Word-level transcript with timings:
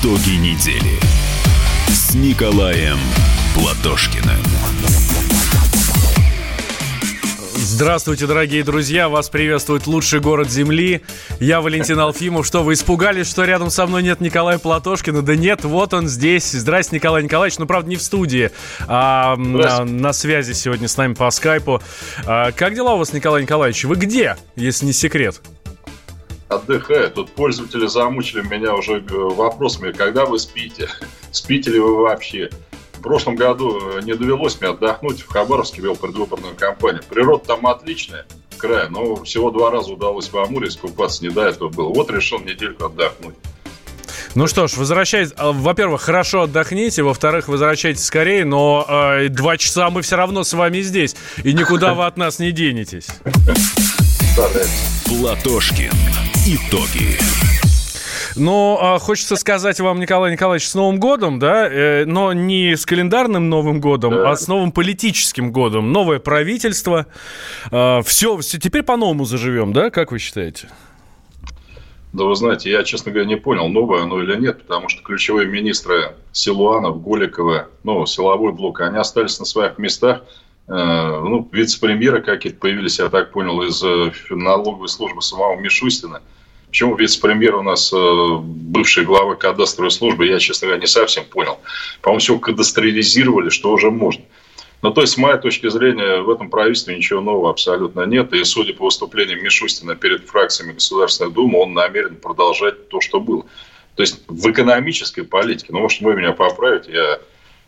Итоги 0.00 0.36
недели 0.36 0.98
с 1.88 2.14
Николаем 2.14 2.98
Платошкиным. 3.54 4.42
Здравствуйте, 7.54 8.26
дорогие 8.26 8.62
друзья! 8.62 9.08
Вас 9.08 9.28
приветствует 9.30 9.86
лучший 9.86 10.20
город 10.20 10.50
Земли. 10.50 11.02
Я 11.40 11.60
Валентин 11.60 11.98
Алфимов. 11.98 12.46
Что, 12.46 12.62
вы 12.62 12.74
испугались, 12.74 13.28
что 13.28 13.44
рядом 13.44 13.70
со 13.70 13.86
мной 13.86 14.02
нет 14.02 14.20
Николая 14.20 14.58
Платошкина? 14.58 15.22
Да 15.22 15.34
нет, 15.34 15.64
вот 15.64 15.94
он 15.94 16.08
здесь. 16.08 16.50
Здрасте, 16.52 16.96
Николай 16.96 17.22
Николаевич. 17.22 17.58
Ну, 17.58 17.66
правда, 17.66 17.88
не 17.88 17.96
в 17.96 18.02
студии, 18.02 18.50
а 18.86 19.36
на, 19.36 19.84
на 19.84 20.12
связи 20.12 20.52
сегодня 20.52 20.88
с 20.88 20.96
нами 20.96 21.14
по 21.14 21.30
скайпу. 21.30 21.80
А, 22.26 22.52
как 22.52 22.74
дела 22.74 22.94
у 22.94 22.98
вас, 22.98 23.12
Николай 23.12 23.42
Николаевич? 23.42 23.84
Вы 23.84 23.96
где, 23.96 24.36
если 24.56 24.86
не 24.86 24.92
секрет? 24.92 25.40
Отдыхаю. 26.48 27.10
Тут 27.10 27.30
пользователи 27.30 27.86
замучили 27.86 28.42
меня 28.42 28.74
уже 28.74 28.98
э, 28.98 29.02
вопросами, 29.08 29.92
когда 29.92 30.26
вы 30.26 30.38
спите? 30.38 30.88
Спите 31.32 31.72
ли 31.72 31.80
вы 31.80 32.02
вообще? 32.02 32.50
В 32.92 33.00
прошлом 33.00 33.34
году 33.36 33.98
э, 33.98 34.00
не 34.02 34.14
довелось 34.14 34.60
мне 34.60 34.70
отдохнуть. 34.70 35.22
В 35.22 35.28
Хабаровске 35.28 35.82
вел 35.82 35.96
предвыборную 35.96 36.54
кампанию. 36.56 37.02
Природа 37.08 37.44
там 37.46 37.66
отличная, 37.66 38.26
край, 38.58 38.88
но 38.88 39.16
всего 39.24 39.50
два 39.50 39.70
раза 39.70 39.92
удалось 39.92 40.30
в 40.30 40.38
Амуре 40.38 40.68
искупаться, 40.68 41.24
не 41.24 41.30
до 41.30 41.42
этого 41.42 41.68
было. 41.68 41.88
Вот 41.88 42.10
решил 42.10 42.38
недельку 42.38 42.86
отдохнуть. 42.86 43.34
Ну 44.36 44.46
что 44.46 44.66
ж, 44.68 44.76
возвращайтесь. 44.76 45.32
А, 45.36 45.50
во-первых, 45.50 46.02
хорошо 46.02 46.42
отдохните. 46.42 47.02
Во-вторых, 47.02 47.48
возвращайтесь 47.48 48.04
скорее. 48.04 48.44
Но 48.44 48.84
э, 48.86 49.28
два 49.30 49.56
часа 49.56 49.88
мы 49.90 50.02
все 50.02 50.16
равно 50.16 50.44
с 50.44 50.52
вами 50.52 50.80
здесь. 50.82 51.16
И 51.42 51.54
никуда 51.54 51.94
вы 51.94 52.04
от 52.04 52.16
нас 52.18 52.38
не 52.38 52.52
денетесь. 52.52 53.08
Платошкин. 55.06 56.25
Итоги. 56.48 57.18
Но 58.36 58.78
а, 58.80 58.98
хочется 59.00 59.34
сказать 59.34 59.80
вам, 59.80 59.98
Николай 59.98 60.30
Николаевич, 60.30 60.68
с 60.68 60.76
Новым 60.76 61.00
годом, 61.00 61.40
да, 61.40 61.68
э, 61.68 62.04
но 62.04 62.32
не 62.32 62.76
с 62.76 62.86
календарным 62.86 63.48
Новым 63.50 63.80
годом, 63.80 64.12
да. 64.12 64.30
а 64.30 64.36
с 64.36 64.46
новым 64.46 64.70
политическим 64.70 65.50
годом. 65.50 65.90
Новое 65.90 66.20
правительство. 66.20 67.06
Э, 67.72 68.00
все, 68.04 68.36
все, 68.36 68.60
теперь 68.60 68.84
по-новому 68.84 69.24
заживем, 69.24 69.72
да, 69.72 69.90
как 69.90 70.12
вы 70.12 70.20
считаете? 70.20 70.68
Да 72.12 72.22
вы 72.22 72.36
знаете, 72.36 72.70
я, 72.70 72.84
честно 72.84 73.10
говоря, 73.10 73.28
не 73.28 73.36
понял, 73.36 73.66
новое 73.66 74.04
оно 74.04 74.22
или 74.22 74.36
нет, 74.36 74.62
потому 74.62 74.88
что 74.88 75.02
ключевые 75.02 75.48
министры 75.48 76.14
Силуанов, 76.30 77.02
Голикова, 77.02 77.66
ну, 77.82 78.06
силовой 78.06 78.52
блок, 78.52 78.82
они 78.82 78.98
остались 78.98 79.40
на 79.40 79.46
своих 79.46 79.78
местах. 79.78 80.22
Э, 80.68 80.72
ну, 81.24 81.48
вице-премьеры 81.50 82.22
какие-то 82.22 82.60
появились, 82.60 83.00
я 83.00 83.08
так 83.08 83.32
понял, 83.32 83.60
из 83.62 83.82
э, 83.82 84.12
налоговой 84.30 84.88
службы 84.88 85.22
самого 85.22 85.58
Мишустина– 85.58 86.22
Почему 86.76 86.94
вице-премьер 86.94 87.54
у 87.54 87.62
нас 87.62 87.90
э, 87.90 88.36
бывший 88.38 89.06
глава 89.06 89.34
кадастровой 89.34 89.90
службы, 89.90 90.26
я, 90.26 90.38
честно 90.38 90.66
говоря, 90.66 90.78
не 90.82 90.86
совсем 90.86 91.24
понял. 91.24 91.58
По-моему, 92.02 92.20
все 92.20 92.38
кадастрализировали, 92.38 93.48
что 93.48 93.72
уже 93.72 93.90
можно. 93.90 94.22
Ну, 94.82 94.92
то 94.92 95.00
есть, 95.00 95.14
с 95.14 95.16
моей 95.16 95.38
точки 95.38 95.70
зрения, 95.70 96.20
в 96.20 96.28
этом 96.28 96.50
правительстве 96.50 96.94
ничего 96.94 97.22
нового 97.22 97.48
абсолютно 97.48 98.02
нет. 98.02 98.30
И, 98.34 98.44
судя 98.44 98.74
по 98.74 98.84
выступлениям 98.84 99.42
Мишустина 99.42 99.96
перед 99.96 100.28
фракциями 100.28 100.74
Государственной 100.74 101.32
Думы, 101.32 101.60
он 101.60 101.72
намерен 101.72 102.16
продолжать 102.16 102.90
то, 102.90 103.00
что 103.00 103.20
было. 103.20 103.46
То 103.94 104.02
есть, 104.02 104.20
в 104.28 104.50
экономической 104.50 105.22
политике, 105.22 105.68
ну, 105.70 105.80
может, 105.80 106.02
вы 106.02 106.14
меня 106.14 106.32
поправите, 106.32 106.92
я 106.92 107.20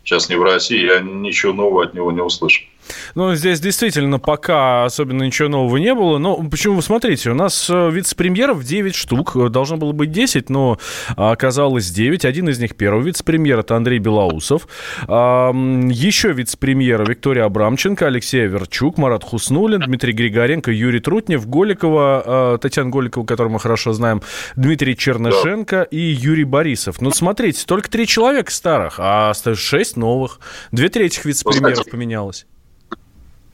сейчас 0.05 0.29
не 0.29 0.37
в 0.37 0.43
России, 0.43 0.85
я 0.85 1.01
ничего 1.01 1.55
нового 1.55 1.85
от 1.85 1.95
него 1.95 2.13
не 2.13 2.21
услышал. 2.21 2.67
Ну, 3.15 3.35
здесь 3.35 3.61
действительно 3.61 4.19
пока 4.19 4.85
особенно 4.85 5.25
ничего 5.25 5.49
нового 5.49 5.77
не 5.77 5.95
было. 5.95 6.19
Но 6.19 6.37
почему, 6.49 6.77
вы 6.77 6.83
смотрите, 6.83 7.31
у 7.31 7.35
нас 7.35 7.69
э, 7.71 7.91
вице-премьеров 7.91 8.65
9 8.65 8.95
штук, 8.95 9.51
должно 9.51 9.77
было 9.77 9.93
быть 9.93 10.13
10, 10.13 10.51
но 10.51 10.79
оказалось 11.17 11.91
9. 11.91 12.25
Один 12.25 12.49
из 12.49 12.59
них 12.59 12.77
первый 12.77 13.05
вице-премьер, 13.05 13.61
это 13.61 13.77
Андрей 13.77 13.99
Белоусов. 13.99 14.69
Еще 15.07 16.33
вице-премьеры 16.33 17.05
Виктория 17.05 17.45
Абрамченко, 17.45 18.07
Алексей 18.07 18.47
Верчук, 18.47 18.99
Марат 18.99 19.25
Хуснулин, 19.25 19.81
Дмитрий 19.81 20.13
Григоренко, 20.13 20.71
Юрий 20.71 21.01
Трутнев, 21.01 21.47
Голикова, 21.49 22.55
э, 22.55 22.59
Татьяна 22.61 22.91
Голикова, 22.91 23.25
которую 23.25 23.53
мы 23.53 23.61
хорошо 23.61 23.93
знаем, 23.93 24.23
Дмитрий 24.57 24.97
Чернышенко 24.97 25.83
и 25.83 25.99
Юрий 25.99 26.45
Борисов. 26.45 27.01
Ну, 27.01 27.11
смотрите, 27.11 27.65
только 27.67 27.91
три 27.91 28.07
человека 28.07 28.53
старых, 28.53 28.97
а 28.99 29.33
шесть 29.55 29.97
новых. 29.97 30.41
Две 30.73 30.89
трети 30.89 31.21
вице-премьеров 31.25 31.91
поменялось. 31.91 32.47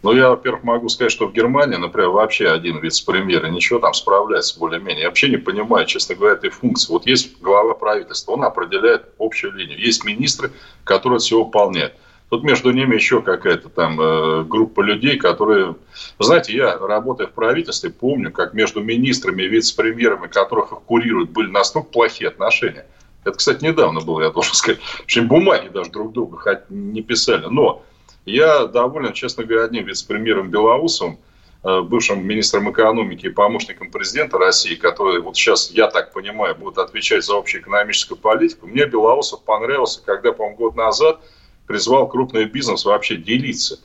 Ну, 0.04 0.12
я, 0.12 0.28
во-первых, 0.28 0.64
могу 0.64 0.90
сказать, 0.90 1.10
что 1.10 1.26
в 1.26 1.32
Германии, 1.32 1.76
например, 1.76 2.10
вообще 2.10 2.50
один 2.50 2.78
вице-премьер 2.78 3.46
и 3.46 3.50
ничего 3.50 3.78
там 3.78 3.94
справляется 3.94 4.58
более-менее. 4.58 5.04
Я 5.04 5.08
вообще 5.08 5.30
не 5.30 5.38
понимаю, 5.38 5.86
честно 5.86 6.14
говоря, 6.14 6.34
этой 6.34 6.50
функции. 6.50 6.92
Вот 6.92 7.06
есть 7.06 7.40
глава 7.40 7.72
правительства, 7.72 8.32
он 8.32 8.44
определяет 8.44 9.06
общую 9.18 9.54
линию. 9.54 9.80
Есть 9.80 10.04
министры, 10.04 10.52
которые 10.84 11.20
все 11.20 11.42
выполняют. 11.42 11.94
Тут 12.28 12.44
между 12.44 12.70
ними 12.70 12.96
еще 12.96 13.22
какая-то 13.22 13.70
там 13.70 13.98
э, 13.98 14.44
группа 14.44 14.82
людей, 14.82 15.16
которые... 15.16 15.74
Знаете, 16.18 16.54
я, 16.54 16.76
работая 16.76 17.26
в 17.26 17.32
правительстве, 17.32 17.88
помню, 17.88 18.30
как 18.30 18.52
между 18.52 18.82
министрами 18.82 19.44
и 19.44 19.48
вице-премьерами, 19.48 20.26
которых 20.26 20.72
их 20.72 20.80
курируют, 20.80 21.30
были 21.30 21.50
настолько 21.50 21.88
плохие 21.88 22.28
отношения. 22.28 22.84
Это, 23.24 23.38
кстати, 23.38 23.64
недавно 23.64 24.02
было, 24.02 24.20
я 24.20 24.28
должен 24.28 24.52
сказать. 24.54 24.82
В 24.82 25.04
общем, 25.04 25.28
бумаги 25.28 25.68
даже 25.68 25.90
друг 25.90 26.12
другу 26.12 26.38
не 26.68 27.00
писали. 27.00 27.46
Но 27.48 27.82
я 28.24 28.66
доволен, 28.66 29.12
честно 29.12 29.44
говоря, 29.44 29.64
одним 29.64 29.84
вице-премьером 29.84 30.50
Белоусовым, 30.50 31.18
э, 31.62 31.80
бывшим 31.82 32.26
министром 32.26 32.70
экономики 32.70 33.26
и 33.26 33.30
помощником 33.30 33.90
президента 33.90 34.38
России, 34.38 34.74
который 34.74 35.20
вот 35.20 35.36
сейчас, 35.36 35.70
я 35.70 35.88
так 35.88 36.12
понимаю, 36.12 36.54
будет 36.54 36.78
отвечать 36.78 37.24
за 37.24 37.36
общую 37.36 37.62
экономическую 37.62 38.18
политику. 38.18 38.66
Мне 38.66 38.86
Белоусов 38.86 39.42
понравился, 39.42 40.02
когда, 40.04 40.32
по-моему, 40.32 40.56
год 40.56 40.76
назад 40.76 41.20
призвал 41.66 42.08
крупный 42.08 42.44
бизнес 42.44 42.84
вообще 42.84 43.16
делиться 43.16 43.78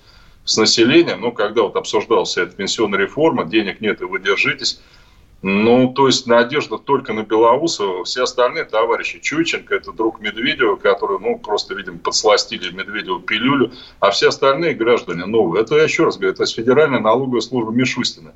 с 0.46 0.58
населением. 0.58 1.22
Ну, 1.22 1.32
когда 1.32 1.64
вот 1.64 1.76
обсуждалась 1.76 2.38
эта 2.38 2.56
пенсионная 2.56 3.00
реформа, 3.00 3.46
денег 3.46 3.82
нет 3.82 4.02
и 4.02 4.06
вы 4.06 4.20
держитесь. 4.20 4.82
Ну, 5.42 5.94
то 5.94 6.08
есть 6.08 6.28
надежда 6.28 6.78
только 6.78 7.14
на 7.14 7.24
Белоусова. 7.24 8.04
Все 8.04 8.24
остальные 8.24 8.66
товарищи, 8.66 9.20
Чученко, 9.20 9.74
это 9.74 9.94
друг 9.94 10.20
Медведева, 10.20 10.76
который, 10.76 11.18
ну, 11.20 11.40
просто, 11.40 11.76
видимо, 11.76 12.00
подсластили 12.00 12.72
Медведеву 12.72 13.22
пилюлю, 13.22 13.72
а 14.02 14.12
все 14.12 14.30
остальные 14.30 14.74
граждане 14.74 15.26
новые. 15.26 15.64
Это, 15.64 15.76
я 15.76 15.84
еще 15.84 16.04
раз 16.04 16.18
говорю, 16.18 16.34
это 16.34 16.46
федеральная 16.46 17.00
налоговая 17.00 17.40
служба 17.40 17.72
Мишустина. 17.72 18.34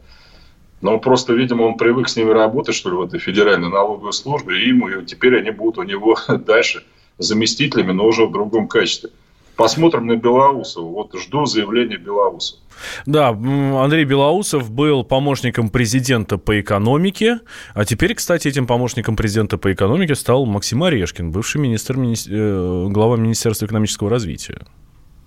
Но 0.80 0.98
просто, 1.00 1.34
видимо, 1.34 1.64
он 1.64 1.78
привык 1.78 2.08
с 2.08 2.16
ними 2.16 2.32
работать, 2.32 2.76
что 2.76 2.90
ли, 2.90 2.96
в 2.96 3.02
этой 3.02 3.20
федеральной 3.20 3.70
налоговой 3.70 4.14
службе, 4.14 4.62
и 4.62 4.70
ему, 4.70 4.88
и 4.88 5.06
теперь 5.06 5.38
они 5.38 5.52
будут 5.52 5.80
у 5.80 5.84
него 5.84 6.18
дальше 6.28 6.86
заместителями, 7.18 7.92
но 7.92 8.06
уже 8.06 8.26
в 8.26 8.32
другом 8.32 8.70
качестве. 8.70 9.10
Посмотрим 9.56 10.08
на 10.08 10.16
Белоусова. 10.16 10.86
Вот 10.88 11.16
жду 11.16 11.46
заявления 11.46 11.98
Белоусова. 11.98 12.60
Да, 13.06 13.30
Андрей 13.30 14.04
Белоусов 14.04 14.72
был 14.72 15.04
помощником 15.04 15.70
президента 15.70 16.38
по 16.38 16.60
экономике, 16.60 17.40
а 17.74 17.86
теперь, 17.86 18.16
кстати, 18.16 18.48
этим 18.48 18.66
помощником 18.66 19.16
президента 19.16 19.58
по 19.58 19.72
экономике 19.72 20.16
стал 20.16 20.46
Максим 20.46 20.84
Орешкин, 20.84 21.32
бывший 21.32 21.62
министр, 21.62 21.96
э, 21.98 22.88
глава 22.90 23.16
Министерства 23.18 23.66
экономического 23.66 24.10
развития. 24.10 24.66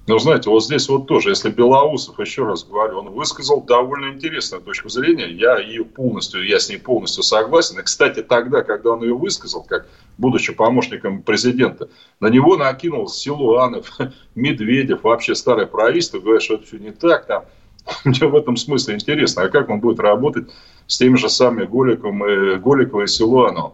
Но 0.07 0.19
знаете, 0.21 0.51
вот 0.51 0.65
здесь 0.65 0.89
вот 0.89 1.09
тоже, 1.09 1.31
если 1.31 1.51
Белоусов, 1.51 2.21
еще 2.21 2.45
раз 2.45 2.65
говорю, 2.65 3.01
он 3.01 3.11
высказал 3.11 3.61
довольно 3.63 4.15
интересную 4.15 4.63
точку 4.63 4.89
зрения, 4.89 5.29
я 5.29 5.59
ее 5.59 5.85
полностью, 5.85 6.47
я 6.47 6.61
с 6.61 6.69
ней 6.69 6.79
полностью 6.79 7.25
согласен. 7.25 7.81
И, 7.81 7.83
кстати, 7.83 8.23
тогда, 8.23 8.63
когда 8.63 8.91
он 8.91 9.03
ее 9.03 9.15
высказал, 9.15 9.65
как 9.65 9.89
будучи 10.19 10.53
помощником 10.53 11.23
президента, 11.23 11.89
на 12.21 12.29
него 12.29 12.57
накинул 12.57 13.09
Силуанов, 13.09 13.99
Медведев, 14.35 15.05
вообще 15.05 15.35
старое 15.35 15.67
правительство, 15.67 16.19
говорят, 16.19 16.43
что 16.43 16.55
это 16.55 16.67
все 16.67 16.79
не 16.79 16.91
так, 16.91 17.27
там, 17.27 17.45
мне 18.05 18.27
в 18.27 18.35
этом 18.35 18.57
смысле 18.57 18.95
интересно, 18.95 19.43
а 19.43 19.49
как 19.49 19.69
он 19.69 19.81
будет 19.81 20.01
работать 20.01 20.49
с 20.87 20.99
теми 20.99 21.17
же 21.17 21.29
самыми 21.29 21.67
Голиковым 21.67 22.27
и, 22.27 22.57
Голиковым 22.57 23.05
и 23.05 23.09
Силуановым. 23.09 23.73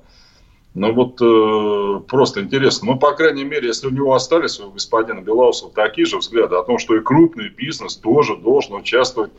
Ну 0.75 0.93
вот 0.94 1.21
э, 1.21 2.00
просто 2.09 2.41
интересно. 2.41 2.93
Ну, 2.93 2.99
по 2.99 3.12
крайней 3.12 3.45
мере, 3.45 3.69
если 3.69 3.88
у 3.88 3.91
него 3.91 4.15
остались 4.15 4.59
у 4.59 4.71
господина 4.71 5.21
Белоусова 5.21 5.71
такие 5.71 6.06
же 6.06 6.17
взгляды 6.17 6.56
о 6.56 6.62
том, 6.62 6.79
что 6.79 6.97
и 6.97 7.00
крупный 7.00 7.50
бизнес 7.50 7.97
тоже 7.97 8.37
должен 8.37 8.77
участвовать, 8.77 9.33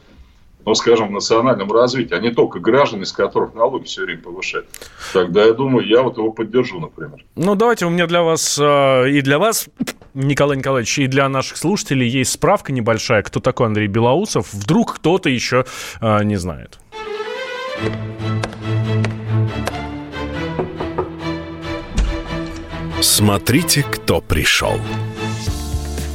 ну, 0.65 0.75
скажем, 0.75 1.09
в 1.09 1.11
национальном 1.11 1.71
развитии, 1.71 2.13
а 2.13 2.19
не 2.19 2.31
только 2.31 2.59
граждане, 2.59 3.03
из 3.03 3.11
которых 3.11 3.53
налоги 3.53 3.85
все 3.85 4.03
время 4.03 4.21
повышают. 4.21 4.67
Тогда, 5.11 5.45
я 5.45 5.53
думаю, 5.53 5.87
я 5.87 6.01
вот 6.01 6.17
его 6.17 6.31
поддержу, 6.31 6.79
например. 6.79 7.25
Ну, 7.35 7.55
давайте 7.55 7.85
у 7.85 7.89
меня 7.89 8.07
для 8.07 8.23
вас 8.23 8.57
э, 8.59 9.09
и 9.09 9.21
для 9.21 9.39
вас, 9.39 9.67
Николай 10.13 10.57
Николаевич, 10.57 10.99
и 10.99 11.07
для 11.07 11.27
наших 11.27 11.57
слушателей 11.57 12.07
есть 12.07 12.31
справка 12.31 12.71
небольшая, 12.71 13.23
кто 13.23 13.39
такой 13.39 13.67
Андрей 13.67 13.87
Белоусов. 13.87 14.53
Вдруг 14.53 14.95
кто-то 14.95 15.29
еще 15.29 15.65
э, 16.01 16.23
не 16.23 16.37
знает. 16.37 16.79
Смотрите, 23.01 23.83
кто 23.83 24.21
пришел. 24.21 24.79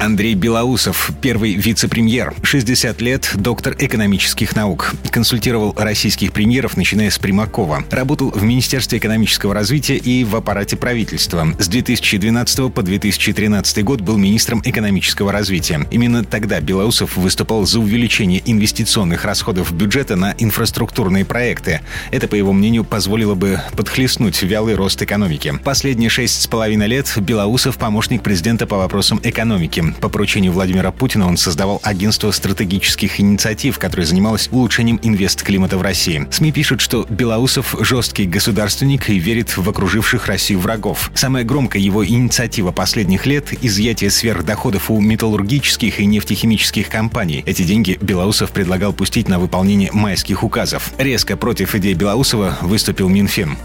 Андрей 0.00 0.34
Белоусов, 0.34 1.10
первый 1.20 1.54
вице-премьер, 1.54 2.32
60 2.42 3.00
лет, 3.00 3.32
доктор 3.34 3.74
экономических 3.78 4.54
наук. 4.54 4.94
Консультировал 5.10 5.74
российских 5.76 6.32
премьеров, 6.32 6.76
начиная 6.76 7.10
с 7.10 7.18
Примакова. 7.18 7.84
Работал 7.90 8.30
в 8.30 8.42
Министерстве 8.44 8.98
экономического 8.98 9.54
развития 9.54 9.96
и 9.96 10.22
в 10.22 10.36
аппарате 10.36 10.76
правительства. 10.76 11.48
С 11.58 11.66
2012 11.66 12.72
по 12.72 12.82
2013 12.82 13.84
год 13.84 14.00
был 14.00 14.16
министром 14.16 14.62
экономического 14.64 15.32
развития. 15.32 15.84
Именно 15.90 16.24
тогда 16.24 16.60
Белоусов 16.60 17.16
выступал 17.16 17.66
за 17.66 17.80
увеличение 17.80 18.40
инвестиционных 18.46 19.24
расходов 19.24 19.72
бюджета 19.72 20.14
на 20.14 20.32
инфраструктурные 20.38 21.24
проекты. 21.24 21.80
Это, 22.12 22.28
по 22.28 22.36
его 22.36 22.52
мнению, 22.52 22.84
позволило 22.84 23.34
бы 23.34 23.60
подхлестнуть 23.76 24.40
вялый 24.42 24.76
рост 24.76 25.02
экономики. 25.02 25.58
Последние 25.64 26.08
шесть 26.08 26.40
с 26.40 26.46
половиной 26.46 26.86
лет 26.86 27.12
Белоусов 27.16 27.78
помощник 27.78 28.22
президента 28.22 28.66
по 28.66 28.76
вопросам 28.76 29.20
экономики. 29.24 29.87
По 30.00 30.08
поручению 30.08 30.52
Владимира 30.52 30.92
Путина 30.92 31.26
он 31.26 31.36
создавал 31.36 31.80
агентство 31.82 32.30
стратегических 32.30 33.20
инициатив, 33.20 33.78
которое 33.78 34.04
занималось 34.04 34.48
улучшением 34.50 34.98
инвест-климата 35.02 35.78
в 35.78 35.82
России. 35.82 36.26
СМИ 36.30 36.52
пишут, 36.52 36.80
что 36.80 37.06
Белоусов 37.08 37.74
жесткий 37.80 38.26
государственник 38.26 39.08
и 39.10 39.18
верит 39.18 39.56
в 39.56 39.68
окруживших 39.68 40.26
Россию 40.26 40.60
врагов. 40.60 41.10
Самая 41.14 41.44
громкая 41.44 41.80
его 41.80 42.06
инициатива 42.06 42.72
последних 42.72 43.26
лет– 43.26 43.52
изъятие 43.62 44.10
сверхдоходов 44.10 44.90
у 44.90 45.00
металлургических 45.00 46.00
и 46.00 46.06
нефтехимических 46.06 46.88
компаний. 46.88 47.42
Эти 47.46 47.62
деньги 47.62 47.98
Белоусов 48.00 48.50
предлагал 48.50 48.92
пустить 48.92 49.28
на 49.28 49.38
выполнение 49.38 49.90
майских 49.92 50.42
указов. 50.42 50.92
Резко 50.98 51.36
против 51.36 51.74
идеи 51.74 51.94
Белоусова 51.94 52.58
выступил 52.62 53.08
Минфин. 53.08 53.56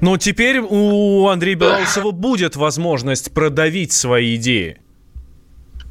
Но 0.00 0.16
теперь 0.16 0.60
у 0.60 1.28
Андрея 1.28 1.56
Белоусова 1.56 2.10
будет 2.10 2.56
возможность 2.56 3.32
продавить 3.32 3.92
свои 3.92 4.36
идеи. 4.36 4.78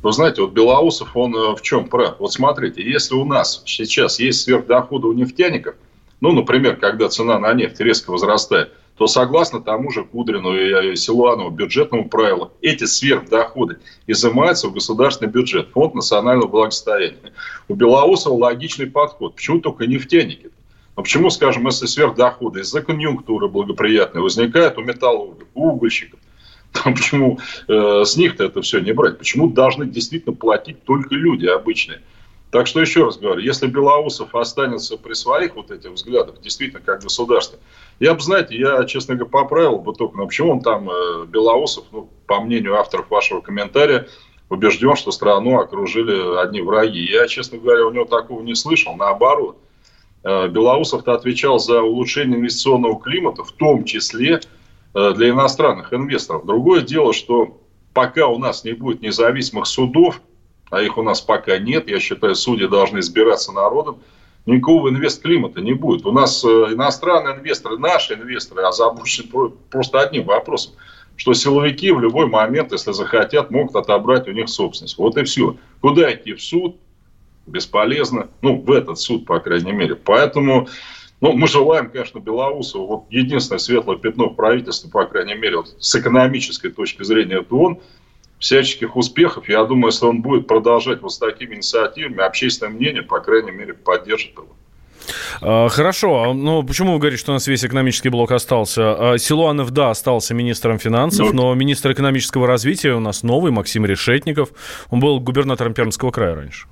Вы 0.03 0.11
знаете, 0.11 0.41
вот 0.41 0.53
Белоусов, 0.53 1.15
он 1.15 1.35
э, 1.35 1.55
в 1.55 1.61
чем 1.61 1.87
прав? 1.87 2.15
Вот 2.19 2.31
смотрите, 2.31 2.83
если 2.83 3.15
у 3.15 3.25
нас 3.25 3.63
сейчас 3.65 4.19
есть 4.19 4.41
сверхдоходы 4.41 5.07
у 5.07 5.13
нефтяников, 5.13 5.75
ну, 6.21 6.31
например, 6.31 6.77
когда 6.77 7.09
цена 7.09 7.39
на 7.39 7.53
нефть 7.53 7.79
резко 7.79 8.11
возрастает, 8.11 8.71
то 8.97 9.05
согласно 9.07 9.61
тому 9.61 9.91
же 9.91 10.03
Кудрину 10.03 10.55
и 10.55 10.95
Силуанову 10.95 11.51
бюджетному 11.51 12.09
правилу, 12.09 12.51
эти 12.61 12.85
сверхдоходы 12.85 13.79
изымаются 14.07 14.67
в 14.67 14.73
государственный 14.73 15.29
бюджет, 15.29 15.69
фонд 15.69 15.93
национального 15.93 16.47
благосостояния. 16.47 17.33
У 17.67 17.75
Белоусова 17.75 18.33
логичный 18.33 18.87
подход. 18.87 19.35
Почему 19.35 19.59
только 19.59 19.85
нефтяники? 19.85 20.49
Но 20.97 21.03
почему, 21.03 21.29
скажем, 21.29 21.67
если 21.67 21.85
сверхдоходы 21.85 22.61
из-за 22.61 22.81
конъюнктуры 22.81 23.47
благоприятной 23.47 24.21
возникают 24.23 24.79
у 24.79 24.81
металлургов, 24.81 25.47
у 25.53 25.69
угольщиков, 25.69 26.19
там 26.73 26.95
почему 26.95 27.39
э, 27.67 28.03
с 28.03 28.17
них-то 28.17 28.45
это 28.45 28.63
все 28.63 28.79
не 28.79 28.93
брать? 28.93 29.19
Почему 29.19 29.47
должны 29.47 29.85
действительно 29.85 30.35
платить 30.35 30.83
только 30.83 31.13
люди 31.13 31.45
обычные? 31.45 32.01
Так 32.49 32.65
что 32.65 32.81
еще 32.81 33.03
раз 33.03 33.17
говорю, 33.17 33.41
если 33.41 33.67
Белоусов 33.67 34.33
останется 34.33 34.97
при 34.97 35.13
своих 35.13 35.55
вот 35.55 35.69
этих 35.69 35.91
взглядах, 35.91 36.41
действительно, 36.41 36.81
как 36.81 37.03
государство, 37.03 37.59
я 37.99 38.15
бы, 38.15 38.21
знаете, 38.21 38.57
я, 38.57 38.83
честно 38.85 39.15
говоря, 39.15 39.29
поправил 39.29 39.77
бы 39.77 39.93
только, 39.93 40.17
ну, 40.17 40.25
почему 40.25 40.53
он 40.53 40.61
там, 40.61 40.89
э, 40.89 41.25
Белоусов, 41.27 41.85
ну, 41.91 42.09
по 42.25 42.41
мнению 42.41 42.75
авторов 42.75 43.11
вашего 43.11 43.41
комментария, 43.41 44.07
убежден, 44.49 44.95
что 44.95 45.11
страну 45.11 45.59
окружили 45.59 46.41
одни 46.41 46.61
враги. 46.61 47.01
Я, 47.01 47.27
честно 47.27 47.59
говоря, 47.59 47.85
у 47.85 47.91
него 47.91 48.05
такого 48.05 48.41
не 48.41 48.55
слышал, 48.55 48.95
наоборот. 48.95 49.57
Э, 50.23 50.47
Белоусов-то 50.47 51.13
отвечал 51.13 51.59
за 51.59 51.81
улучшение 51.81 52.37
инвестиционного 52.37 52.99
климата, 52.99 53.43
в 53.43 53.51
том 53.51 53.85
числе 53.85 54.41
э, 54.93 55.13
для 55.13 55.29
иностранных 55.29 55.93
инвесторов. 55.93 56.45
Другое 56.45 56.81
дело, 56.81 57.13
что 57.13 57.61
пока 57.93 58.27
у 58.27 58.37
нас 58.37 58.63
не 58.63 58.73
будет 58.73 59.01
независимых 59.01 59.67
судов, 59.67 60.21
а 60.69 60.81
их 60.81 60.97
у 60.97 61.03
нас 61.03 61.21
пока 61.21 61.57
нет, 61.57 61.89
я 61.89 61.99
считаю, 61.99 62.35
судьи 62.35 62.67
должны 62.67 62.99
избираться 62.99 63.51
народом, 63.51 63.99
никакого 64.45 64.89
инвест-климата 64.89 65.61
не 65.61 65.73
будет. 65.73 66.05
У 66.05 66.11
нас 66.11 66.43
э, 66.43 66.47
иностранные 66.47 67.35
инвесторы, 67.35 67.77
наши 67.77 68.15
инвесторы 68.15 68.63
озабочены 68.63 69.51
просто 69.69 69.99
одним 69.99 70.25
вопросом, 70.25 70.73
что 71.15 71.33
силовики 71.33 71.91
в 71.91 71.99
любой 71.99 72.27
момент, 72.27 72.71
если 72.71 72.91
захотят, 72.91 73.51
могут 73.51 73.75
отобрать 73.75 74.27
у 74.27 74.31
них 74.31 74.49
собственность. 74.49 74.97
Вот 74.97 75.17
и 75.17 75.23
все. 75.23 75.57
Куда 75.81 76.13
идти 76.13 76.33
в 76.33 76.41
суд? 76.41 76.77
Бесполезно. 77.47 78.29
Ну, 78.41 78.61
в 78.61 78.71
этот 78.71 78.99
суд, 78.99 79.25
по 79.25 79.39
крайней 79.39 79.71
мере. 79.71 79.95
Поэтому 79.95 80.67
ну, 81.19 81.33
мы 81.33 81.47
желаем, 81.47 81.89
конечно, 81.89 82.19
Белоусову, 82.19 82.87
вот 82.87 83.05
единственное 83.09 83.59
светлое 83.59 83.97
пятно 83.97 84.29
в 84.29 84.35
правительстве, 84.35 84.91
по 84.91 85.05
крайней 85.05 85.33
мере, 85.33 85.57
вот 85.57 85.75
с 85.79 85.95
экономической 85.95 86.69
точки 86.69 87.03
зрения, 87.03 87.39
это 87.39 87.55
он, 87.55 87.79
всяческих 88.39 88.95
успехов. 88.95 89.49
Я 89.49 89.63
думаю, 89.65 89.91
если 89.91 90.05
он 90.05 90.21
будет 90.21 90.45
продолжать 90.45 91.01
вот 91.01 91.11
с 91.11 91.17
такими 91.17 91.55
инициативами, 91.55 92.21
общественное 92.21 92.71
мнение, 92.71 93.01
по 93.01 93.19
крайней 93.19 93.51
мере, 93.51 93.73
поддержит 93.73 94.33
его. 94.33 94.55
А, 95.41 95.69
хорошо, 95.69 96.33
но 96.33 96.61
почему 96.61 96.93
вы 96.93 96.99
говорите, 96.99 97.19
что 97.19 97.31
у 97.31 97.33
нас 97.33 97.47
весь 97.47 97.65
экономический 97.65 98.09
блок 98.09 98.31
остался? 98.31 99.13
А, 99.13 99.17
Силуанов, 99.17 99.71
да, 99.71 99.89
остался 99.89 100.35
министром 100.35 100.77
финансов, 100.77 101.33
ну, 101.33 101.47
но 101.47 101.55
министр 101.55 101.93
экономического 101.93 102.45
развития 102.45 102.93
у 102.93 102.99
нас 102.99 103.23
новый, 103.23 103.51
Максим 103.51 103.85
Решетников. 103.85 104.49
Он 104.91 104.99
был 104.99 105.19
губернатором 105.19 105.73
Пермского 105.73 106.11
края 106.11 106.35
раньше. 106.35 106.67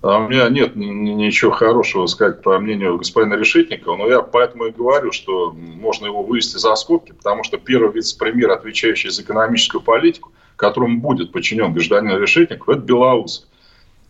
А 0.00 0.18
у 0.18 0.28
меня 0.28 0.48
нет 0.48 0.76
ничего 0.76 1.50
хорошего 1.50 2.06
сказать 2.06 2.42
по 2.42 2.56
мнению 2.60 2.98
господина 2.98 3.34
Решетникова, 3.34 3.96
но 3.96 4.06
я 4.06 4.22
поэтому 4.22 4.66
и 4.66 4.70
говорю, 4.70 5.10
что 5.10 5.50
можно 5.52 6.06
его 6.06 6.22
вывести 6.22 6.56
за 6.56 6.76
скобки, 6.76 7.12
потому 7.12 7.42
что 7.42 7.58
первый 7.58 7.92
вице-премьер, 7.92 8.52
отвечающий 8.52 9.10
за 9.10 9.22
экономическую 9.22 9.80
политику, 9.80 10.30
которому 10.54 11.00
будет 11.00 11.32
подчинен 11.32 11.72
гражданин 11.72 12.16
Решетников, 12.16 12.68
это 12.68 12.80
Белоус. 12.80 13.48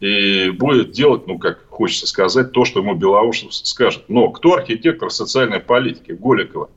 И 0.00 0.50
будет 0.50 0.92
делать, 0.92 1.26
ну, 1.26 1.38
как 1.38 1.66
хочется 1.70 2.06
сказать, 2.06 2.52
то, 2.52 2.64
что 2.64 2.80
ему 2.80 2.94
Белоусов 2.94 3.54
скажет. 3.54 4.04
Но 4.08 4.28
кто 4.28 4.54
архитектор 4.54 5.10
социальной 5.10 5.58
политики? 5.58 6.12
Голикова. 6.12 6.68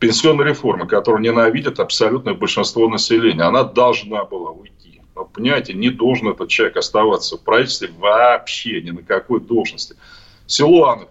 Пенсионная 0.00 0.46
реформа, 0.46 0.86
которую 0.86 1.22
ненавидит 1.22 1.80
абсолютное 1.80 2.34
большинство 2.34 2.88
населения, 2.88 3.44
она 3.44 3.64
должна 3.64 4.24
была 4.24 4.50
уйти 4.50 4.75
понимаете, 5.24 5.72
не 5.72 5.90
должен 5.90 6.28
этот 6.28 6.48
человек 6.48 6.76
оставаться 6.76 7.36
в 7.36 7.42
правительстве 7.42 7.90
вообще 7.98 8.80
ни 8.82 8.90
на 8.90 9.02
какой 9.02 9.40
должности. 9.40 9.96
Силуанов, 10.46 11.08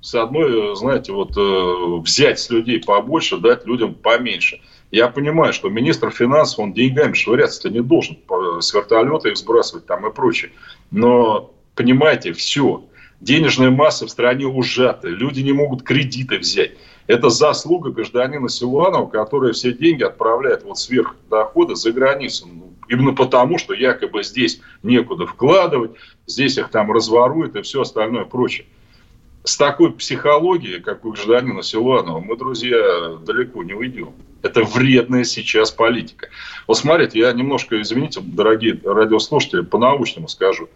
с 0.00 0.14
одной, 0.14 0.76
знаете, 0.76 1.12
вот 1.12 1.36
э, 1.36 2.00
взять 2.02 2.40
с 2.40 2.50
людей 2.50 2.80
побольше, 2.80 3.36
дать 3.36 3.66
людям 3.66 3.94
поменьше. 3.94 4.60
Я 4.90 5.08
понимаю, 5.08 5.52
что 5.52 5.68
министр 5.68 6.10
финансов, 6.10 6.58
он 6.58 6.72
деньгами 6.72 7.12
швыряться-то 7.12 7.70
не 7.70 7.80
должен, 7.80 8.18
с 8.60 8.74
вертолета 8.74 9.28
их 9.28 9.36
сбрасывать 9.36 9.86
там 9.86 10.06
и 10.06 10.12
прочее. 10.12 10.52
Но, 10.90 11.52
понимаете, 11.74 12.32
все. 12.32 12.84
Денежная 13.20 13.70
масса 13.70 14.06
в 14.06 14.10
стране 14.10 14.46
ужата. 14.46 15.06
Люди 15.06 15.40
не 15.42 15.52
могут 15.52 15.82
кредиты 15.82 16.38
взять. 16.38 16.72
Это 17.10 17.28
заслуга 17.28 17.90
гражданина 17.90 18.48
Силуанова, 18.48 19.08
который 19.08 19.52
все 19.52 19.72
деньги 19.72 20.04
отправляет 20.04 20.62
вот 20.62 20.78
сверх 20.78 21.16
дохода 21.28 21.74
за 21.74 21.90
границу. 21.90 22.46
Ну, 22.46 22.72
именно 22.88 23.12
потому, 23.12 23.58
что 23.58 23.74
якобы 23.74 24.22
здесь 24.22 24.60
некуда 24.84 25.26
вкладывать, 25.26 25.90
здесь 26.28 26.56
их 26.56 26.70
там 26.70 26.92
разворуют 26.92 27.56
и 27.56 27.62
все 27.62 27.80
остальное 27.80 28.26
прочее. 28.26 28.64
С 29.42 29.56
такой 29.56 29.92
психологией, 29.92 30.80
как 30.80 31.04
у 31.04 31.10
гражданина 31.10 31.64
Силуанова, 31.64 32.20
мы, 32.20 32.36
друзья, 32.36 33.16
далеко 33.26 33.64
не 33.64 33.74
уйдем. 33.74 34.12
Это 34.42 34.62
вредная 34.62 35.24
сейчас 35.24 35.72
политика. 35.72 36.28
Вот 36.68 36.78
смотрите, 36.78 37.18
я 37.18 37.32
немножко, 37.32 37.82
извините, 37.82 38.20
дорогие 38.22 38.80
радиослушатели, 38.84 39.62
по-научному 39.62 40.28
скажу. 40.28 40.68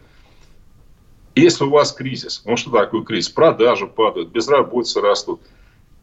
Если 1.36 1.62
у 1.62 1.70
вас 1.70 1.92
кризис, 1.92 2.42
ну 2.44 2.56
что 2.56 2.72
такое 2.72 3.02
кризис? 3.02 3.28
Продажи 3.28 3.86
падают, 3.86 4.30
безработица 4.30 5.00
растут– 5.00 5.40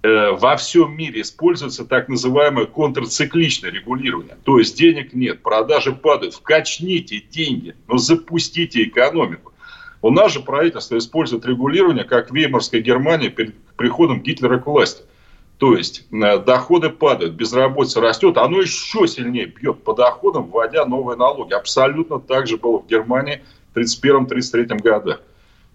во 0.04 0.58
всем 0.58 0.98
мире 0.98 1.22
используется 1.22 1.86
так 1.86 2.10
называемое 2.10 2.66
контрцикличное 2.66 3.70
регулирование. 3.70 4.36
То 4.44 4.58
есть 4.58 4.78
денег 4.78 5.14
нет, 5.14 5.42
продажи 5.44 5.94
падают, 5.94 6.34
вкачните 6.34 7.24
деньги, 7.30 7.76
но 7.88 7.98
запустите 7.98 8.84
экономику. 8.84 9.52
У 10.02 10.10
нас 10.10 10.34
же 10.34 10.40
правительство 10.40 10.98
использует 10.98 11.46
регулирование, 11.46 12.04
как 12.04 12.32
в 12.32 12.34
Веймарской 12.34 12.82
Германии 12.82 13.30
перед 13.30 13.56
приходом 13.78 14.22
Гитлера 14.22 14.58
к 14.58 14.66
власти. 14.66 15.04
То 15.62 15.76
есть 15.76 16.08
э, 16.12 16.40
доходы 16.40 16.90
падают, 16.90 17.36
безработица 17.36 18.02
растет, 18.02 18.38
оно 18.38 18.62
еще 18.62 19.08
сильнее 19.08 19.46
бьет 19.46 19.84
по 19.84 19.94
доходам, 19.94 20.50
вводя 20.50 20.86
новые 20.86 21.18
налоги. 21.18 21.54
Абсолютно 21.54 22.20
так 22.20 22.48
же 22.48 22.58
было 22.58 22.80
в 22.80 22.88
Германии 22.88 23.44
в 23.76 23.78
1931-1933 23.78 24.82
годах. 24.82 25.22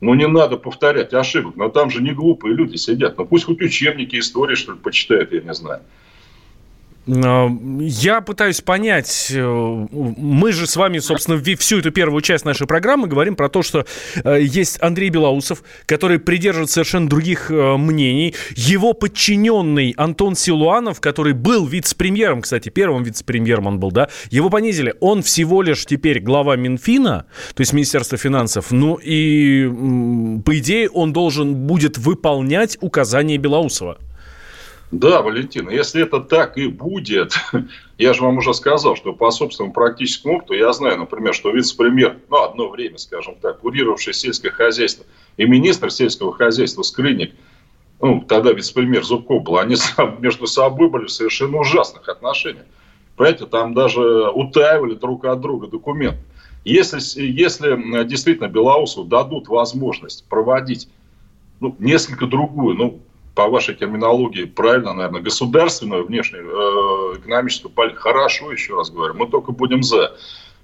Ну, 0.01 0.15
не 0.15 0.27
надо 0.27 0.57
повторять 0.57 1.15
ошибок. 1.15 1.57
Но 1.57 1.69
там 1.69 1.91
же 1.91 2.03
не 2.03 2.13
глупые 2.13 2.55
люди 2.55 2.77
сидят. 2.77 3.17
Ну, 3.17 3.25
пусть 3.25 3.45
хоть 3.45 3.61
учебники 3.61 4.19
истории, 4.19 4.55
что 4.55 4.73
ли, 4.73 4.79
почитают, 4.79 5.33
я 5.33 5.41
не 5.41 5.55
знаю. 5.55 5.83
Э, 7.07 7.49
я 7.81 8.21
пытаюсь 8.21 8.61
понять, 8.61 9.29
э, 9.31 9.87
мы 9.93 10.53
же 10.53 10.67
с 10.67 10.77
вами, 10.77 10.99
собственно, 10.99 11.41
всю 11.57 11.79
эту 11.79 11.91
первую 11.91 12.21
часть 12.21 12.45
нашей 12.45 12.67
программы 12.67 13.07
говорим 13.07 13.37
про 13.37 13.49
то, 13.49 13.63
что 13.63 13.87
э, 14.25 14.41
есть 14.43 14.83
Андрей 14.83 15.11
Белоусов, 15.11 15.63
который 15.87 16.19
придерживает 16.19 16.71
совершенно 16.71 17.09
других 17.09 17.51
мнений. 17.51 18.35
Его 18.55 18.93
подчиненный 18.93 19.95
Антон 19.97 20.35
Силуанов, 20.35 21.01
который 21.01 21.33
был 21.33 21.67
вице-премьером, 21.67 22.43
кстати, 22.43 22.69
первым 22.69 23.03
вице-премьером 23.03 23.67
он 23.67 23.81
был, 23.81 23.91
да, 23.91 24.09
его 24.31 24.51
понизили. 24.51 24.95
Он 25.01 25.23
всего 25.23 25.63
лишь 25.63 25.87
теперь 25.87 26.21
глава 26.21 26.57
Минфина, 26.57 27.27
то 27.55 27.61
есть 27.61 27.73
Министерства 27.73 28.19
финансов, 28.19 28.71
ну 28.71 28.97
и, 28.97 29.69
по 30.45 30.59
идее, 30.59 30.91
он 30.91 31.13
должен 31.13 31.55
будет 31.55 31.99
выполнять 31.99 32.79
указания 32.81 33.39
Белоусова. 33.39 33.99
Да, 34.93 35.21
Валентин, 35.21 35.69
если 35.69 36.03
это 36.03 36.21
так 36.21 36.57
и 36.57 36.69
будет, 36.69 37.35
я 37.99 38.15
же 38.15 38.23
вам 38.23 38.39
уже 38.39 38.55
сказал, 38.55 38.95
что 38.95 39.13
по 39.13 39.31
собственному 39.31 39.75
практическому 39.75 40.37
опыту 40.37 40.55
я 40.55 40.73
знаю, 40.73 40.99
например, 40.99 41.35
что 41.35 41.51
вице-премьер, 41.51 42.19
ну, 42.29 42.43
одно 42.43 42.69
время, 42.69 42.97
скажем 42.99 43.35
так, 43.41 43.61
курировавший 43.61 44.15
сельское 44.15 44.51
хозяйство 44.51 45.05
и 45.37 45.45
министр 45.45 45.91
сельского 45.91 46.33
хозяйства 46.33 46.83
Скрынник, 46.83 47.35
ну, 48.01 48.21
тогда 48.21 48.53
вице-премьер 48.53 49.03
Зубков 49.05 49.43
был, 49.43 49.59
они 49.59 49.75
между 50.21 50.47
собой 50.47 50.89
были 50.89 51.07
в 51.07 51.11
совершенно 51.11 51.59
ужасных 51.59 52.09
отношениях. 52.09 52.67
Понимаете, 53.17 53.47
там 53.47 53.75
даже 53.75 54.31
утаивали 54.31 54.95
друг 54.95 55.25
от 55.25 55.41
друга 55.41 55.67
документы. 55.67 56.21
Если, 56.65 56.99
если 57.23 58.05
действительно 58.05 58.49
Белоусу 58.49 59.05
дадут 59.05 59.49
возможность 59.49 60.29
проводить 60.29 60.89
ну, 61.61 61.75
несколько 61.79 62.27
другую, 62.27 62.77
ну, 62.77 63.01
по 63.37 63.49
вашей 63.49 63.75
терминологии, 63.75 64.45
правильно, 64.45 64.95
наверное, 64.95 65.21
государственную 65.21 66.07
внешнюю 66.07 66.47
э, 66.47 67.19
экономическую 67.19 67.71
политику. 67.71 68.01
Хорошо, 68.01 68.51
еще 68.51 68.77
раз 68.77 68.91
говорю, 68.91 69.13
мы 69.13 69.29
только 69.29 69.53
будем 69.53 69.83
за. 69.83 70.17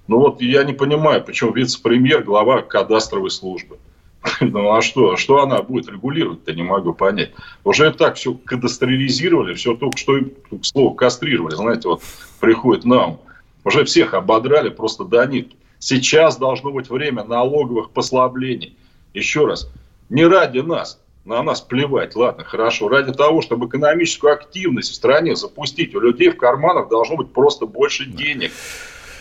Но 0.07 0.17
вот 0.19 0.41
я 0.41 0.63
не 0.63 0.73
понимаю, 0.73 1.23
почему 1.23 1.53
вице-премьер, 1.53 2.23
глава 2.23 2.63
кадастровой 2.63 3.29
службы. 3.29 3.77
Ну 4.41 4.73
а 4.73 4.81
что? 4.81 5.17
Что 5.17 5.43
она 5.43 5.61
будет 5.61 5.87
регулировать-то, 5.87 6.53
не 6.53 6.63
могу 6.63 6.93
понять. 6.93 7.31
Уже 7.63 7.91
так 7.91 8.15
все 8.15 8.33
кадастрализировали, 8.33 9.53
все 9.53 9.75
только 9.75 9.97
что, 9.97 10.19
к 10.21 10.65
слову, 10.65 10.95
кастрировали. 10.95 11.53
Знаете, 11.53 11.87
вот 11.87 12.01
приходит 12.39 12.85
нам. 12.85 13.19
Уже 13.63 13.83
всех 13.83 14.15
ободрали 14.15 14.69
просто 14.69 15.03
до 15.03 15.23
нитки. 15.25 15.55
Сейчас 15.77 16.37
должно 16.37 16.71
быть 16.71 16.89
время 16.89 17.23
налоговых 17.23 17.91
послаблений. 17.91 18.75
Еще 19.13 19.45
раз, 19.45 19.69
не 20.09 20.25
ради 20.25 20.59
нас, 20.59 21.02
на 21.25 21.41
нас 21.41 21.61
плевать, 21.61 22.15
ладно, 22.15 22.43
хорошо. 22.43 22.89
Ради 22.89 23.13
того, 23.13 23.41
чтобы 23.41 23.67
экономическую 23.67 24.33
активность 24.33 24.91
в 24.91 24.95
стране 24.95 25.35
запустить, 25.35 25.95
у 25.95 25.99
людей 25.99 26.29
в 26.29 26.37
карманах 26.37 26.89
должно 26.89 27.15
быть 27.15 27.31
просто 27.31 27.65
больше 27.65 28.05
денег. 28.05 28.51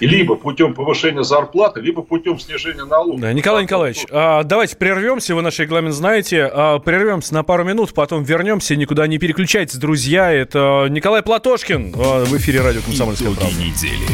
Либо 0.00 0.35
путем 0.35 0.75
повышения 0.75 1.23
зарплаты, 1.23 1.80
либо 1.80 2.02
путем 2.02 2.40
снижения 2.40 2.85
налогов. 2.85 3.21
Да, 3.21 3.32
Николай 3.32 3.62
Николаевич, 3.62 4.04
а, 4.11 4.42
давайте 4.42 4.76
прервемся, 4.76 5.37
вы 5.37 5.42
наш 5.42 5.61
регламент 5.61 5.94
знаете. 5.94 6.50
А, 6.52 6.80
прервемся 6.80 7.35
на 7.35 7.44
пару 7.44 7.62
минут, 7.62 7.94
потом 7.94 8.25
вернемся, 8.25 8.75
никуда 8.75 9.06
не 9.06 9.18
переключайтесь, 9.18 9.76
друзья. 9.76 10.32
Это 10.32 10.88
Николай 10.90 11.23
Платошкин 11.23 11.94
а, 11.97 12.25
в 12.25 12.37
эфире 12.37 12.62
радио 12.62 12.80
«Комсомольская 12.80 13.28
Итоги 13.28 13.42
правда». 13.42 13.62
недели 13.62 14.09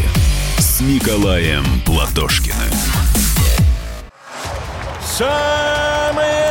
с 0.58 0.82
Николаем 0.82 1.64
Платошкиным. 1.86 2.54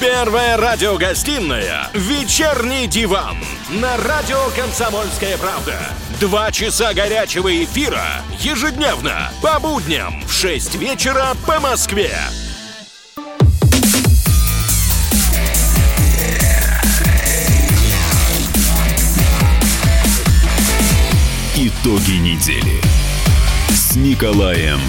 Первая 0.00 0.58
радиогостинная 0.58 1.88
«Вечерний 1.94 2.86
диван» 2.86 3.36
на 3.70 3.96
радио 3.96 4.36
«Комсомольская 4.54 5.38
правда». 5.38 5.74
Два 6.20 6.52
часа 6.52 6.92
горячего 6.92 7.64
эфира 7.64 8.04
ежедневно 8.38 9.32
по 9.40 9.58
будням 9.58 10.22
в 10.26 10.32
6 10.32 10.74
вечера 10.74 11.28
по 11.46 11.60
Москве. 11.60 12.14
Итоги 21.56 22.18
недели 22.18 22.82
с 23.70 23.96
Николаем 23.96 24.80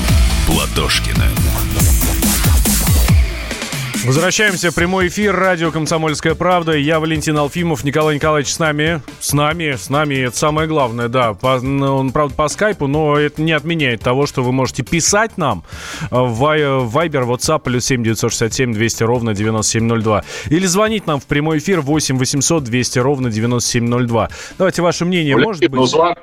Платошкиным. 0.45 2.16
Возвращаемся 4.05 4.71
в 4.71 4.75
прямой 4.75 5.07
эфир. 5.07 5.35
Радио 5.35 5.71
«Комсомольская 5.71 6.35
правда». 6.35 6.73
Я 6.73 6.99
Валентин 6.99 7.37
Алфимов. 7.37 7.83
Николай 7.83 8.15
Николаевич 8.15 8.53
с 8.53 8.59
нами. 8.59 9.01
С 9.19 9.33
нами, 9.33 9.75
с 9.75 9.89
нами. 9.89 10.15
Это 10.15 10.37
самое 10.37 10.67
главное, 10.67 11.07
да. 11.07 11.33
По, 11.33 11.59
ну, 11.59 11.95
он, 11.97 12.11
правда, 12.11 12.33
по 12.35 12.47
скайпу, 12.47 12.87
но 12.87 13.17
это 13.17 13.41
не 13.41 13.51
отменяет 13.51 14.01
того, 14.01 14.25
что 14.25 14.43
вы 14.43 14.51
можете 14.51 14.83
писать 14.83 15.37
нам 15.37 15.63
в 16.09 16.43
Viber, 16.43 17.25
WhatsApp, 17.27 17.61
плюс 17.63 17.85
7 17.85 18.03
967 18.03 18.73
200 18.73 19.03
ровно 19.03 19.33
9702. 19.33 20.23
Или 20.49 20.65
звонить 20.65 21.07
нам 21.07 21.19
в 21.19 21.25
прямой 21.25 21.57
эфир 21.57 21.81
8 21.81 22.17
800 22.17 22.63
200 22.63 22.99
ровно 22.99 23.29
9702. 23.29 24.29
Давайте 24.57 24.81
ваше 24.81 25.05
мнение, 25.05 25.35
Валентин, 25.35 25.71
может 25.71 25.71
быть... 25.71 25.93
Ну, 25.93 26.15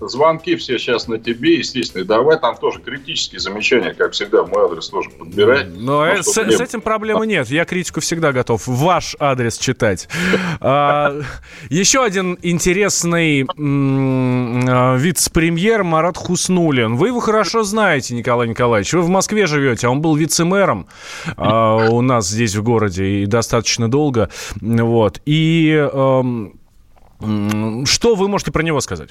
звонки 0.00 0.56
все 0.56 0.78
сейчас 0.78 1.08
на 1.08 1.18
тебе, 1.18 1.58
естественно. 1.58 2.02
И 2.02 2.04
давай 2.04 2.38
там 2.38 2.56
тоже 2.56 2.80
критические 2.80 3.40
замечания, 3.40 3.94
как 3.94 4.12
всегда, 4.12 4.42
в 4.42 4.50
мой 4.50 4.64
адрес 4.64 4.88
тоже 4.88 5.10
подбирай. 5.10 5.66
Но 5.66 6.04
ну, 6.04 6.22
с, 6.22 6.36
мне... 6.36 6.56
с 6.56 6.60
этим 6.60 6.80
проблемы 6.80 7.26
нет. 7.26 7.48
Я 7.48 7.64
критику 7.64 8.00
всегда 8.00 8.32
готов 8.32 8.66
ваш 8.66 9.16
адрес 9.18 9.58
читать. 9.58 10.08
А, 10.60 11.20
еще 11.68 12.04
один 12.04 12.38
интересный 12.42 13.44
а, 13.44 14.96
вице-премьер 14.96 15.84
Марат 15.84 16.16
Хуснулин. 16.16 16.96
Вы 16.96 17.08
его 17.08 17.20
хорошо 17.20 17.62
знаете, 17.62 18.14
Николай 18.14 18.48
Николаевич. 18.48 18.92
Вы 18.92 19.02
в 19.02 19.08
Москве 19.08 19.46
живете, 19.46 19.86
а 19.86 19.90
он 19.90 20.00
был 20.00 20.16
вице-мэром 20.16 20.88
а, 21.36 21.88
у 21.90 22.00
нас 22.00 22.28
здесь 22.28 22.54
в 22.56 22.62
городе 22.62 23.04
и 23.22 23.26
достаточно 23.26 23.90
долго. 23.90 24.30
Вот. 24.60 25.20
И 25.26 25.88
что 27.20 28.14
вы 28.14 28.28
можете 28.28 28.52
про 28.52 28.62
него 28.62 28.80
сказать? 28.80 29.10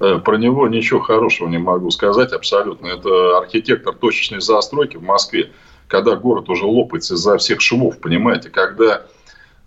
Э, 0.00 0.18
про 0.18 0.36
него 0.36 0.68
ничего 0.68 1.00
хорошего 1.00 1.48
не 1.48 1.58
могу 1.58 1.90
сказать 1.90 2.32
абсолютно. 2.32 2.88
Это 2.88 3.38
архитектор 3.38 3.94
точечной 3.94 4.40
застройки 4.40 4.96
в 4.96 5.02
Москве, 5.02 5.52
когда 5.86 6.16
город 6.16 6.48
уже 6.48 6.64
лопается 6.64 7.14
из-за 7.14 7.38
всех 7.38 7.60
швов, 7.60 7.98
понимаете, 8.00 8.50
когда 8.50 9.02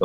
э, 0.00 0.04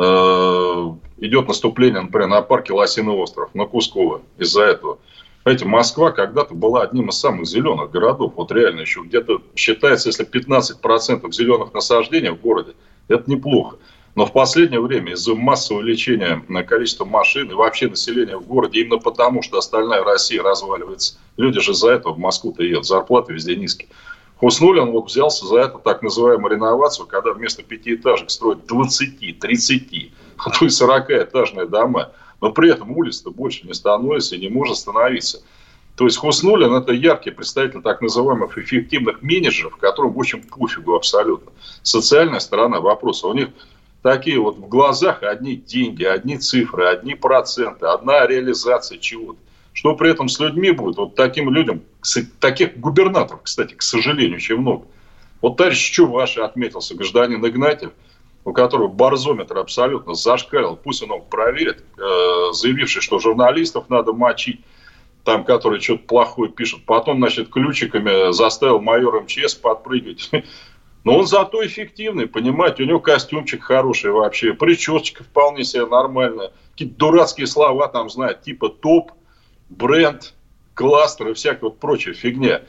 идет 1.18 1.48
наступление, 1.48 2.02
например, 2.02 2.28
на 2.28 2.42
парке 2.42 2.72
Лосиный 2.72 3.14
остров, 3.14 3.54
на 3.54 3.66
Кусково 3.66 4.22
из-за 4.38 4.64
этого. 4.64 4.98
Знаете, 5.44 5.64
Москва 5.64 6.10
когда-то 6.10 6.54
была 6.54 6.82
одним 6.82 7.08
из 7.08 7.18
самых 7.18 7.46
зеленых 7.46 7.90
городов. 7.90 8.34
Вот 8.36 8.52
реально 8.52 8.80
еще 8.80 9.00
где-то 9.00 9.40
считается, 9.56 10.10
если 10.10 10.28
15% 10.28 11.32
зеленых 11.32 11.72
насаждений 11.72 12.30
в 12.30 12.40
городе, 12.40 12.74
это 13.08 13.30
неплохо. 13.30 13.76
Но 14.18 14.26
в 14.26 14.32
последнее 14.32 14.80
время 14.80 15.12
из-за 15.12 15.36
массового 15.36 15.80
увеличения 15.80 16.42
количества 16.64 17.04
машин 17.04 17.52
и 17.52 17.54
вообще 17.54 17.86
населения 17.86 18.36
в 18.36 18.48
городе, 18.48 18.80
именно 18.80 18.98
потому, 18.98 19.42
что 19.42 19.58
остальная 19.58 20.02
Россия 20.02 20.42
разваливается, 20.42 21.20
люди 21.36 21.60
же 21.60 21.72
за 21.72 21.92
это 21.92 22.08
в 22.08 22.18
Москву-то 22.18 22.64
едут, 22.64 22.84
зарплаты 22.84 23.32
везде 23.32 23.54
низкие. 23.54 23.88
Хуснулин 24.38 24.90
вот 24.90 25.06
взялся 25.06 25.46
за 25.46 25.58
это 25.58 25.78
так 25.78 26.02
называемую 26.02 26.52
реновацию, 26.52 27.06
когда 27.06 27.32
вместо 27.32 27.62
пятиэтажек 27.62 28.30
строят 28.30 28.66
20, 28.66 29.38
30, 29.38 30.12
а 30.38 30.50
то 30.50 30.64
и 30.64 30.68
40-этажные 30.68 31.68
дома. 31.68 32.10
Но 32.40 32.50
при 32.50 32.72
этом 32.72 32.90
улиц-то 32.90 33.30
больше 33.30 33.68
не 33.68 33.72
становится 33.72 34.34
и 34.34 34.40
не 34.40 34.48
может 34.48 34.78
становиться. 34.78 35.44
То 35.94 36.06
есть 36.06 36.16
Хуснулин– 36.16 36.74
это 36.74 36.92
яркий 36.92 37.30
представитель 37.30 37.82
так 37.82 38.00
называемых 38.00 38.58
эффективных 38.58 39.22
менеджеров, 39.22 39.76
которым 39.76 40.16
очень 40.16 40.42
пофигу 40.42 40.96
абсолютно. 40.96 41.52
Социальная 41.84 42.40
сторона 42.40 42.80
вопроса. 42.80 43.28
У 43.28 43.34
них 43.34 43.50
такие 44.02 44.38
вот 44.38 44.56
в 44.56 44.68
глазах 44.68 45.22
одни 45.22 45.56
деньги, 45.56 46.04
одни 46.04 46.38
цифры, 46.38 46.86
одни 46.86 47.14
проценты, 47.14 47.86
одна 47.86 48.26
реализация 48.26 48.98
чего-то. 48.98 49.38
Что 49.72 49.94
при 49.94 50.10
этом 50.10 50.28
с 50.28 50.40
людьми 50.40 50.72
будет? 50.72 50.96
Вот 50.96 51.14
таким 51.14 51.50
людям, 51.50 51.82
таких 52.40 52.78
губернаторов, 52.78 53.42
кстати, 53.42 53.74
к 53.74 53.82
сожалению, 53.82 54.36
очень 54.36 54.56
много. 54.56 54.86
Вот 55.40 55.56
товарищ 55.56 55.90
Чуваши 55.90 56.40
отметился, 56.40 56.96
гражданин 56.96 57.44
Игнатьев, 57.46 57.92
у 58.44 58.52
которого 58.52 58.88
барзометр 58.88 59.58
абсолютно 59.58 60.14
зашкалил, 60.14 60.76
пусть 60.76 61.02
он 61.02 61.10
его 61.10 61.20
проверит, 61.20 61.84
э, 61.96 62.52
заявивший, 62.54 63.02
что 63.02 63.18
журналистов 63.18 63.88
надо 63.88 64.12
мочить, 64.12 64.60
там, 65.24 65.44
которые 65.44 65.80
что-то 65.80 66.04
плохое 66.04 66.50
пишут. 66.50 66.84
Потом, 66.86 67.18
значит, 67.18 67.50
ключиками 67.50 68.32
заставил 68.32 68.80
майор 68.80 69.22
МЧС 69.22 69.54
подпрыгивать. 69.54 70.30
Но 71.04 71.18
он 71.18 71.26
зато 71.26 71.64
эффективный, 71.64 72.26
понимаете, 72.26 72.82
у 72.82 72.86
него 72.86 73.00
костюмчик 73.00 73.62
хороший 73.62 74.10
вообще, 74.10 74.52
причесочка 74.52 75.24
вполне 75.24 75.64
себе 75.64 75.86
нормальная, 75.86 76.52
какие-то 76.72 76.96
дурацкие 76.96 77.46
слова 77.46 77.88
там 77.88 78.10
знает, 78.10 78.42
типа 78.42 78.68
топ, 78.68 79.12
бренд, 79.68 80.34
кластер 80.74 81.28
и 81.28 81.34
всякая 81.34 81.66
вот 81.66 81.78
прочая 81.78 82.14
фигня. 82.14 82.62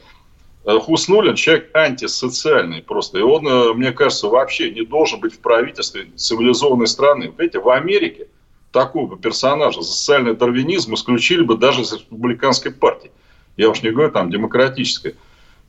Э, 0.64 0.78
Хуснулин 0.78 1.34
человек 1.36 1.70
антисоциальный 1.74 2.82
просто. 2.82 3.18
И 3.18 3.22
он, 3.22 3.46
э, 3.46 3.72
мне 3.72 3.92
кажется, 3.92 4.28
вообще 4.28 4.70
не 4.70 4.84
должен 4.84 5.20
быть 5.20 5.34
в 5.34 5.38
правительстве 5.38 6.06
цивилизованной 6.16 6.86
страны. 6.86 7.32
Видите, 7.36 7.60
в 7.60 7.68
Америке 7.68 8.28
такого 8.72 9.16
персонажа 9.16 9.80
за 9.80 9.92
социальный 9.92 10.34
дарвинизм 10.34 10.94
исключили 10.94 11.42
бы 11.42 11.56
даже 11.56 11.82
из 11.82 11.92
республиканской 11.92 12.72
партии. 12.72 13.10
Я 13.56 13.70
уж 13.70 13.82
не 13.82 13.90
говорю 13.90 14.12
там 14.12 14.30
демократической. 14.30 15.16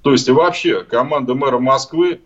То 0.01 0.11
есть 0.11 0.27
и 0.27 0.31
вообще 0.31 0.83
команда 0.83 1.35
мэра 1.35 1.59
Москвы, 1.59 2.21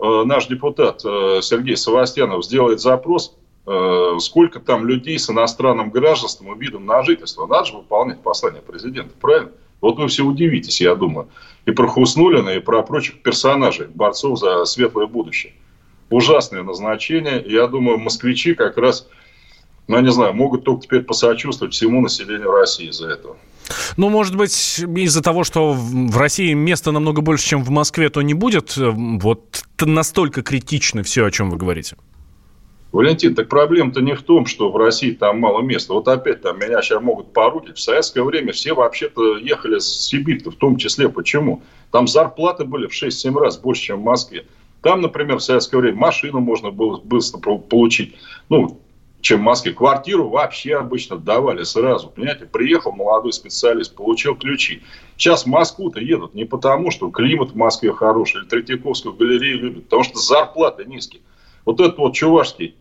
наш 0.00 0.46
депутат 0.46 1.00
Сергей 1.00 1.76
Савастьянов 1.76 2.44
сделает 2.44 2.80
запрос, 2.80 3.36
сколько 4.18 4.58
там 4.58 4.86
людей 4.86 5.18
с 5.18 5.28
иностранным 5.30 5.90
гражданством 5.90 6.54
и 6.54 6.58
видом 6.58 6.86
на 6.86 7.02
жительство. 7.02 7.46
Надо 7.46 7.66
же 7.66 7.76
выполнять 7.76 8.20
послание 8.22 8.62
президента, 8.62 9.14
правильно? 9.20 9.50
Вот 9.80 9.98
вы 9.98 10.08
все 10.08 10.24
удивитесь, 10.24 10.80
я 10.80 10.94
думаю. 10.94 11.28
И 11.66 11.70
про 11.70 11.86
Хуснулина, 11.86 12.50
и 12.50 12.60
про 12.60 12.82
прочих 12.82 13.22
персонажей, 13.22 13.86
борцов 13.86 14.38
за 14.38 14.64
светлое 14.64 15.06
будущее. 15.06 15.52
Ужасное 16.10 16.62
назначение. 16.62 17.42
Я 17.46 17.66
думаю, 17.66 17.98
москвичи 17.98 18.54
как 18.54 18.76
раз, 18.76 19.08
ну, 19.86 19.96
я 19.96 20.02
не 20.02 20.10
знаю, 20.10 20.34
могут 20.34 20.64
только 20.64 20.82
теперь 20.82 21.02
посочувствовать 21.02 21.72
всему 21.72 22.00
населению 22.00 22.50
России 22.50 22.88
из-за 22.88 23.08
этого. 23.08 23.36
Ну, 23.96 24.08
может 24.08 24.36
быть, 24.36 24.78
из-за 24.78 25.22
того, 25.22 25.44
что 25.44 25.72
в 25.72 26.16
России 26.16 26.52
места 26.52 26.92
намного 26.92 27.20
больше, 27.20 27.46
чем 27.46 27.64
в 27.64 27.70
Москве, 27.70 28.08
то 28.10 28.22
не 28.22 28.34
будет 28.34 28.76
э, 28.76 28.90
вот 28.90 29.62
настолько 29.80 30.42
критично 30.42 31.02
все, 31.02 31.24
о 31.24 31.30
чем 31.30 31.50
вы 31.50 31.56
говорите? 31.56 31.96
Валентин, 32.92 33.36
так 33.36 33.48
проблема-то 33.48 34.00
не 34.00 34.14
в 34.14 34.22
том, 34.22 34.46
что 34.46 34.70
в 34.70 34.76
России 34.76 35.12
там 35.12 35.38
мало 35.38 35.62
места. 35.62 35.94
Вот 35.94 36.08
опять 36.08 36.42
там 36.42 36.58
меня 36.58 36.82
сейчас 36.82 37.00
могут 37.00 37.32
порутить. 37.32 37.76
В 37.76 37.80
советское 37.80 38.22
время 38.22 38.52
все 38.52 38.74
вообще-то 38.74 39.36
ехали 39.38 39.78
с 39.78 40.06
сибирь 40.08 40.42
в 40.44 40.56
том 40.56 40.76
числе. 40.76 41.08
Почему? 41.08 41.62
Там 41.92 42.08
зарплаты 42.08 42.64
были 42.64 42.88
в 42.88 43.02
6-7 43.02 43.38
раз 43.38 43.58
больше, 43.58 43.82
чем 43.82 44.00
в 44.00 44.04
Москве. 44.04 44.44
Там, 44.82 45.02
например, 45.02 45.36
в 45.36 45.42
советское 45.42 45.78
время 45.78 45.98
машину 45.98 46.40
можно 46.40 46.70
было 46.70 46.98
быстро 46.98 47.38
получить. 47.58 48.16
Ну, 48.48 48.80
чем 49.20 49.40
в 49.40 49.42
Москве. 49.42 49.72
Квартиру 49.72 50.28
вообще 50.28 50.76
обычно 50.76 51.16
давали 51.16 51.62
сразу. 51.62 52.08
Понимаете, 52.08 52.46
приехал 52.46 52.92
молодой 52.92 53.32
специалист, 53.32 53.94
получил 53.94 54.34
ключи. 54.34 54.82
Сейчас 55.16 55.44
в 55.44 55.46
Москву-то 55.46 56.00
едут 56.00 56.34
не 56.34 56.44
потому, 56.44 56.90
что 56.90 57.10
климат 57.10 57.50
в 57.50 57.56
Москве 57.56 57.92
хороший, 57.92 58.40
или 58.40 58.48
Третьяковскую 58.48 59.14
галерею 59.14 59.60
любят, 59.60 59.84
потому 59.84 60.04
что 60.04 60.18
зарплаты 60.18 60.84
низкие. 60.84 61.22
Вот 61.64 61.80
этот 61.80 61.98
вот 61.98 62.14
чувашский 62.14 62.76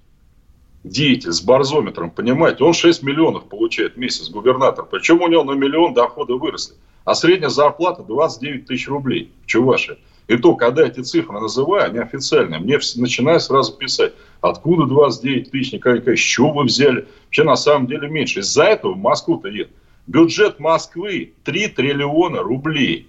деятель 0.83 1.31
с 1.31 1.41
барзометром, 1.41 2.09
понимаете, 2.11 2.63
он 2.63 2.73
6 2.73 3.03
миллионов 3.03 3.45
получает 3.49 3.95
в 3.95 3.97
месяц, 3.97 4.29
губернатор. 4.29 4.85
Причем 4.85 5.21
у 5.21 5.27
него 5.27 5.43
на 5.43 5.51
миллион 5.51 5.93
доходы 5.93 6.35
выросли. 6.35 6.75
А 7.03 7.15
средняя 7.15 7.49
зарплата 7.49 8.03
29 8.03 8.65
тысяч 8.65 8.87
рублей 8.87 9.33
в 9.43 9.47
Чувашии. 9.47 9.97
И 10.29 10.37
то, 10.37 10.55
когда 10.55 10.85
эти 10.85 10.99
цифры 10.99 11.39
называю, 11.39 11.85
они 11.85 11.97
официальные, 11.97 12.59
мне 12.59 12.79
начинают 12.97 13.41
сразу 13.41 13.73
писать, 13.73 14.13
откуда 14.41 14.85
29 14.85 15.49
тысяч, 15.49 15.73
Николай 15.73 15.97
Николаевич, 15.97 16.31
что 16.31 16.51
вы 16.51 16.65
взяли? 16.65 17.07
Вообще 17.25 17.43
на 17.43 17.55
самом 17.55 17.87
деле 17.87 18.07
меньше. 18.07 18.41
Из-за 18.41 18.65
этого 18.65 18.93
в 18.93 18.97
Москву-то 18.97 19.47
едет. 19.47 19.71
Бюджет 20.05 20.59
Москвы 20.59 21.33
3 21.45 21.69
триллиона 21.69 22.43
рублей. 22.43 23.07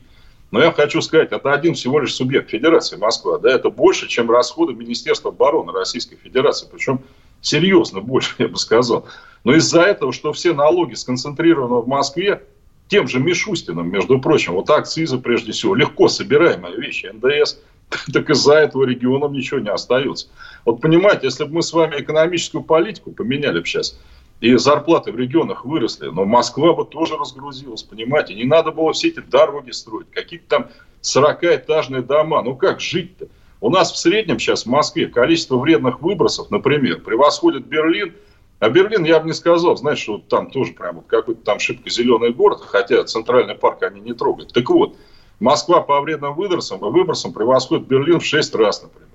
Но 0.51 0.63
я 0.63 0.73
хочу 0.73 1.03
сказать, 1.03 1.31
это 1.31 1.53
один 1.53 1.75
всего 1.75 2.01
лишь 2.01 2.15
субъект 2.15 2.49
Федерации 2.49 2.97
Москва. 2.97 3.37
Да, 3.37 3.51
это 3.51 3.69
больше, 3.69 4.09
чем 4.09 4.31
расходы 4.31 4.73
Министерства 4.73 5.31
обороны 5.31 5.73
Российской 5.73 6.17
Федерации. 6.17 6.69
Причем 6.73 7.01
серьезно 7.43 8.01
больше, 8.01 8.35
я 8.39 8.49
бы 8.49 8.57
сказал. 8.57 9.05
Но 9.45 9.55
из-за 9.57 9.83
этого, 9.83 10.15
что 10.15 10.33
все 10.33 10.55
налоги 10.55 10.95
сконцентрированы 10.95 11.83
в 11.83 11.87
Москве, 11.87 12.43
тем 12.91 13.07
же 13.07 13.21
Мишустиным, 13.21 13.89
между 13.89 14.21
прочим, 14.21 14.55
вот 14.55 14.69
акцизы 14.69 15.19
прежде 15.19 15.53
всего, 15.53 15.77
легко 15.77 16.09
собираемые 16.09 16.77
вещи, 16.77 17.07
НДС, 17.07 17.59
так 18.13 18.29
из-за 18.31 18.55
этого 18.55 18.85
регионам 18.85 19.33
ничего 19.33 19.61
не 19.61 19.71
остается. 19.71 20.27
Вот 20.65 20.81
понимаете, 20.81 21.21
если 21.25 21.45
бы 21.45 21.55
мы 21.55 21.63
с 21.63 21.73
вами 21.73 22.01
экономическую 22.01 22.65
политику 22.65 23.13
поменяли 23.13 23.61
бы 23.61 23.67
сейчас, 23.67 23.99
и 24.41 24.57
зарплаты 24.57 25.13
в 25.13 25.19
регионах 25.19 25.65
выросли, 25.65 26.07
но 26.09 26.25
Москва 26.25 26.73
бы 26.75 26.85
тоже 26.85 27.17
разгрузилась, 27.17 27.83
понимаете, 27.85 28.35
не 28.35 28.45
надо 28.45 28.73
было 28.73 28.93
все 28.93 29.09
эти 29.09 29.21
дороги 29.21 29.71
строить, 29.71 30.11
какие-то 30.11 30.47
там 30.49 30.69
40-этажные 31.03 32.03
дома, 32.03 32.43
ну 32.43 32.57
как 32.57 32.81
жить-то? 32.81 33.29
У 33.61 33.71
нас 33.71 33.93
в 33.93 33.99
среднем 33.99 34.41
сейчас 34.41 34.65
в 34.65 34.69
Москве 34.71 35.07
количество 35.07 35.59
вредных 35.59 36.01
выбросов, 36.01 36.51
например, 36.51 37.03
превосходит 37.03 37.67
Берлин. 37.67 38.15
А 38.61 38.69
Берлин, 38.69 39.05
я 39.05 39.19
бы 39.19 39.27
не 39.27 39.33
сказал, 39.33 39.77
знаешь, 39.77 39.99
что 39.99 40.19
там 40.19 40.51
тоже 40.51 40.75
прям 40.75 40.97
вот 40.97 41.07
какой-то 41.07 41.43
там 41.43 41.59
шибко 41.59 41.89
зеленый 41.89 42.33
город, 42.33 42.61
хотя 42.61 43.03
центральный 43.05 43.55
парк 43.55 43.83
они 43.83 44.01
не 44.01 44.13
трогают. 44.13 44.53
Так 44.53 44.69
вот, 44.69 44.97
Москва 45.41 45.81
по 45.81 46.01
вредным 46.01 46.35
выбросам, 46.35 46.79
выбросам 46.79 47.33
превосходит 47.33 47.89
Берлин 47.89 48.21
в 48.21 48.25
6 48.25 48.55
раз, 48.55 48.83
например. 48.83 49.09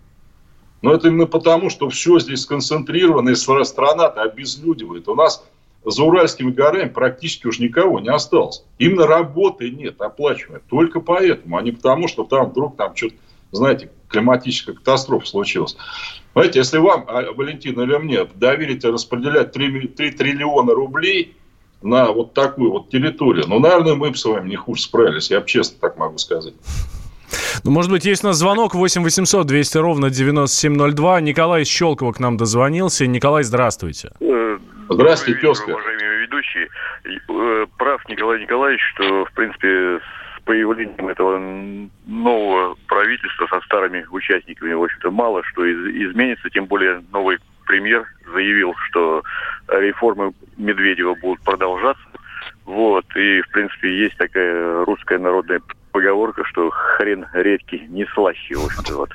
Но 0.81 0.93
это 0.93 1.07
именно 1.07 1.27
потому, 1.27 1.69
что 1.69 1.89
все 1.89 2.19
здесь 2.19 2.41
сконцентрировано, 2.41 3.29
и 3.29 3.35
страна-то 3.35 4.23
обезлюдивает. 4.23 5.07
У 5.07 5.15
нас 5.15 5.45
за 5.85 6.03
Уральскими 6.03 6.49
горами 6.51 6.89
практически 6.89 7.45
уж 7.45 7.59
никого 7.59 7.99
не 7.99 8.09
осталось. 8.09 8.63
Именно 8.79 9.05
работы 9.05 9.69
нет 9.69 10.01
оплачиваемой. 10.01 10.61
Только 10.67 10.99
поэтому, 10.99 11.57
а 11.57 11.61
не 11.61 11.71
потому, 11.71 12.07
что 12.07 12.23
там 12.23 12.49
вдруг 12.49 12.75
там 12.75 12.95
что-то 12.95 13.15
знаете, 13.55 13.89
климатическая 14.09 14.75
катастрофа 14.75 15.25
случилась. 15.25 15.77
Знаете, 16.35 16.59
если 16.59 16.79
вам, 16.79 17.05
а, 17.07 17.31
Валентин 17.31 17.79
или 17.79 17.95
мне, 17.95 18.25
доверите 18.35 18.89
распределять 18.89 19.53
3, 19.53 19.87
3 19.87 20.11
триллиона 20.11 20.73
рублей 20.73 21.37
на 21.81 22.11
вот 22.11 22.33
такую 22.33 22.71
вот 22.71 22.89
территорию, 22.89 23.45
ну, 23.47 23.59
наверное, 23.59 23.95
мы 23.95 24.09
бы 24.09 24.17
с 24.17 24.25
вами 24.25 24.49
не 24.49 24.57
хуже 24.57 24.81
справились, 24.81 25.31
я 25.31 25.39
бы 25.39 25.47
честно 25.47 25.77
так 25.79 25.97
могу 25.97 26.17
сказать. 26.17 26.53
Ну, 27.63 27.71
может 27.71 27.89
быть, 27.89 28.03
есть 28.03 28.25
у 28.25 28.27
нас 28.27 28.35
звонок 28.35 28.75
8 28.75 29.01
800 29.03 29.47
200 29.47 29.77
ровно 29.77 30.09
9702. 30.09 31.21
Николай 31.21 31.61
из 31.61 31.69
Щелкова 31.69 32.11
к 32.11 32.19
нам 32.19 32.35
дозвонился. 32.35 33.07
Николай, 33.07 33.43
здравствуйте. 33.43 34.11
Э, 34.19 34.57
здравствуйте, 34.89 35.39
тезка. 35.39 35.69
Уважаемые 35.69 36.19
ведущие, 36.19 36.67
э, 37.05 37.65
прав 37.77 38.01
Николай 38.09 38.41
Николаевич, 38.41 38.81
что, 38.93 39.23
в 39.23 39.31
принципе, 39.31 39.99
появлением 40.45 41.07
этого 41.07 41.39
нового 42.05 42.77
правительства 42.87 43.47
со 43.47 43.59
старыми 43.61 44.05
участниками, 44.09 44.73
в 44.73 44.83
общем-то, 44.83 45.11
мало 45.11 45.43
что 45.43 45.69
изменится, 45.69 46.49
тем 46.49 46.65
более 46.65 47.03
новый 47.11 47.39
премьер 47.65 48.05
заявил, 48.31 48.73
что 48.87 49.23
реформы 49.67 50.33
Медведева 50.57 51.15
будут 51.15 51.41
продолжаться. 51.43 52.03
Вот, 52.65 53.05
и, 53.15 53.41
в 53.41 53.49
принципе, 53.49 53.95
есть 53.97 54.17
такая 54.17 54.85
русская 54.85 55.19
народная 55.19 55.61
поговорка, 55.95 56.43
что 56.43 56.69
хрен 56.71 57.25
редкий, 57.31 57.85
не 57.87 58.05
слаще, 58.07 58.55
в 58.55 58.65
общем-то, 58.65 58.97
вот. 58.97 59.09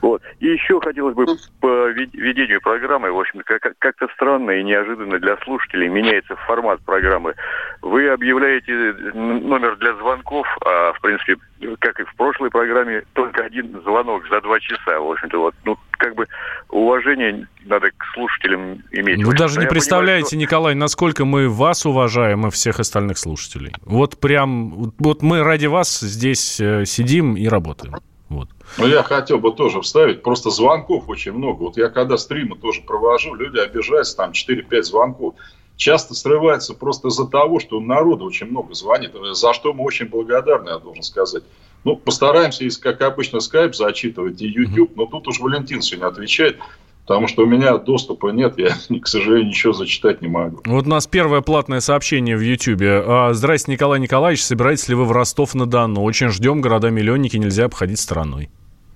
вот. 0.00 0.22
И 0.38 0.46
еще 0.46 0.80
хотелось 0.80 1.16
бы 1.16 1.26
по 1.60 1.88
ведению 1.88 2.60
программы, 2.60 3.10
в 3.10 3.18
общем 3.18 3.42
как-то 3.44 4.06
странно 4.14 4.52
и 4.52 4.62
неожиданно 4.62 5.18
для 5.18 5.36
слушателей 5.38 5.88
меняется 5.88 6.36
формат 6.36 6.80
программы. 6.82 7.34
Вы 7.82 8.08
объявляете 8.10 8.72
номер 9.12 9.74
для 9.78 9.94
звонков, 9.94 10.46
а, 10.64 10.92
в 10.92 11.00
принципе, 11.00 11.36
как 11.78 12.00
и 12.00 12.04
в 12.04 12.14
прошлой 12.16 12.50
программе, 12.50 13.02
только 13.12 13.44
один 13.44 13.80
звонок 13.82 14.26
за 14.28 14.40
два 14.40 14.58
часа, 14.60 14.98
в 14.98 15.10
общем-то, 15.10 15.38
вот. 15.38 15.54
Ну, 15.64 15.76
как 15.92 16.14
бы 16.14 16.26
уважение 16.70 17.46
надо 17.64 17.90
к 17.90 18.04
слушателям 18.14 18.82
иметь. 18.90 19.22
Вы 19.22 19.34
даже 19.34 19.60
не 19.60 19.66
представляете, 19.66 20.30
понимаю, 20.30 20.46
что... 20.46 20.56
Николай, 20.56 20.74
насколько 20.74 21.24
мы 21.24 21.48
вас 21.48 21.84
уважаем 21.84 22.46
и 22.46 22.50
всех 22.50 22.80
остальных 22.80 23.18
слушателей. 23.18 23.74
Вот 23.84 24.18
прям, 24.18 24.92
вот 24.98 25.22
мы 25.22 25.42
ради 25.42 25.66
вас 25.66 26.00
здесь 26.00 26.60
э, 26.60 26.84
сидим 26.86 27.36
и 27.36 27.46
работаем. 27.46 27.96
Вот. 28.30 28.48
Ну, 28.78 28.86
я 28.86 29.02
хотел 29.02 29.38
бы 29.38 29.52
тоже 29.52 29.80
вставить, 29.80 30.22
просто 30.22 30.50
звонков 30.50 31.08
очень 31.08 31.32
много. 31.32 31.58
Вот 31.58 31.76
я 31.76 31.88
когда 31.88 32.16
стримы 32.16 32.56
тоже 32.56 32.80
провожу, 32.82 33.34
люди 33.34 33.58
обижаются, 33.58 34.16
там 34.16 34.30
4-5 34.30 34.82
звонков. 34.82 35.34
Часто 35.80 36.14
срывается 36.14 36.74
просто 36.74 37.08
из-за 37.08 37.26
того, 37.26 37.58
что 37.58 37.80
народу 37.80 38.26
очень 38.26 38.48
много 38.48 38.74
звонит, 38.74 39.12
за 39.32 39.54
что 39.54 39.72
мы 39.72 39.84
очень 39.84 40.10
благодарны, 40.10 40.68
я 40.68 40.78
должен 40.78 41.02
сказать. 41.02 41.42
Ну, 41.84 41.96
постараемся, 41.96 42.68
как 42.78 43.00
обычно, 43.00 43.40
скайп 43.40 43.74
зачитывать 43.74 44.42
и 44.42 44.46
YouTube, 44.46 44.94
но 44.94 45.06
тут 45.06 45.26
уж 45.28 45.40
Валентин 45.40 45.80
сегодня 45.80 46.08
отвечает. 46.08 46.58
Потому 47.06 47.28
что 47.28 47.44
у 47.44 47.46
меня 47.46 47.78
доступа 47.78 48.28
нет, 48.28 48.58
я, 48.58 48.76
к 49.00 49.06
сожалению, 49.06 49.48
ничего 49.48 49.72
зачитать 49.72 50.20
не 50.20 50.28
могу. 50.28 50.60
Вот 50.66 50.84
у 50.84 50.88
нас 50.90 51.06
первое 51.06 51.40
платное 51.40 51.80
сообщение 51.80 52.36
в 52.36 52.42
Ютьюбе. 52.42 53.02
А, 53.02 53.32
Здрасте, 53.32 53.72
Николай 53.72 54.00
Николаевич, 54.00 54.44
собираетесь 54.44 54.86
ли 54.88 54.94
вы 54.94 55.06
в 55.06 55.12
Ростов-на-Дону? 55.12 56.02
Очень 56.02 56.28
ждем, 56.28 56.60
города-миллионники 56.60 57.38
нельзя 57.38 57.64
обходить 57.64 58.00
стороной. 58.00 58.50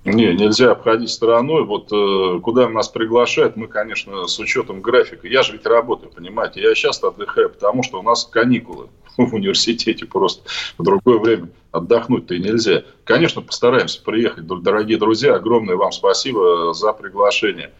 Не, 0.04 0.34
нельзя 0.34 0.72
обходить 0.72 1.10
стороной. 1.10 1.64
Вот 1.64 1.90
э, 1.92 2.40
куда 2.40 2.68
нас 2.68 2.88
приглашают, 2.88 3.56
мы, 3.56 3.68
конечно, 3.68 4.26
с 4.26 4.38
учетом 4.38 4.82
графика. 4.82 5.26
Я 5.26 5.42
же 5.42 5.52
ведь 5.52 5.66
работаю, 5.66 6.12
понимаете. 6.12 6.60
Я 6.60 6.74
сейчас 6.74 7.02
отдыхаю, 7.02 7.50
потому 7.50 7.82
что 7.82 8.00
у 8.00 8.02
нас 8.02 8.24
каникулы. 8.24 8.88
в 9.16 9.34
университете 9.34 10.06
просто 10.06 10.48
в 10.78 10.82
другое 10.82 11.18
время 11.18 11.48
отдохнуть-то 11.72 12.34
и 12.34 12.40
нельзя. 12.40 12.84
Конечно, 13.04 13.42
постараемся 13.42 14.02
приехать, 14.02 14.46
дорогие 14.46 14.98
друзья. 14.98 15.34
Огромное 15.34 15.76
вам 15.76 15.92
спасибо 15.92 16.72
за 16.74 16.92
приглашение. 16.92 17.72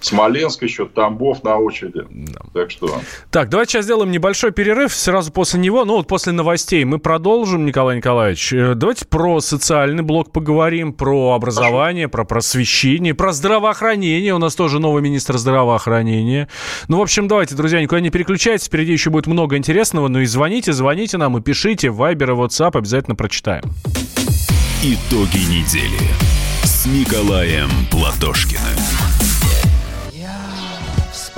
Смоленск 0.00 0.62
еще, 0.62 0.86
Тамбов 0.86 1.42
на 1.42 1.56
очереди. 1.56 2.02
Да. 2.10 2.40
Так 2.54 2.70
что... 2.70 3.00
Так, 3.30 3.48
давайте 3.48 3.72
сейчас 3.72 3.84
сделаем 3.84 4.10
небольшой 4.10 4.52
перерыв. 4.52 4.94
Сразу 4.94 5.32
после 5.32 5.60
него, 5.60 5.84
ну 5.84 5.96
вот 5.96 6.06
после 6.06 6.32
новостей 6.32 6.84
мы 6.84 6.98
продолжим, 6.98 7.66
Николай 7.66 7.96
Николаевич. 7.96 8.52
Э, 8.52 8.74
давайте 8.74 9.06
про 9.06 9.40
социальный 9.40 10.02
блок 10.02 10.32
поговорим, 10.32 10.92
про 10.92 11.32
образование, 11.34 12.06
Хорошо. 12.06 12.12
про 12.12 12.24
просвещение, 12.24 13.14
про 13.14 13.32
здравоохранение. 13.32 14.34
У 14.34 14.38
нас 14.38 14.54
тоже 14.54 14.78
новый 14.78 15.02
министр 15.02 15.36
здравоохранения. 15.38 16.48
Ну, 16.86 16.98
в 16.98 17.02
общем, 17.02 17.26
давайте, 17.26 17.54
друзья, 17.54 17.80
никуда 17.80 18.00
не 18.00 18.10
переключайтесь. 18.10 18.66
Впереди 18.66 18.92
еще 18.92 19.10
будет 19.10 19.26
много 19.26 19.56
интересного. 19.56 20.08
Ну 20.08 20.20
и 20.20 20.26
звоните, 20.26 20.72
звоните 20.72 21.18
нам 21.18 21.36
и 21.38 21.40
пишите. 21.40 21.90
Вайбер 21.90 22.30
и 22.30 22.34
WhatsApp 22.34 22.76
обязательно 22.78 23.16
прочитаем. 23.16 23.64
Итоги 24.82 25.38
недели 25.50 25.98
с 26.62 26.86
Николаем 26.86 27.68
Платошкиным 27.90 28.77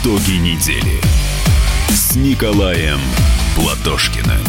Итоги 0.00 0.32
недели 0.32 1.00
с 1.90 2.16
Николаем 2.16 2.98
Платошкиным. 3.54 4.40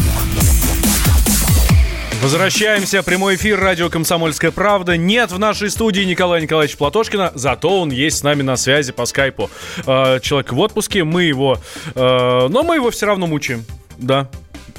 Возвращаемся. 2.22 3.02
Прямой 3.02 3.36
эфир 3.36 3.60
радио 3.60 3.90
«Комсомольская 3.90 4.50
правда». 4.50 4.96
Нет 4.96 5.30
в 5.30 5.38
нашей 5.38 5.70
студии 5.70 6.02
Николая 6.02 6.40
Николаевича 6.40 6.78
Платошкина, 6.78 7.32
зато 7.34 7.80
он 7.80 7.90
есть 7.90 8.18
с 8.18 8.22
нами 8.22 8.42
на 8.42 8.56
связи 8.56 8.92
по 8.92 9.06
скайпу. 9.06 9.50
Э, 9.86 10.18
человек 10.20 10.52
в 10.52 10.58
отпуске, 10.58 11.04
мы 11.04 11.24
его... 11.24 11.58
Э, 11.94 12.48
но 12.48 12.62
мы 12.62 12.76
его 12.76 12.90
все 12.90 13.06
равно 13.06 13.26
мучаем. 13.26 13.64
Да, 13.98 14.28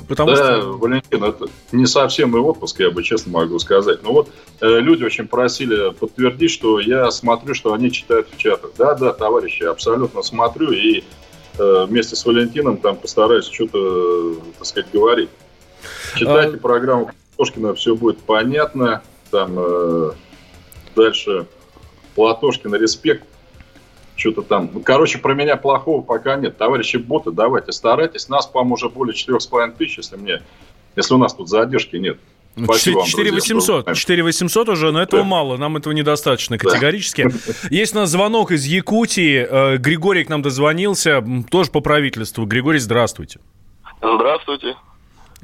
Потому 0.08 0.32
да, 0.32 0.62
что... 0.62 0.74
Валентин, 0.74 1.24
это 1.24 1.48
не 1.72 1.86
совсем 1.86 2.36
и 2.36 2.40
отпуск, 2.40 2.80
я 2.80 2.92
бы 2.92 3.04
честно 3.04 3.32
могу 3.32 3.58
сказать. 3.60 4.04
Но 4.04 4.14
вот 4.14 4.30
э, 4.62 4.80
люди 4.80 5.04
очень 5.04 5.28
просили 5.28 5.92
подтвердить, 5.92 6.52
что 6.52 6.80
я 6.80 7.10
смотрю, 7.12 7.54
что 7.54 7.74
они 7.74 7.92
читают 7.92 8.28
в 8.32 8.38
чатах. 8.38 8.72
Да, 8.78 8.94
да, 8.94 9.14
товарищи, 9.14 9.64
абсолютно 9.64 10.22
смотрю 10.22 10.72
и 10.72 11.04
э, 11.58 11.86
вместе 11.88 12.16
с 12.16 12.26
Валентином 12.26 12.78
там 12.78 12.98
постараюсь 12.98 13.46
что-то, 13.46 13.80
э, 13.80 14.36
так 14.58 14.68
сказать, 14.68 14.92
говорить. 14.92 15.30
Читайте 16.16 16.58
а... 16.58 16.60
программу 16.60 17.12
Платошкина, 17.36 17.74
все 17.74 17.96
будет 17.96 18.20
понятно. 18.20 19.02
Там 19.32 19.56
э, 19.58 20.12
дальше 20.96 21.48
Платошкина 22.16 22.76
респект 22.76 23.26
что-то 24.16 24.42
там. 24.42 24.70
Короче, 24.84 25.18
про 25.18 25.34
меня 25.34 25.58
плохого 25.58 26.02
пока 26.02 26.36
нет. 26.36 26.58
Товарищи 26.58 26.98
боты, 26.98 27.32
давайте 27.32 27.72
старайтесь. 27.72 28.30
Нас, 28.30 28.48
по-моему, 28.48 28.76
уже 28.76 28.90
более 28.90 29.16
4,5 29.16 29.78
тысяч, 29.78 29.98
если 29.98 30.16
мне, 30.16 30.42
если 30.96 31.14
у 31.14 31.18
нас 31.18 31.34
тут 31.34 31.50
задержки 31.50 31.98
нет. 31.98 32.18
4 32.56 33.32
800. 33.32 33.94
4 33.94 34.24
800 34.24 34.70
уже, 34.70 34.92
но 34.92 35.02
этого 35.02 35.24
да. 35.24 35.28
мало, 35.28 35.58
нам 35.58 35.76
этого 35.76 35.92
недостаточно 35.94 36.58
категорически. 36.58 37.24
Да. 37.24 37.54
Есть 37.70 37.94
у 37.94 37.98
нас 37.98 38.10
звонок 38.10 38.52
из 38.52 38.66
Якутии. 38.66 39.46
Э, 39.50 39.78
Григорий 39.78 40.24
к 40.24 40.30
нам 40.30 40.42
дозвонился, 40.42 41.24
тоже 41.52 41.70
по 41.72 41.82
правительству. 41.82 42.46
Григорий, 42.46 42.80
здравствуйте. 42.80 43.40
Здравствуйте. 44.02 44.76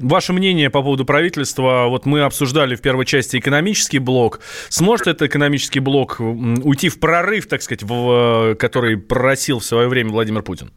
Ваше 0.02 0.32
мнение 0.32 0.68
по 0.68 0.82
поводу 0.82 1.04
правительства, 1.04 1.86
вот 1.88 2.06
мы 2.06 2.22
обсуждали 2.22 2.74
в 2.74 2.82
первой 2.82 3.06
части 3.06 3.38
экономический 3.38 4.00
блок. 4.00 4.40
Сможет 4.68 5.06
этот 5.06 5.22
экономический 5.22 5.78
блок 5.78 6.16
уйти 6.18 6.88
в 6.88 6.98
прорыв, 6.98 7.48
так 7.48 7.62
сказать, 7.62 7.84
в, 7.84 8.56
который 8.56 8.96
просил 8.98 9.60
в 9.60 9.64
свое 9.64 9.86
время 9.86 10.10
Владимир 10.10 10.42
Путин? 10.42 10.72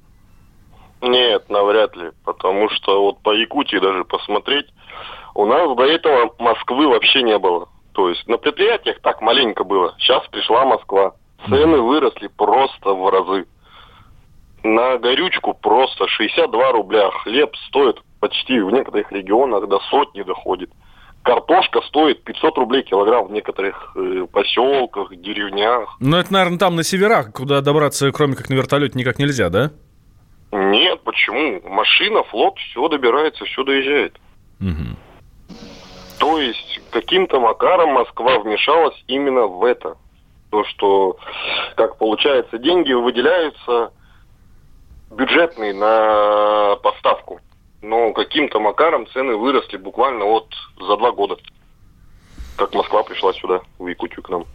Нет, 1.01 1.49
навряд 1.49 1.95
ли, 1.95 2.11
потому 2.23 2.69
что 2.69 3.01
вот 3.01 3.19
по 3.23 3.33
Якутии 3.33 3.77
даже 3.77 4.05
посмотреть, 4.05 4.67
у 5.33 5.45
нас 5.47 5.75
до 5.75 5.83
этого 5.83 6.35
Москвы 6.37 6.87
вообще 6.87 7.23
не 7.23 7.39
было. 7.39 7.67
То 7.93 8.09
есть 8.09 8.27
на 8.27 8.37
предприятиях 8.37 8.99
так 9.01 9.21
маленько 9.21 9.63
было. 9.63 9.95
Сейчас 9.97 10.23
пришла 10.27 10.65
Москва. 10.65 11.13
Цены 11.47 11.79
выросли 11.79 12.27
просто 12.27 12.93
в 12.93 13.09
разы. 13.09 13.47
На 14.63 14.97
горючку 14.97 15.53
просто 15.53 16.07
62 16.07 16.71
рубля. 16.71 17.09
Хлеб 17.23 17.55
стоит 17.67 17.99
почти 18.25 18.59
в 18.59 18.71
некоторых 18.71 19.11
регионах 19.11 19.67
до 19.67 19.79
сотни 19.91 20.23
доходит. 20.23 20.71
Картошка 21.21 21.81
стоит 21.81 22.23
500 22.23 22.57
рублей 22.57 22.81
килограмм 22.81 23.27
в 23.27 23.31
некоторых 23.31 23.95
э, 23.95 24.25
поселках, 24.31 25.15
деревнях. 25.15 25.95
Ну, 25.99 26.17
это, 26.17 26.33
наверное, 26.33 26.57
там 26.57 26.75
на 26.75 26.83
северах, 26.83 27.31
куда 27.33 27.61
добраться, 27.61 28.11
кроме 28.11 28.35
как 28.35 28.49
на 28.49 28.55
вертолете, 28.55 28.97
никак 28.97 29.19
нельзя, 29.19 29.49
да? 29.49 29.71
Нет, 30.51 31.01
почему? 31.03 31.61
Машина, 31.69 32.23
флот, 32.23 32.57
все 32.57 32.87
добирается, 32.87 33.45
все 33.45 33.63
доезжает. 33.63 34.17
Угу. 34.59 35.55
То 36.19 36.39
есть, 36.39 36.81
каким-то 36.91 37.39
макаром 37.39 37.93
Москва 37.93 38.39
вмешалась 38.39 39.03
именно 39.07 39.45
в 39.45 39.63
это. 39.63 39.97
То, 40.49 40.63
что, 40.65 41.17
как 41.75 41.97
получается, 41.97 42.57
деньги 42.57 42.93
выделяются 42.93 43.91
бюджетные 45.11 45.73
на 45.73 46.75
поставку 46.77 47.39
но 47.85 48.13
каким-то 48.13 48.59
макаром 48.59 49.07
цены 49.07 49.35
выросли 49.35 49.77
буквально 49.77 50.25
вот 50.25 50.47
за 50.79 50.97
два 50.97 51.11
года, 51.11 51.37
как 52.57 52.73
Москва 52.73 53.03
пришла 53.03 53.31
сюда, 53.33 53.61
в 53.77 53.87
Якутию 53.87 54.23
к 54.23 54.29
нам. 54.29 54.45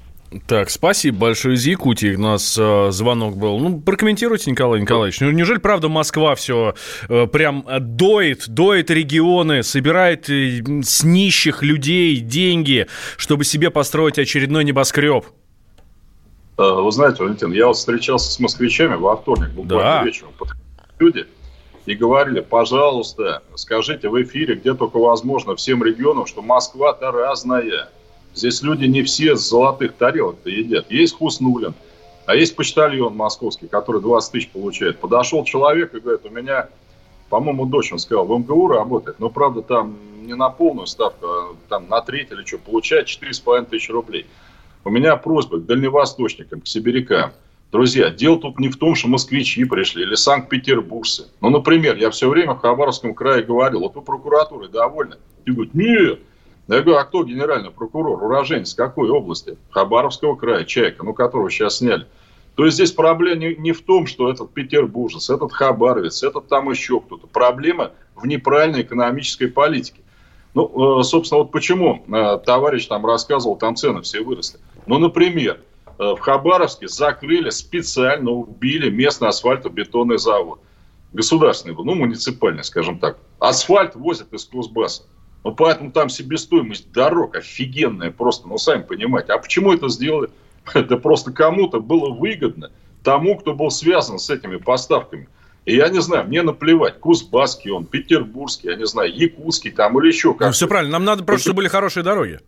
Так, 0.47 0.71
спасибо 0.71 1.19
большое 1.19 1.57
из 1.57 1.67
Якутии. 1.67 2.15
У 2.15 2.21
нас 2.21 2.57
э, 2.57 2.91
звонок 2.93 3.37
был. 3.37 3.59
Ну, 3.59 3.81
прокомментируйте, 3.81 4.51
Николай 4.53 4.81
Николаевич. 4.81 5.21
Ну, 5.21 5.31
неужели, 5.33 5.59
правда, 5.59 5.89
Москва 5.89 6.37
все 6.37 6.75
э, 7.09 7.27
прям 7.27 7.67
доит, 7.81 8.49
доит 8.49 8.91
регионы, 8.91 9.65
собирает 9.65 10.31
э, 10.31 10.63
с 10.85 11.03
нищих 11.03 11.65
людей 11.65 12.21
деньги, 12.21 12.87
чтобы 13.17 13.43
себе 13.45 13.71
построить 13.71 14.21
очередной 14.21 14.63
небоскреб? 14.63 15.25
Э, 16.59 16.63
вы 16.75 16.93
знаете, 16.93 17.25
Валентин, 17.25 17.51
я 17.51 17.67
вот 17.67 17.77
встречался 17.77 18.31
с 18.31 18.39
москвичами 18.39 18.95
во 18.95 19.17
вторник, 19.17 19.51
буквально 19.51 19.83
да. 19.83 20.05
вечером. 20.05 20.31
Люди, 21.01 21.27
и 21.87 21.95
говорили, 21.95 22.41
пожалуйста, 22.41 23.43
скажите 23.55 24.09
в 24.09 24.23
эфире, 24.23 24.55
где 24.55 24.75
только 24.75 24.99
возможно, 24.99 25.57
всем 25.57 25.83
регионам, 25.83 26.27
что 26.27 26.43
Москва-то 26.43 27.11
разная. 27.11 27.89
Здесь 28.35 28.63
люди 28.63 28.85
не 28.85 29.03
все 29.03 29.37
с 29.37 29.49
золотых 29.49 29.95
тарелок-то 29.95 30.51
едят. 30.51 30.91
Есть 30.91 31.17
Хуснулин, 31.17 31.75
а 32.27 32.37
есть 32.37 32.55
почтальон 32.55 33.17
московский, 33.17 33.67
который 33.67 34.01
20 34.01 34.33
тысяч 34.33 34.49
получает. 34.51 34.99
Подошел 34.99 35.45
человек 35.45 35.95
и 35.95 36.01
говорит, 36.01 36.25
у 36.25 36.31
меня, 36.31 36.69
по-моему, 37.29 37.67
дочь, 37.67 37.93
он 37.93 37.99
сказал, 37.99 38.27
в 38.27 38.39
МГУ 38.39 38.69
работает, 38.69 39.19
но, 39.19 39.31
правда, 39.31 39.63
там 39.63 39.97
не 40.23 40.35
на 40.35 40.51
полную 40.51 40.87
ставку, 40.87 41.27
а 41.27 41.57
там 41.69 41.89
на 41.89 42.03
треть 42.03 42.31
или 42.31 42.45
что, 42.45 42.59
получает 42.59 43.09
4,5 43.09 43.67
тысячи 43.67 43.91
рублей. 43.91 44.27
У 44.85 44.91
меня 44.91 45.17
просьба 45.17 45.59
к 45.59 45.67
дальневосточникам, 45.67 46.61
к 46.61 46.69
сибирякам– 46.69 47.33
Друзья, 47.73 48.11
дело 48.11 48.39
тут 48.41 48.59
не 48.59 48.69
в 48.69 48.77
том, 48.77 48.97
что 48.97 49.07
москвичи 49.07 49.65
пришли 49.65 50.03
или 50.03 50.17
санкт-петербуржцы. 50.17 51.29
Ну, 51.41 51.51
например, 51.51 51.97
я 51.97 52.11
все 52.11 52.29
время 52.29 52.55
в 52.55 52.59
Хабаровском 52.59 53.15
крае 53.15 53.45
говорил, 53.45 53.81
вот 53.81 53.95
вы 53.95 54.03
прокуратурой 54.03 54.69
довольны? 54.69 55.17
И 55.45 55.53
говорят, 55.53 55.75
нет. 55.75 56.19
Я 56.67 56.81
говорю, 56.83 56.99
а 56.99 57.05
кто 57.05 57.23
генеральный 57.23 57.71
прокурор? 57.71 58.23
Уроженец 58.23 58.75
какой 58.75 59.09
области? 59.11 59.57
Хабаровского 59.71 60.35
края, 60.35 60.65
Чайка, 60.65 61.05
ну, 61.05 61.15
которого 61.15 61.49
сейчас 61.49 61.79
сняли. 61.79 62.07
То 62.57 62.65
есть 62.65 62.75
здесь 62.75 62.91
проблема 62.91 63.37
не, 63.37 63.55
не 63.55 63.73
в 63.73 63.83
том, 63.83 64.07
что 64.07 64.29
этот 64.29 64.53
петербуржец, 64.53 65.31
этот 65.31 65.53
хабаровец, 65.53 66.23
этот 66.25 66.49
там 66.49 66.71
еще 66.71 67.01
кто-то. 67.01 67.29
Проблема 67.29 67.93
в 68.17 68.27
неправильной 68.27 68.83
экономической 68.83 69.47
политике. 69.47 70.01
Ну, 70.55 71.01
э, 71.01 71.03
собственно, 71.05 71.43
вот 71.43 71.53
почему 71.53 72.05
э, 72.07 72.39
товарищ 72.45 72.87
там 72.87 73.07
рассказывал, 73.07 73.57
там 73.57 73.77
цены 73.77 74.03
все 74.03 74.23
выросли. 74.23 74.59
Ну, 74.87 74.99
например, 74.99 75.61
в 76.01 76.21
Хабаровске 76.21 76.89
закрыли, 76.89 77.51
специально 77.51 78.31
убили 78.31 78.89
местный 78.89 79.29
асфальтобетонный 79.29 80.19
завод. 80.19 80.61
Государственный 81.13 81.75
был, 81.75 81.85
ну, 81.85 81.95
муниципальный, 81.95 82.65
скажем 82.65 82.99
так. 82.99 83.19
Асфальт 83.39 83.97
возят 83.97 84.33
из 84.33 84.47
Кузбасса. 84.47 85.03
Ну, 85.45 85.55
поэтому 85.55 85.93
там 85.93 86.09
себестоимость 86.09 86.91
дорог 86.93 87.37
офигенная 87.37 88.11
просто, 88.11 88.49
ну, 88.49 88.57
сами 88.57 88.83
понимаете. 88.83 89.33
А 89.33 89.39
почему 89.39 89.75
это 89.75 89.89
сделали? 89.89 90.31
Это 90.75 90.97
просто 90.97 91.33
кому-то 91.33 91.81
было 91.81 92.11
выгодно, 92.11 92.71
тому, 93.03 93.37
кто 93.37 93.55
был 93.55 93.71
связан 93.71 94.19
с 94.19 94.31
этими 94.31 94.57
поставками. 94.57 95.29
И 95.67 95.77
я 95.77 95.89
не 95.91 96.01
знаю, 96.01 96.27
мне 96.27 96.41
наплевать, 96.43 96.99
Кузбасский 96.99 97.71
он, 97.71 97.85
Петербургский, 97.85 98.69
я 98.69 98.77
не 98.77 98.87
знаю, 98.87 99.15
Якутский 99.15 99.71
там 99.71 99.99
или 100.01 100.09
еще 100.09 100.33
как 100.33 100.49
Ну, 100.49 100.53
все 100.53 100.67
правильно, 100.67 100.93
нам 100.93 101.05
надо 101.05 101.25
просто, 101.25 101.45
чтобы 101.45 101.59
были 101.59 101.69
хорошие 101.69 102.03
дороги. 102.03 102.41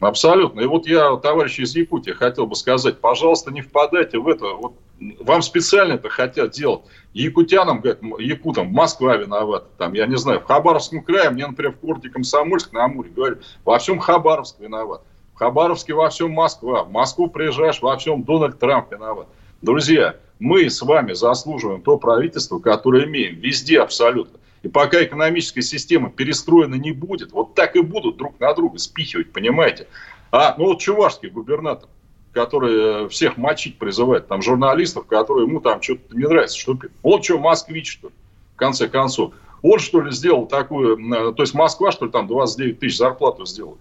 Абсолютно. 0.00 0.60
И 0.60 0.66
вот 0.66 0.86
я, 0.86 1.16
товарищи 1.16 1.62
из 1.62 1.74
Якутии, 1.74 2.10
хотел 2.10 2.46
бы 2.46 2.54
сказать, 2.54 3.00
пожалуйста, 3.00 3.50
не 3.50 3.62
впадайте 3.62 4.18
в 4.18 4.28
это. 4.28 4.46
Вот 4.46 4.74
вам 5.20 5.42
специально 5.42 5.94
это 5.94 6.08
хотят 6.08 6.50
делать. 6.50 6.82
Якутянам, 7.12 7.80
говорят, 7.80 8.00
якутам, 8.18 8.68
Москва 8.68 9.16
виновата. 9.16 9.66
Там, 9.78 9.94
я 9.94 10.06
не 10.06 10.16
знаю, 10.16 10.40
в 10.40 10.44
Хабаровском 10.44 11.02
крае, 11.02 11.30
мне, 11.30 11.46
например, 11.46 11.72
в 11.72 11.84
городе 11.84 12.10
Комсомольск 12.10 12.72
на 12.72 12.84
Амуре 12.84 13.10
говорят, 13.10 13.38
во 13.64 13.78
всем 13.78 13.98
Хабаровск 13.98 14.60
виноват. 14.60 15.02
В 15.34 15.38
Хабаровске 15.38 15.94
во 15.94 16.08
всем 16.08 16.30
Москва. 16.30 16.84
В 16.84 16.90
Москву 16.90 17.28
приезжаешь, 17.28 17.80
во 17.80 17.96
всем 17.96 18.22
Дональд 18.22 18.58
Трамп 18.58 18.92
виноват. 18.92 19.28
Друзья, 19.62 20.16
мы 20.38 20.68
с 20.68 20.80
вами 20.82 21.12
заслуживаем 21.12 21.82
то 21.82 21.98
правительство, 21.98 22.58
которое 22.58 23.04
имеем. 23.04 23.36
Везде 23.36 23.80
абсолютно. 23.80 24.38
И 24.66 24.68
пока 24.68 25.04
экономическая 25.04 25.62
система 25.62 26.10
перестроена 26.10 26.74
не 26.74 26.90
будет, 26.90 27.30
вот 27.30 27.54
так 27.54 27.76
и 27.76 27.82
будут 27.82 28.16
друг 28.16 28.40
на 28.40 28.52
друга 28.52 28.78
спихивать, 28.78 29.32
понимаете? 29.32 29.86
А, 30.32 30.56
ну 30.58 30.64
вот 30.64 30.80
чувашский 30.80 31.28
губернатор, 31.28 31.88
который 32.32 33.04
э, 33.04 33.08
всех 33.08 33.36
мочить 33.36 33.78
призывает, 33.78 34.26
там 34.26 34.42
журналистов, 34.42 35.06
которые 35.06 35.46
ему 35.46 35.60
там 35.60 35.80
что-то 35.80 36.16
не 36.16 36.24
нравится, 36.24 36.58
что 36.58 36.76
он 37.04 37.22
что, 37.22 37.38
москвич, 37.38 37.92
что 37.92 38.08
ли, 38.08 38.14
в 38.54 38.56
конце 38.56 38.88
концов. 38.88 39.34
Он, 39.62 39.78
что 39.78 40.00
ли, 40.00 40.10
сделал 40.10 40.46
такую, 40.46 40.98
э, 40.98 41.32
то 41.32 41.44
есть 41.44 41.54
Москва, 41.54 41.92
что 41.92 42.06
ли, 42.06 42.10
там 42.10 42.26
29 42.26 42.80
тысяч 42.80 42.96
зарплату 42.96 43.46
сделала. 43.46 43.78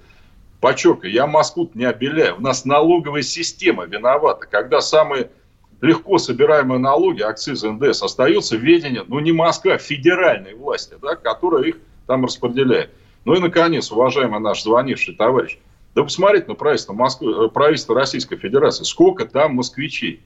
Подчеркиваю, 0.62 1.12
я 1.12 1.26
Москву 1.26 1.68
не 1.74 1.86
обеляю. 1.86 2.38
У 2.38 2.42
нас 2.42 2.64
налоговая 2.64 3.24
система 3.24 3.86
виновата, 3.86 4.46
когда 4.46 4.82
самые 4.82 5.32
легко 5.82 6.18
собираемые 6.18 6.80
налоги, 6.80 7.22
акцизы, 7.22 7.72
НДС 7.72 8.02
остаются 8.04 8.58
в 8.58 8.62
ведении, 8.62 9.02
ну 9.08 9.20
не 9.20 9.32
Москва, 9.32 9.74
а 9.74 9.78
федеральной 9.78 10.56
власти, 10.56 10.96
да, 11.02 11.16
которая 11.16 11.64
их 11.64 11.78
там 12.08 12.26
распределяет. 12.26 12.92
Ну 13.26 13.36
и, 13.36 13.40
наконец, 13.40 13.92
уважаемый 13.92 14.40
наш 14.40 14.64
звонивший 14.64 15.16
товарищ, 15.16 15.58
да 15.96 16.04
посмотрите 16.04 16.48
на 16.48 16.56
правительство, 16.56 16.94
Москвы, 16.94 17.46
э, 17.46 17.50
правительство 17.50 17.96
Российской 17.96 18.38
Федерации, 18.38 18.84
сколько 18.84 19.26
там 19.26 19.56
москвичей. 19.56 20.22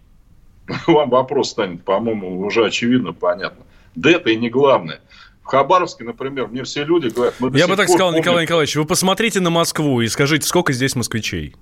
Вам 0.88 1.10
вопрос 1.10 1.52
станет, 1.52 1.84
по-моему, 1.84 2.42
уже 2.42 2.66
очевидно, 2.66 3.14
понятно. 3.14 3.66
Да 3.96 4.12
это 4.12 4.30
и 4.30 4.36
не 4.36 4.50
главное. 4.50 5.02
Хабаровске, 5.44 6.04
например, 6.04 6.48
мне 6.48 6.64
все 6.64 6.84
люди 6.84 7.08
говорят... 7.08 7.36
Я 7.54 7.68
бы 7.68 7.76
так 7.76 7.88
сказал, 7.88 8.10
помним... 8.10 8.22
Николай 8.22 8.44
Николаевич, 8.44 8.76
вы 8.76 8.86
посмотрите 8.86 9.40
на 9.40 9.50
Москву 9.50 10.02
и 10.02 10.08
скажите, 10.08 10.46
сколько 10.46 10.74
здесь 10.74 10.96
москвичей? 10.96 11.56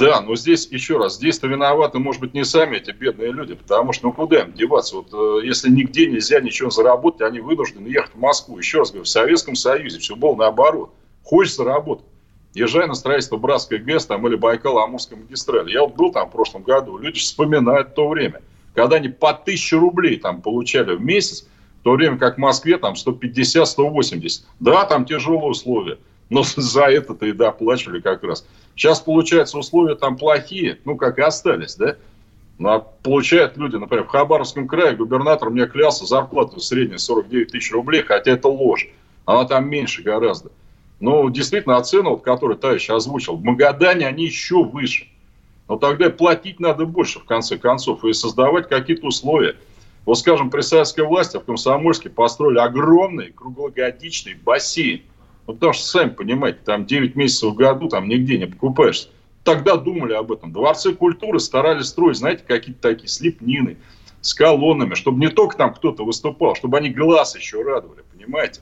Да, 0.00 0.20
но 0.22 0.34
здесь, 0.34 0.66
еще 0.70 0.96
раз, 0.96 1.16
здесь-то 1.16 1.46
виноваты, 1.46 1.98
может 1.98 2.20
быть, 2.20 2.32
не 2.34 2.44
сами 2.44 2.78
эти 2.78 2.90
бедные 2.90 3.32
люди, 3.32 3.54
потому 3.54 3.92
что, 3.92 4.06
ну, 4.06 4.12
куда 4.12 4.40
им 4.40 4.52
деваться? 4.52 4.96
Вот, 4.96 5.08
э, 5.12 5.46
если 5.46 5.70
нигде 5.70 6.06
нельзя 6.06 6.40
ничего 6.40 6.70
заработать, 6.70 7.20
они 7.20 7.40
вынуждены 7.40 7.86
ехать 7.86 8.14
в 8.14 8.18
Москву. 8.18 8.58
Еще 8.58 8.78
раз 8.78 8.90
говорю, 8.90 9.04
в 9.04 9.08
Советском 9.08 9.54
Союзе 9.54 9.98
все 9.98 10.16
было 10.16 10.34
наоборот. 10.34 10.90
Хочется 11.22 11.64
работать. 11.64 12.06
Езжай 12.54 12.88
на 12.88 12.94
строительство 12.94 13.36
Братской 13.36 13.78
ГЭС 13.78 14.06
там, 14.06 14.26
или 14.26 14.36
Байкал-Амурской 14.36 15.16
магистрали. 15.16 15.70
Я 15.70 15.82
вот 15.82 15.94
был 15.94 16.10
там 16.10 16.28
в 16.28 16.32
прошлом 16.32 16.62
году, 16.62 16.98
люди 16.98 17.20
вспоминают 17.20 17.94
то 17.94 18.08
время, 18.08 18.42
когда 18.74 18.96
они 18.96 19.08
по 19.08 19.32
тысяче 19.32 19.76
рублей 19.76 20.16
там 20.16 20.42
получали 20.42 20.96
в 20.96 21.00
месяц, 21.00 21.46
в 21.80 21.84
то 21.84 21.92
время 21.92 22.18
как 22.18 22.36
в 22.36 22.38
Москве 22.38 22.76
там 22.78 22.94
150-180. 22.94 24.42
Да, 24.58 24.84
там 24.84 25.04
тяжелые 25.04 25.50
условия, 25.50 25.98
но 26.28 26.42
за 26.56 26.86
это-то 26.86 27.26
и 27.26 27.32
доплачивали 27.32 28.00
как 28.00 28.24
раз. 28.24 28.44
Сейчас, 28.80 28.98
получается, 29.00 29.58
условия 29.58 29.94
там 29.94 30.16
плохие, 30.16 30.78
ну, 30.86 30.96
как 30.96 31.18
и 31.18 31.20
остались, 31.20 31.74
да? 31.74 31.96
Ну, 32.58 32.70
а 32.70 32.78
получают 32.78 33.58
люди, 33.58 33.76
например, 33.76 34.06
в 34.06 34.08
Хабаровском 34.08 34.66
крае 34.66 34.96
губернатор 34.96 35.50
мне 35.50 35.66
клялся 35.66 36.06
зарплату 36.06 36.60
средняя 36.60 36.96
49 36.96 37.52
тысяч 37.52 37.72
рублей, 37.72 38.02
хотя 38.02 38.30
это 38.30 38.48
ложь. 38.48 38.88
Она 39.26 39.44
там 39.44 39.68
меньше 39.68 40.00
гораздо. 40.00 40.50
Но 40.98 41.28
действительно, 41.28 41.78
цены, 41.82 42.08
вот, 42.08 42.22
которые 42.22 42.56
товарищ 42.56 42.88
озвучил, 42.88 43.36
в 43.36 43.44
Магадане 43.44 44.06
они 44.06 44.24
еще 44.24 44.64
выше. 44.64 45.08
Но 45.68 45.76
тогда 45.76 46.08
платить 46.08 46.58
надо 46.58 46.86
больше, 46.86 47.18
в 47.18 47.24
конце 47.24 47.58
концов, 47.58 48.02
и 48.06 48.14
создавать 48.14 48.70
какие-то 48.70 49.08
условия. 49.08 49.56
Вот, 50.06 50.18
скажем, 50.18 50.48
при 50.48 50.62
советской 50.62 51.04
власти 51.04 51.36
в 51.36 51.44
Комсомольске 51.44 52.08
построили 52.08 52.60
огромный 52.60 53.30
круглогодичный 53.30 54.36
бассейн. 54.36 55.02
Ну, 55.46 55.54
потому 55.54 55.72
что, 55.72 55.84
сами 55.84 56.10
понимаете, 56.10 56.60
там 56.64 56.86
9 56.86 57.16
месяцев 57.16 57.52
в 57.52 57.54
году 57.54 57.88
там 57.88 58.08
нигде 58.08 58.38
не 58.38 58.46
покупаешься. 58.46 59.08
Тогда 59.44 59.76
думали 59.76 60.12
об 60.12 60.32
этом. 60.32 60.52
Дворцы 60.52 60.94
культуры 60.94 61.40
старались 61.40 61.86
строить, 61.86 62.18
знаете, 62.18 62.44
какие-то 62.46 62.82
такие 62.82 63.08
слепнины 63.08 63.78
с 64.20 64.34
колоннами, 64.34 64.94
чтобы 64.94 65.18
не 65.18 65.28
только 65.28 65.56
там 65.56 65.72
кто-то 65.72 66.04
выступал, 66.04 66.54
чтобы 66.54 66.76
они 66.76 66.90
глаз 66.90 67.34
еще 67.36 67.62
радовали, 67.62 68.02
понимаете? 68.12 68.60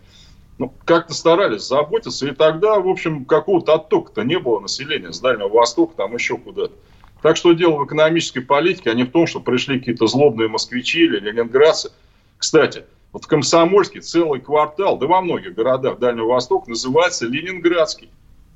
Ну, 0.58 0.72
как-то 0.84 1.14
старались 1.14 1.62
заботиться, 1.62 2.26
и 2.26 2.32
тогда, 2.32 2.80
в 2.80 2.88
общем, 2.88 3.24
какого-то 3.24 3.74
оттока-то 3.74 4.22
не 4.22 4.38
было 4.38 4.60
населения 4.60 5.12
с 5.12 5.20
Дальнего 5.20 5.48
Востока, 5.48 5.94
там 5.96 6.14
еще 6.14 6.36
куда-то. 6.36 6.74
Так 7.22 7.36
что 7.36 7.52
дело 7.52 7.76
в 7.76 7.86
экономической 7.86 8.40
политике, 8.40 8.90
а 8.90 8.94
не 8.94 9.04
в 9.04 9.10
том, 9.10 9.26
что 9.26 9.40
пришли 9.40 9.78
какие-то 9.78 10.06
злобные 10.06 10.48
москвичи 10.48 11.04
или 11.04 11.18
ленинградцы. 11.18 11.90
Кстати, 12.38 12.84
вот 13.12 13.24
в 13.24 13.26
Комсомольске 13.26 14.00
целый 14.00 14.40
квартал, 14.40 14.98
да 14.98 15.06
во 15.06 15.20
многих 15.20 15.54
городах 15.54 15.98
Дальнего 15.98 16.28
Востока 16.28 16.70
называется 16.70 17.26
Ленинградский. 17.26 18.10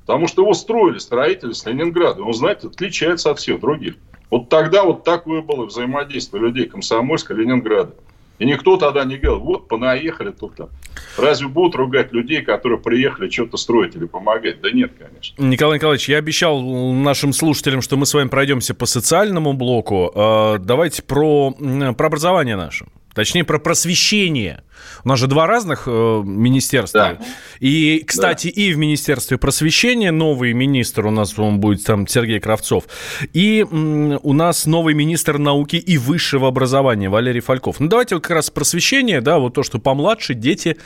Потому 0.05 0.27
что 0.27 0.41
его 0.41 0.53
строили 0.53 0.97
строители 0.97 1.53
с 1.53 1.65
Ленинграда. 1.65 2.23
Он, 2.23 2.33
знаете, 2.33 2.67
отличается 2.67 3.31
от 3.31 3.39
всех 3.39 3.61
других. 3.61 3.95
Вот 4.29 4.49
тогда 4.49 4.83
вот 4.83 5.03
такое 5.03 5.41
было 5.41 5.65
взаимодействие 5.65 6.43
людей 6.43 6.65
Комсомольска, 6.65 7.33
Ленинграда. 7.33 7.93
И 8.39 8.45
никто 8.45 8.77
тогда 8.77 9.05
не 9.05 9.17
говорил, 9.17 9.43
вот 9.43 9.67
понаехали 9.67 10.31
тут 10.31 10.55
там. 10.55 10.69
Разве 11.17 11.47
будут 11.47 11.75
ругать 11.75 12.11
людей, 12.11 12.41
которые 12.41 12.79
приехали 12.79 13.29
что-то 13.29 13.57
строить 13.57 13.95
или 13.95 14.05
помогать? 14.05 14.59
Да 14.59 14.71
нет, 14.71 14.91
конечно. 14.97 15.41
Николай 15.41 15.77
Николаевич, 15.77 16.09
я 16.09 16.17
обещал 16.17 16.61
нашим 16.61 17.31
слушателям, 17.31 17.81
что 17.81 17.95
мы 17.95 18.05
с 18.05 18.13
вами 18.13 18.27
пройдемся 18.27 18.73
по 18.73 18.85
социальному 18.87 19.53
блоку. 19.53 20.11
А, 20.15 20.57
давайте 20.57 21.03
про, 21.03 21.51
про 21.51 22.07
образование 22.07 22.55
наше. 22.55 22.85
Точнее, 23.13 23.43
про 23.43 23.59
просвещение. 23.59 24.63
У 25.05 25.09
нас 25.09 25.19
же 25.19 25.27
два 25.27 25.45
разных 25.45 25.83
э, 25.85 26.21
министерства. 26.25 27.17
Да. 27.19 27.25
И, 27.59 28.03
кстати, 28.05 28.47
да. 28.47 28.61
и 28.61 28.73
в 28.73 28.77
Министерстве 28.77 29.37
просвещения 29.37 30.11
новый 30.11 30.53
министр 30.53 31.05
у 31.07 31.11
нас 31.11 31.37
он 31.37 31.59
будет 31.59 31.83
там 31.83 32.07
Сергей 32.07 32.39
Кравцов. 32.39 32.85
И 33.33 33.65
м, 33.69 34.19
у 34.23 34.33
нас 34.33 34.65
новый 34.65 34.95
министр 34.95 35.37
науки 35.37 35.75
и 35.75 35.97
высшего 35.97 36.47
образования 36.47 37.09
Валерий 37.09 37.41
Фальков. 37.41 37.79
Ну, 37.79 37.87
давайте 37.87 38.15
вот 38.15 38.23
как 38.23 38.37
раз 38.37 38.49
просвещение, 38.49 39.21
да, 39.21 39.37
вот 39.37 39.53
то, 39.53 39.63
что 39.63 39.77
помладше 39.79 40.33
дети, 40.33 40.77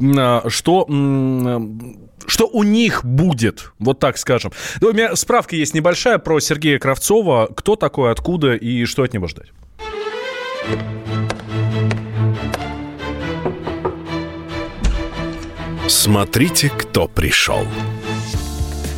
а, 0.00 0.44
что 0.48 0.86
что 2.26 2.46
у 2.46 2.62
них 2.62 3.04
будет, 3.04 3.72
вот 3.78 3.98
так 3.98 4.16
скажем. 4.16 4.52
У 4.80 4.92
меня 4.92 5.14
справка 5.14 5.56
есть 5.56 5.74
небольшая 5.74 6.18
про 6.18 6.40
Сергея 6.40 6.78
Кравцова. 6.78 7.50
Кто 7.54 7.76
такой, 7.76 8.10
откуда 8.10 8.54
и 8.54 8.86
что 8.86 9.02
от 9.02 9.12
него 9.12 9.28
ждать? 9.28 9.52
Смотрите, 15.88 16.70
кто 16.70 17.08
пришел. 17.08 17.66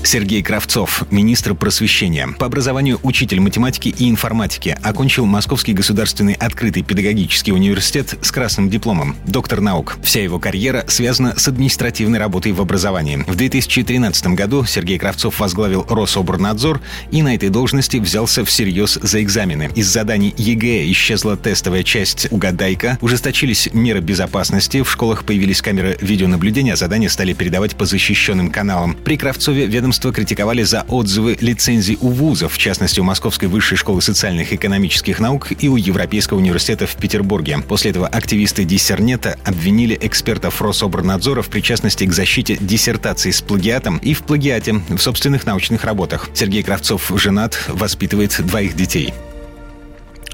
Сергей 0.07 0.41
Кравцов, 0.41 1.03
министр 1.11 1.57
просвещения. 1.57 2.29
По 2.39 2.47
образованию 2.47 3.01
учитель 3.03 3.41
математики 3.41 3.89
и 3.89 4.09
информатики. 4.09 4.79
Окончил 4.85 5.27
Московский 5.27 5.73
государственный 5.73 6.35
открытый 6.35 6.85
педагогический 6.85 7.51
университет 7.51 8.15
с 8.23 8.31
красным 8.31 8.71
дипломом. 8.71 9.17
Доктор 9.27 9.61
наук. 9.61 9.99
Вся 10.05 10.23
его 10.23 10.39
карьера 10.39 10.85
связана 10.87 11.35
с 11.37 11.49
административной 11.49 12.21
работой 12.21 12.53
в 12.53 12.61
образовании. 12.61 13.25
В 13.27 13.35
2013 13.35 14.29
году 14.29 14.65
Сергей 14.65 14.97
Кравцов 14.97 15.41
возглавил 15.41 15.85
Рособорнадзор 15.89 16.81
и 17.11 17.23
на 17.23 17.35
этой 17.35 17.49
должности 17.49 17.97
взялся 17.97 18.45
всерьез 18.45 19.01
за 19.03 19.21
экзамены. 19.25 19.73
Из 19.75 19.89
заданий 19.89 20.33
ЕГЭ 20.37 20.89
исчезла 20.93 21.37
тестовая 21.37 21.83
часть 21.83 22.29
«Угадайка», 22.31 22.97
ужесточились 23.01 23.71
меры 23.73 23.99
безопасности, 23.99 24.83
в 24.83 24.91
школах 24.91 25.25
появились 25.25 25.61
камеры 25.63 25.99
видеонаблюдения, 26.01 26.77
задания 26.77 27.09
стали 27.09 27.33
передавать 27.33 27.75
по 27.75 27.87
защищенным 27.87 28.53
каналам. 28.53 28.95
При 29.05 29.17
Кравцове 29.17 29.67
ведомство 29.67 29.96
ведомства 29.97 30.13
критиковали 30.13 30.63
за 30.63 30.83
отзывы 30.89 31.39
лицензий 31.41 31.97
у 32.03 32.09
вузов, 32.09 32.53
в 32.53 32.59
частности, 32.59 33.01
у 33.01 33.05
Московской 33.05 33.49
высшей 33.49 33.79
школы 33.79 34.03
социальных 34.03 34.53
и 34.53 34.57
экономических 34.57 35.21
наук 35.21 35.49
и 35.59 35.69
у 35.69 35.77
Европейского 35.77 36.39
университета 36.39 36.87
в 36.87 36.95
Петербурге. 36.97 37.59
После 37.67 37.93
этого 37.93 38.07
активисты 38.07 38.65
Диссернета 38.65 39.39
обвинили 39.45 39.97
экспертов 40.01 40.61
Рособорнадзора 40.61 41.41
в 41.41 41.49
причастности 41.49 42.05
к 42.05 42.13
защите 42.13 42.59
диссертации 42.61 43.31
с 43.31 43.41
плагиатом 43.41 43.97
и 43.99 44.13
в 44.13 44.23
плагиате 44.25 44.75
в 44.75 44.99
собственных 44.99 45.47
научных 45.47 45.85
работах. 45.85 46.29
Сергей 46.35 46.63
Кравцов 46.63 47.11
женат, 47.17 47.59
воспитывает 47.69 48.37
двоих 48.47 48.77
детей. 48.77 49.15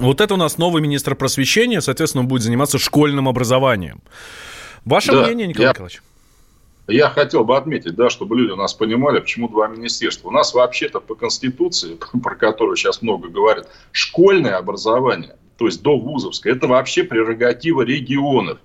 Вот 0.00 0.20
это 0.20 0.34
у 0.34 0.36
нас 0.36 0.58
новый 0.58 0.82
министр 0.82 1.14
просвещения, 1.14 1.80
соответственно, 1.80 2.22
он 2.22 2.28
будет 2.28 2.42
заниматься 2.42 2.78
школьным 2.78 3.28
образованием. 3.28 4.00
Ваше 4.84 5.12
Да, 5.12 5.22
мнение, 5.26 5.46
Николай 5.46 5.66
я- 5.68 5.72
Николаевич? 5.72 6.02
Я 6.88 7.10
хотел 7.10 7.44
бы 7.44 7.56
отметить, 7.56 7.94
да, 7.94 8.10
чтобы 8.10 8.36
люди 8.36 8.52
нас 8.56 8.74
понимали, 8.74 9.20
почему 9.20 9.48
два 9.48 9.68
министерства. 9.68 10.28
У 10.28 10.32
нас 10.32 10.52
вообще-то 10.52 11.00
по 11.00 11.14
Конституции, 11.14 11.96
про 12.22 12.34
которую 12.34 12.76
сейчас 12.76 13.02
много 13.02 13.28
говорят, 13.28 13.68
школьное 13.92 14.56
образование, 14.56 15.36
то 15.58 15.66
есть 15.66 15.82
до 15.82 15.96
вузовское, 15.96 16.54
это 16.54 16.66
вообще 16.66 17.04
прерогатива 17.04 17.82
регионов. 17.82 18.58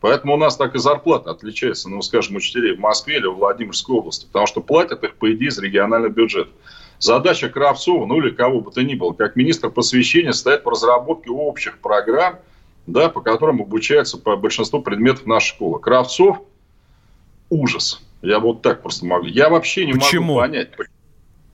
Поэтому 0.00 0.34
у 0.34 0.36
нас 0.36 0.56
так 0.56 0.74
и 0.74 0.78
зарплата 0.78 1.30
отличается, 1.30 1.90
ну, 1.90 2.00
скажем, 2.00 2.36
учителей 2.36 2.74
в 2.74 2.80
Москве 2.80 3.18
или 3.18 3.26
в 3.26 3.34
Владимирской 3.34 3.96
области, 3.96 4.26
потому 4.26 4.46
что 4.46 4.62
платят 4.62 5.04
их, 5.04 5.14
по 5.16 5.30
идее, 5.32 5.48
из 5.48 5.58
регионального 5.58 6.10
бюджета. 6.10 6.50
Задача 6.98 7.48
Кравцова, 7.48 8.06
ну 8.06 8.18
или 8.18 8.30
кого 8.30 8.60
бы 8.60 8.70
то 8.72 8.82
ни 8.82 8.94
было, 8.94 9.12
как 9.12 9.36
министр 9.36 9.70
просвещения, 9.70 10.32
стоит 10.32 10.64
по 10.64 10.70
разработке 10.70 11.30
общих 11.30 11.78
программ, 11.78 12.40
да, 12.86 13.08
по 13.10 13.20
которым 13.20 13.60
обучаются 13.60 14.18
по 14.18 14.36
большинству 14.36 14.82
предметов 14.82 15.26
нашей 15.26 15.48
школы. 15.48 15.78
Кравцов 15.80 16.42
ужас. 17.50 18.00
Я 18.22 18.38
вот 18.38 18.62
так 18.62 18.82
просто 18.82 19.04
могу. 19.06 19.26
Я 19.26 19.48
вообще 19.48 19.86
не 19.86 19.92
Почему? 19.92 20.34
могу 20.34 20.40
понять. 20.40 20.70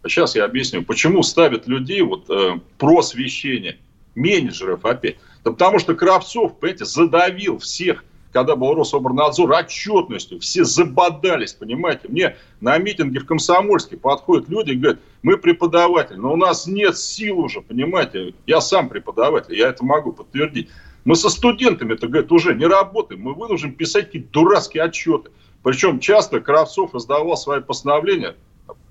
Сейчас 0.04 0.36
я 0.36 0.44
объясню, 0.44 0.84
почему 0.84 1.22
ставят 1.22 1.66
людей 1.66 2.00
вот 2.02 2.30
э, 2.30 2.60
просвещение, 2.78 3.78
менеджеров 4.14 4.84
опять. 4.84 5.16
Да 5.42 5.50
потому 5.50 5.78
что 5.80 5.94
Кравцов, 5.94 6.58
понимаете, 6.58 6.84
задавил 6.84 7.58
всех, 7.58 8.04
когда 8.32 8.54
был 8.54 8.74
Рособорнадзор, 8.74 9.50
отчетностью. 9.50 10.40
Все 10.40 10.64
забодались, 10.64 11.54
понимаете. 11.54 12.08
Мне 12.08 12.36
на 12.60 12.76
митинге 12.78 13.20
в 13.20 13.26
Комсомольске 13.26 13.96
подходят 13.96 14.48
люди 14.48 14.72
и 14.72 14.76
говорят, 14.76 15.00
мы 15.22 15.38
преподаватели, 15.38 16.16
но 16.16 16.34
у 16.34 16.36
нас 16.36 16.66
нет 16.66 16.98
сил 16.98 17.38
уже, 17.40 17.62
понимаете. 17.62 18.34
Я 18.46 18.60
сам 18.60 18.88
преподаватель, 18.88 19.56
я 19.56 19.70
это 19.70 19.84
могу 19.84 20.12
подтвердить. 20.12 20.68
Мы 21.04 21.14
со 21.14 21.30
студентами-то, 21.30 22.08
говорят, 22.08 22.30
уже 22.32 22.54
не 22.54 22.66
работаем. 22.66 23.22
Мы 23.22 23.32
вынуждены 23.32 23.72
писать 23.72 24.06
какие-то 24.06 24.28
дурацкие 24.32 24.82
отчеты. 24.82 25.30
Причем 25.66 25.98
часто 25.98 26.38
Кравцов 26.38 26.94
издавал 26.94 27.36
свои 27.36 27.60
постановления, 27.60 28.36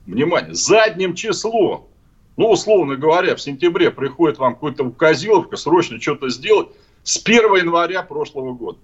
внимание, 0.05 0.53
задним 0.53 1.15
числом. 1.15 1.87
Ну, 2.35 2.49
условно 2.49 2.97
говоря, 2.97 3.37
в 3.37 3.41
сентябре 3.41 3.91
приходит 3.91 4.39
вам 4.39 4.55
какой-то 4.55 4.83
указиловка, 4.83 5.55
срочно 5.55 6.01
что-то 6.01 6.29
сделать 6.29 6.67
с 7.03 7.15
1 7.23 7.43
января 7.55 8.03
прошлого 8.03 8.51
года. 8.51 8.77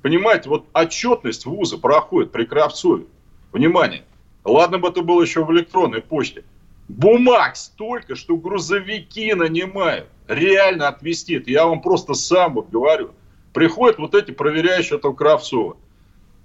Понимаете, 0.00 0.48
вот 0.48 0.64
отчетность 0.72 1.44
вуза 1.44 1.76
проходит 1.76 2.32
при 2.32 2.46
Кравцове. 2.46 3.04
Внимание. 3.52 4.04
Ладно 4.42 4.78
бы 4.78 4.88
это 4.88 5.02
было 5.02 5.20
еще 5.20 5.44
в 5.44 5.52
электронной 5.52 6.00
почте. 6.00 6.44
Бумаг 6.88 7.56
столько, 7.56 8.14
что 8.14 8.38
грузовики 8.38 9.34
нанимают. 9.34 10.06
Реально 10.28 10.88
отвезти 10.88 11.34
это. 11.34 11.50
Я 11.50 11.66
вам 11.66 11.82
просто 11.82 12.14
сам 12.14 12.54
вот 12.54 12.70
говорю. 12.70 13.10
Приходят 13.52 13.98
вот 13.98 14.14
эти 14.14 14.30
проверяющие 14.30 14.96
этого 14.96 15.12
Кравцова. 15.12 15.76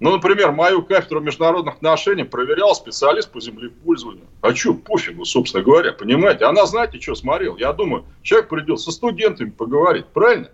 Ну, 0.00 0.10
например, 0.10 0.50
мою 0.52 0.82
кафедру 0.82 1.20
международных 1.20 1.76
отношений 1.76 2.24
проверял 2.24 2.74
специалист 2.74 3.30
по 3.30 3.40
землепользованию. 3.40 4.26
А 4.40 4.54
что, 4.54 4.74
пофигу, 4.74 5.24
собственно 5.24 5.62
говоря, 5.62 5.92
понимаете? 5.92 6.44
Она, 6.46 6.66
знаете, 6.66 7.00
что 7.00 7.14
смотрел? 7.14 7.56
Я 7.56 7.72
думаю, 7.72 8.04
человек 8.22 8.48
придет 8.48 8.80
со 8.80 8.90
студентами 8.90 9.50
поговорить, 9.50 10.06
правильно? 10.06 10.50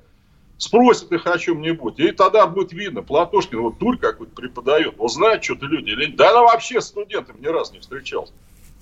Спросит 0.58 1.10
их 1.10 1.26
о 1.26 1.38
чем-нибудь. 1.38 1.98
И 1.98 2.12
тогда 2.12 2.46
будет 2.46 2.72
видно, 2.74 3.02
Платошкин 3.02 3.60
вот 3.60 3.78
дурь 3.78 3.96
какой-то 3.96 4.34
преподает. 4.34 4.94
Он 4.98 5.08
знает 5.08 5.42
что-то 5.42 5.64
люди 5.64 5.88
или. 5.90 6.12
Да 6.12 6.30
она 6.30 6.42
вообще 6.42 6.82
с 6.82 6.88
студентами 6.88 7.40
ни 7.40 7.46
разу 7.46 7.72
не 7.72 7.80
встречалась. 7.80 8.30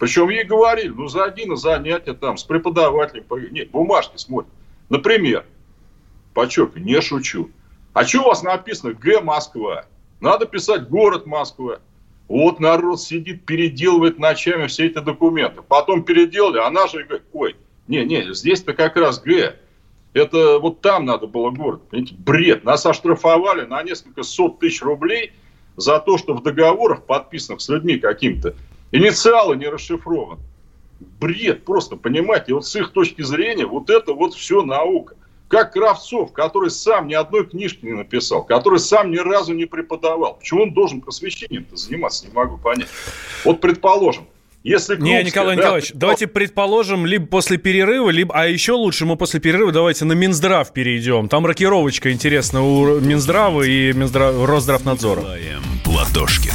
Причем 0.00 0.28
ей 0.28 0.42
говорили, 0.42 0.88
ну, 0.88 1.06
зайди 1.06 1.44
на 1.46 1.54
занятия 1.54 2.14
там 2.14 2.36
с 2.36 2.42
преподавателем. 2.42 3.22
по- 3.24 3.36
Нет, 3.38 3.70
бумажки 3.70 4.16
смотрят. 4.16 4.52
Например, 4.88 5.44
подчеркиваю, 6.34 6.84
не 6.84 7.00
шучу. 7.00 7.50
А 7.92 8.04
что 8.04 8.22
у 8.22 8.24
вас 8.26 8.42
написано 8.42 8.92
Г 8.92 9.20
Москва? 9.20 9.84
Надо 10.20 10.46
писать 10.46 10.88
город 10.88 11.26
Москва. 11.26 11.78
Вот 12.28 12.60
народ 12.60 13.00
сидит, 13.00 13.44
переделывает 13.46 14.18
ночами 14.18 14.66
все 14.66 14.86
эти 14.86 14.98
документы. 14.98 15.62
Потом 15.62 16.02
переделали, 16.02 16.58
она 16.58 16.86
же 16.86 17.00
и 17.00 17.04
говорит, 17.04 17.26
ой, 17.32 17.56
не-не, 17.86 18.34
здесь-то 18.34 18.74
как 18.74 18.96
раз 18.96 19.20
Г. 19.20 19.56
Это 20.12 20.58
вот 20.58 20.80
там 20.80 21.06
надо 21.06 21.26
было 21.26 21.50
город. 21.50 21.82
Понимаете, 21.88 22.14
бред. 22.18 22.64
Нас 22.64 22.84
оштрафовали 22.84 23.64
на 23.64 23.82
несколько 23.82 24.22
сот 24.22 24.58
тысяч 24.58 24.82
рублей 24.82 25.32
за 25.76 26.00
то, 26.00 26.18
что 26.18 26.34
в 26.34 26.42
договорах, 26.42 27.04
подписанных 27.04 27.60
с 27.60 27.68
людьми 27.68 27.98
каким-то, 27.98 28.54
инициалы 28.90 29.56
не 29.56 29.68
расшифрованы. 29.68 30.40
Бред 31.20 31.64
просто, 31.64 31.96
понимаете? 31.96 32.46
И 32.48 32.52
вот 32.52 32.66
с 32.66 32.74
их 32.74 32.92
точки 32.92 33.22
зрения 33.22 33.64
вот 33.64 33.88
это 33.88 34.12
вот 34.12 34.34
все 34.34 34.62
наука. 34.62 35.14
Как 35.48 35.72
Кравцов, 35.72 36.32
который 36.34 36.70
сам 36.70 37.08
ни 37.08 37.14
одной 37.14 37.46
книжки 37.46 37.78
не 37.82 37.92
написал, 37.92 38.44
который 38.44 38.78
сам 38.78 39.10
ни 39.10 39.16
разу 39.16 39.54
не 39.54 39.64
преподавал. 39.64 40.34
Почему 40.34 40.64
он 40.64 40.74
должен 40.74 41.00
просвещением-то 41.00 41.74
заниматься, 41.76 42.26
не 42.26 42.32
могу 42.34 42.58
понять. 42.58 42.88
Вот 43.44 43.62
предположим, 43.62 44.26
если 44.62 44.96
Не, 44.96 44.98
Крупская, 44.98 45.24
Николай 45.24 45.56
да, 45.56 45.62
Николаевич, 45.62 45.90
предпол- 45.90 45.98
давайте 45.98 46.26
предположим, 46.26 47.06
либо 47.06 47.26
после 47.26 47.56
перерыва, 47.56 48.10
либо, 48.10 48.34
а 48.34 48.46
еще 48.46 48.72
лучше 48.72 49.06
мы 49.06 49.16
после 49.16 49.40
перерыва 49.40 49.72
давайте 49.72 50.04
на 50.04 50.12
Минздрав 50.12 50.70
перейдем. 50.70 51.30
Там 51.30 51.46
рокировочка 51.46 52.12
интересна 52.12 52.62
у 52.62 53.00
Минздрава 53.00 53.62
и 53.62 53.94
Минздрав... 53.94 54.44
Росздравнадзора. 54.44 55.20
Николаем 55.20 55.62
Платошкиным. 55.82 56.54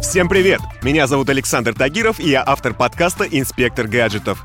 Всем 0.00 0.30
привет! 0.30 0.60
Меня 0.82 1.06
зовут 1.06 1.28
Александр 1.28 1.74
Тагиров, 1.74 2.20
и 2.20 2.30
я 2.30 2.42
автор 2.46 2.72
подкаста 2.72 3.24
«Инспектор 3.24 3.86
гаджетов». 3.86 4.44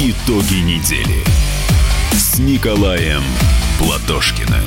Итоги 0.00 0.60
недели 0.60 1.24
с 2.12 2.38
Николаем 2.38 3.20
Платошкиным. 3.80 4.62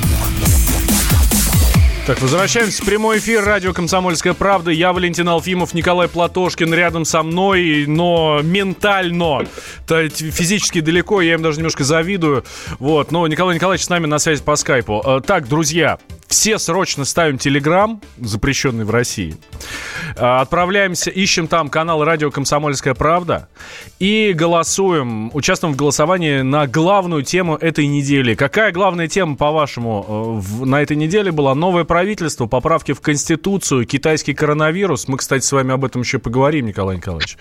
Так, 2.06 2.20
возвращаемся 2.20 2.82
в 2.82 2.84
прямой 2.84 3.16
эфир 3.16 3.42
радио 3.42 3.72
«Комсомольская 3.72 4.34
правда». 4.34 4.70
Я 4.70 4.92
Валентин 4.92 5.26
Алфимов, 5.30 5.72
Николай 5.72 6.08
Платошкин 6.08 6.74
рядом 6.74 7.06
со 7.06 7.22
мной, 7.22 7.86
но 7.86 8.40
ментально, 8.42 9.46
физически 9.86 10.82
далеко, 10.82 11.22
я 11.22 11.32
им 11.32 11.42
даже 11.42 11.56
немножко 11.56 11.82
завидую. 11.82 12.44
Вот, 12.78 13.10
но 13.10 13.26
Николай 13.26 13.54
Николаевич 13.54 13.86
с 13.86 13.88
нами 13.88 14.04
на 14.04 14.18
связи 14.18 14.42
по 14.42 14.56
скайпу. 14.56 15.02
Э, 15.02 15.20
Так, 15.24 15.48
друзья, 15.48 15.98
все 16.32 16.58
срочно 16.58 17.04
ставим 17.04 17.36
Телеграм, 17.36 18.00
запрещенный 18.18 18.86
в 18.86 18.90
России. 18.90 19.36
Э, 20.16 20.40
Отправляемся, 20.40 21.10
ищем 21.10 21.46
там 21.46 21.68
канал 21.68 22.02
радио 22.04 22.30
«Комсомольская 22.30 22.94
правда» 22.94 23.50
и 23.98 24.32
голосуем, 24.34 25.30
участвуем 25.34 25.74
в 25.74 25.76
голосовании 25.76 26.40
на 26.40 26.66
главную 26.66 27.22
тему 27.22 27.56
этой 27.56 27.86
недели. 27.86 28.34
Какая 28.34 28.72
главная 28.72 29.08
тема, 29.08 29.36
по-вашему, 29.36 30.42
э, 30.60 30.64
на 30.64 30.80
этой 30.80 30.96
неделе 30.96 31.32
была? 31.32 31.54
Новое 31.54 31.84
правительство, 31.84 32.46
поправки 32.46 32.92
в 32.92 33.02
Конституцию, 33.02 33.84
китайский 33.84 34.32
коронавирус. 34.32 35.08
Мы, 35.08 35.18
кстати, 35.18 35.44
с 35.44 35.52
вами 35.52 35.74
об 35.74 35.84
этом 35.84 36.00
еще 36.00 36.18
поговорим, 36.18 36.64
Николай 36.64 36.96
Николаевич. 36.96 37.36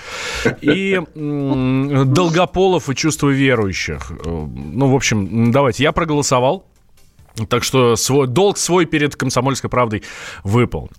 И 0.59 0.99
Долгополов 1.15 2.89
и 2.89 2.95
чувство 2.95 3.29
верующих. 3.29 4.11
Э, 4.11 4.15
Ну, 4.25 4.87
в 4.87 4.95
общем, 4.95 5.53
давайте. 5.53 5.83
Я 5.83 5.93
проголосовал. 5.93 6.65
Так 7.49 7.63
что 7.63 7.95
свой, 7.95 8.27
долг 8.27 8.57
свой 8.57 8.85
перед 8.85 9.15
комсомольской 9.15 9.69
правдой 9.69 10.03
выполнил. 10.43 10.91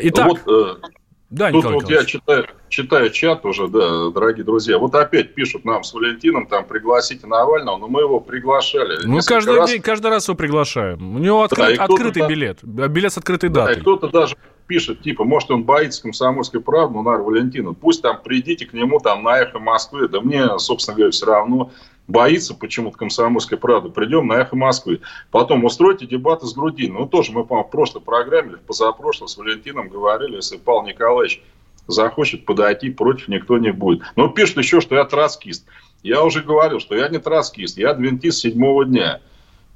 Итак, 0.00 0.26
вот, 0.26 0.40
э, 0.46 0.88
да, 1.32 1.50
Тут 1.50 1.56
Николай 1.56 1.74
вот 1.74 1.82
я 1.84 1.88
Николаевич. 1.88 2.12
читаю, 2.12 2.46
читаю 2.68 3.10
чат 3.10 3.46
уже, 3.46 3.66
да, 3.68 4.10
дорогие 4.10 4.44
друзья. 4.44 4.76
Вот 4.76 4.94
опять 4.94 5.34
пишут 5.34 5.64
нам 5.64 5.82
с 5.82 5.94
Валентином, 5.94 6.46
там, 6.46 6.66
пригласите 6.66 7.26
Навального, 7.26 7.78
но 7.78 7.88
мы 7.88 8.02
его 8.02 8.20
приглашали. 8.20 9.06
Мы 9.06 9.22
каждый 9.22 9.56
раз. 9.56 9.70
день, 9.70 9.80
каждый 9.80 10.10
раз 10.10 10.28
его 10.28 10.36
приглашаем. 10.36 11.16
У 11.16 11.18
него 11.18 11.42
открыт, 11.42 11.78
да, 11.78 11.84
открытый 11.84 12.28
билет. 12.28 12.58
Билет 12.62 13.14
с 13.14 13.16
открытой 13.16 13.48
датой. 13.48 13.76
Да, 13.76 13.80
и 13.80 13.82
кто-то 13.82 14.08
даже 14.08 14.36
пишет, 14.66 15.00
типа, 15.00 15.24
может, 15.24 15.50
он 15.50 15.64
боится 15.64 16.02
комсомольской 16.02 16.60
правды, 16.60 16.96
ну, 16.96 17.02
наверное, 17.02 17.26
Валентина, 17.26 17.72
пусть 17.72 18.02
там 18.02 18.20
придите 18.22 18.66
к 18.66 18.74
нему 18.74 19.00
там 19.00 19.22
на 19.22 19.38
эхо 19.38 19.58
Москвы, 19.58 20.08
да 20.08 20.20
мне, 20.20 20.58
собственно 20.58 20.96
говоря, 20.96 21.12
все 21.12 21.26
равно 21.26 21.70
боится 22.12 22.54
почему-то 22.54 22.98
комсомольской 22.98 23.58
правды. 23.58 23.88
Придем 23.88 24.26
на 24.28 24.34
эхо 24.34 24.54
Москвы. 24.54 25.00
Потом 25.30 25.64
устройте 25.64 26.06
дебаты 26.06 26.46
с 26.46 26.54
Грудиной. 26.54 27.00
Ну, 27.00 27.06
тоже 27.06 27.32
мы, 27.32 27.44
по-моему, 27.44 27.68
в 27.68 27.72
прошлой 27.72 28.02
программе, 28.02 28.56
в 28.56 28.60
позапрошлой 28.60 29.28
с 29.28 29.36
Валентином 29.36 29.88
говорили, 29.88 30.36
если 30.36 30.58
Павел 30.58 30.86
Николаевич 30.86 31.42
захочет 31.88 32.44
подойти, 32.44 32.90
против 32.90 33.28
никто 33.28 33.58
не 33.58 33.72
будет. 33.72 34.02
Но 34.14 34.28
пишут 34.28 34.58
еще, 34.58 34.80
что 34.80 34.94
я 34.94 35.04
троцкист. 35.04 35.66
Я 36.02 36.22
уже 36.22 36.42
говорил, 36.42 36.78
что 36.80 36.94
я 36.94 37.08
не 37.08 37.18
троцкист, 37.18 37.78
я 37.78 37.90
адвентист 37.90 38.38
седьмого 38.38 38.84
дня 38.84 39.20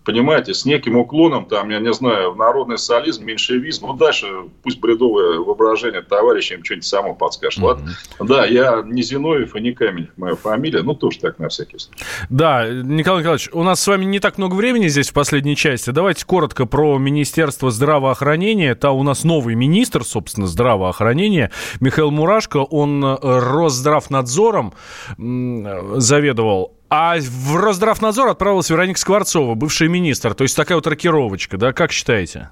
понимаете, 0.06 0.54
с 0.54 0.64
неким 0.64 0.96
уклоном, 0.96 1.46
там, 1.46 1.68
я 1.68 1.80
не 1.80 1.92
знаю, 1.92 2.32
в 2.32 2.36
народный 2.36 2.78
социализм, 2.78 3.24
меньшевизм. 3.24 3.86
Ну, 3.88 3.94
дальше 3.94 4.28
пусть 4.62 4.80
бредовое 4.80 5.40
воображение 5.40 6.00
товарища 6.00 6.54
им 6.54 6.64
что-нибудь 6.64 6.86
само 6.86 7.14
подскажет. 7.14 7.60
Mm-hmm. 7.60 7.66
Ладно? 7.66 7.92
Да, 8.20 8.46
я 8.46 8.82
не 8.86 9.02
Зиновьев 9.02 9.56
и 9.56 9.60
не 9.60 9.72
Каменев, 9.72 10.10
моя 10.16 10.36
фамилия. 10.36 10.82
Ну, 10.82 10.94
тоже 10.94 11.18
так 11.18 11.40
на 11.40 11.48
всякий 11.48 11.78
случай. 11.78 12.00
Да, 12.30 12.68
Николай 12.68 13.20
Николаевич, 13.20 13.50
у 13.52 13.64
нас 13.64 13.80
с 13.80 13.86
вами 13.86 14.04
не 14.04 14.20
так 14.20 14.38
много 14.38 14.54
времени 14.54 14.86
здесь 14.86 15.10
в 15.10 15.12
последней 15.12 15.56
части. 15.56 15.90
Давайте 15.90 16.24
коротко 16.24 16.66
про 16.66 16.98
Министерство 16.98 17.72
здравоохранения. 17.72 18.70
Это 18.70 18.92
у 18.92 19.02
нас 19.02 19.24
новый 19.24 19.56
министр, 19.56 20.04
собственно, 20.04 20.46
здравоохранения, 20.46 21.50
Михаил 21.80 22.12
Мурашко. 22.12 22.58
Он 22.58 23.04
Росздравнадзором 23.20 24.72
заведовал. 25.18 26.75
А 26.88 27.16
в 27.18 27.56
Росздравнадзор 27.56 28.28
отправилась 28.28 28.70
Вероника 28.70 28.98
Скворцова, 28.98 29.54
бывший 29.54 29.88
министр. 29.88 30.34
То 30.34 30.42
есть 30.42 30.56
такая 30.56 30.76
вот 30.76 30.86
рокировочка, 30.86 31.58
да? 31.58 31.72
Как 31.72 31.90
считаете? 31.90 32.50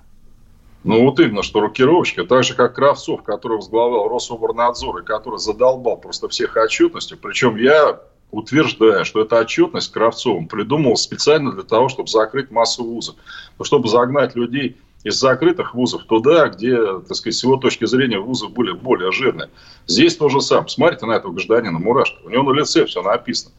Ну, 0.82 1.04
вот 1.04 1.20
именно, 1.20 1.42
что 1.42 1.60
рокировочка. 1.60 2.24
Так 2.24 2.42
же, 2.44 2.54
как 2.54 2.74
Кравцов, 2.74 3.22
который 3.22 3.56
возглавлял 3.56 4.08
Рособорнадзор 4.08 4.98
и 4.98 5.04
который 5.04 5.38
задолбал 5.38 5.96
просто 5.96 6.28
всех 6.28 6.56
отчетностью. 6.56 7.16
Причем 7.16 7.56
я 7.56 8.00
утверждаю, 8.32 9.04
что 9.04 9.22
эта 9.22 9.38
отчетность 9.38 9.92
Кравцовым 9.92 10.48
придумал 10.48 10.96
специально 10.96 11.52
для 11.52 11.62
того, 11.62 11.88
чтобы 11.88 12.08
закрыть 12.08 12.50
массу 12.50 12.84
вузов. 12.84 13.14
Чтобы 13.62 13.88
загнать 13.88 14.34
людей 14.34 14.76
из 15.04 15.14
закрытых 15.14 15.74
вузов 15.74 16.04
туда, 16.04 16.48
где, 16.48 16.76
так 16.76 17.14
сказать, 17.14 17.36
с 17.36 17.44
его 17.44 17.56
точки 17.56 17.84
зрения 17.86 18.18
вузы 18.18 18.48
были 18.48 18.72
более 18.72 19.12
жирные. 19.12 19.48
Здесь 19.86 20.16
то 20.16 20.28
же 20.28 20.40
самое. 20.40 20.68
Смотрите 20.68 21.06
на 21.06 21.12
этого 21.12 21.32
гражданина 21.32 21.78
Мурашко. 21.78 22.18
У 22.24 22.30
него 22.30 22.42
на 22.52 22.58
лице 22.58 22.84
все 22.84 23.00
написано. 23.00 23.52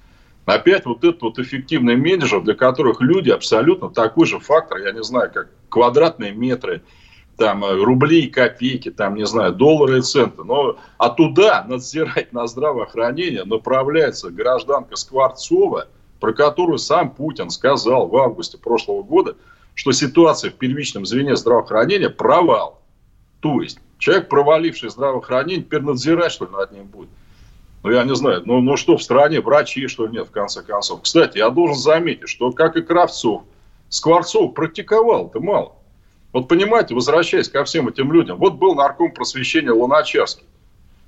Опять 0.46 0.86
вот 0.86 1.04
этот 1.04 1.22
вот 1.24 1.40
эффективный 1.40 1.96
менеджер, 1.96 2.42
для 2.42 2.54
которых 2.54 3.02
люди 3.02 3.32
абсолютно 3.32 3.90
такой 3.90 4.28
же 4.28 4.40
фактор, 4.40 4.78
я 4.78 4.92
не 4.92 5.04
знаю, 5.04 5.32
как 5.34 5.50
квадратные 5.70 6.32
метры, 6.32 6.84
там, 7.38 7.66
э, 7.66 7.84
рубли 7.84 8.28
копейки, 8.28 8.92
там, 8.92 9.16
не 9.16 9.26
знаю, 9.26 9.54
доллары 9.54 10.00
и 10.00 10.02
центы. 10.02 10.44
Но, 10.44 10.78
а 10.98 11.10
туда 11.10 11.66
надзирать 11.68 12.32
на 12.32 12.46
здравоохранение 12.48 13.44
направляется 13.44 14.30
гражданка 14.30 14.96
Скворцова, 14.96 15.88
про 16.20 16.34
которую 16.34 16.78
сам 16.78 17.10
Путин 17.10 17.50
сказал 17.50 18.08
в 18.08 18.16
августе 18.16 18.58
прошлого 18.58 19.04
года, 19.04 19.36
что 19.74 19.92
ситуация 19.92 20.52
в 20.52 20.56
первичном 20.56 21.06
звене 21.06 21.36
здравоохранения 21.36 22.10
провал. 22.10 22.82
То 23.42 23.62
есть 23.62 23.80
человек, 23.98 24.30
проваливший 24.30 24.90
здравоохранение, 24.90 25.64
теперь 25.64 25.82
надзирать, 25.82 26.32
что 26.32 26.46
ли, 26.46 26.52
над 26.52 26.72
ним 26.72 26.86
будет. 26.86 27.10
Ну, 27.86 27.92
я 27.92 28.04
не 28.04 28.16
знаю, 28.16 28.42
ну, 28.46 28.62
ну 28.62 28.78
что 28.78 28.98
в 28.98 29.04
стране, 29.04 29.42
врачи, 29.42 29.86
что 29.86 30.08
нет, 30.08 30.28
в 30.28 30.32
конце 30.32 30.64
концов. 30.64 31.04
Кстати, 31.04 31.38
я 31.38 31.52
должен 31.52 31.76
заметить, 31.76 32.28
что, 32.28 32.52
как 32.52 32.76
и 32.78 32.82
Кравцов, 32.82 33.44
Скворцов 33.90 34.56
практиковал-то 34.56 35.40
мало. 35.40 35.74
Вот 36.34 36.48
понимаете, 36.48 36.96
возвращаясь 36.96 37.48
ко 37.48 37.64
всем 37.64 37.88
этим 37.88 38.12
людям, 38.12 38.40
вот 38.40 38.56
был 38.56 38.74
нарком 38.74 39.12
просвещения 39.14 39.72
Луначарский. 39.72 40.48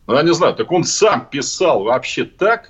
Ну, 0.05 0.13
я 0.13 0.21
не 0.21 0.32
знаю, 0.36 0.53
так 0.53 0.71
он 0.71 0.84
сам 0.84 1.25
писал 1.25 1.82
вообще 1.84 2.25
так, 2.25 2.69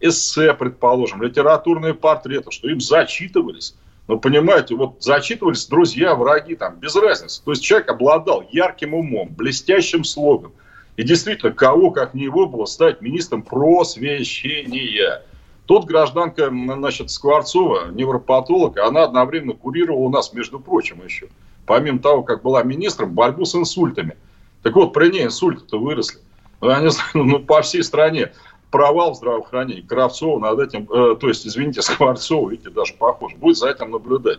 эссе, 0.00 0.52
предположим, 0.52 1.22
литературные 1.22 1.94
портреты, 1.94 2.50
что 2.50 2.68
им 2.68 2.82
зачитывались. 2.82 3.74
Ну, 4.06 4.20
понимаете, 4.20 4.74
вот 4.74 5.02
зачитывались 5.02 5.64
друзья, 5.64 6.14
враги, 6.14 6.56
там, 6.56 6.76
без 6.76 6.94
разницы. 6.94 7.42
То 7.42 7.52
есть 7.52 7.64
человек 7.64 7.88
обладал 7.88 8.44
ярким 8.52 8.92
умом, 8.92 9.30
блестящим 9.34 10.04
слогом, 10.04 10.52
и 10.96 11.02
действительно, 11.02 11.52
кого, 11.52 11.90
как 11.90 12.14
не 12.14 12.24
его, 12.24 12.46
было 12.46 12.64
стать 12.64 13.00
министром 13.00 13.42
просвещения. 13.42 15.22
Тут 15.66 15.84
гражданка, 15.84 16.48
значит, 16.48 17.10
Скворцова, 17.10 17.90
невропатолог, 17.90 18.78
она 18.78 19.04
одновременно 19.04 19.52
курировала 19.52 20.04
у 20.04 20.10
нас, 20.10 20.32
между 20.32 20.60
прочим, 20.60 21.04
еще, 21.04 21.28
помимо 21.66 21.98
того, 21.98 22.22
как 22.22 22.42
была 22.42 22.62
министром, 22.62 23.14
борьбу 23.14 23.44
с 23.44 23.54
инсультами. 23.54 24.16
Так 24.62 24.74
вот, 24.74 24.92
при 24.92 25.10
ней 25.10 25.24
инсульты-то 25.24 25.78
выросли. 25.78 26.20
Ну, 26.60 26.70
я 26.70 26.80
не 26.80 26.90
ну, 27.14 27.40
по 27.40 27.62
всей 27.62 27.82
стране 27.82 28.32
провал 28.70 29.12
в 29.12 29.16
здравоохранении. 29.16 29.82
Кравцова 29.82 30.38
над 30.38 30.60
этим, 30.60 30.88
э, 30.90 31.16
то 31.16 31.28
есть, 31.28 31.46
извините, 31.46 31.82
Скворцова, 31.82 32.48
видите, 32.50 32.70
даже 32.70 32.94
похоже, 32.94 33.36
будет 33.36 33.58
за 33.58 33.70
этим 33.70 33.90
наблюдать. 33.90 34.38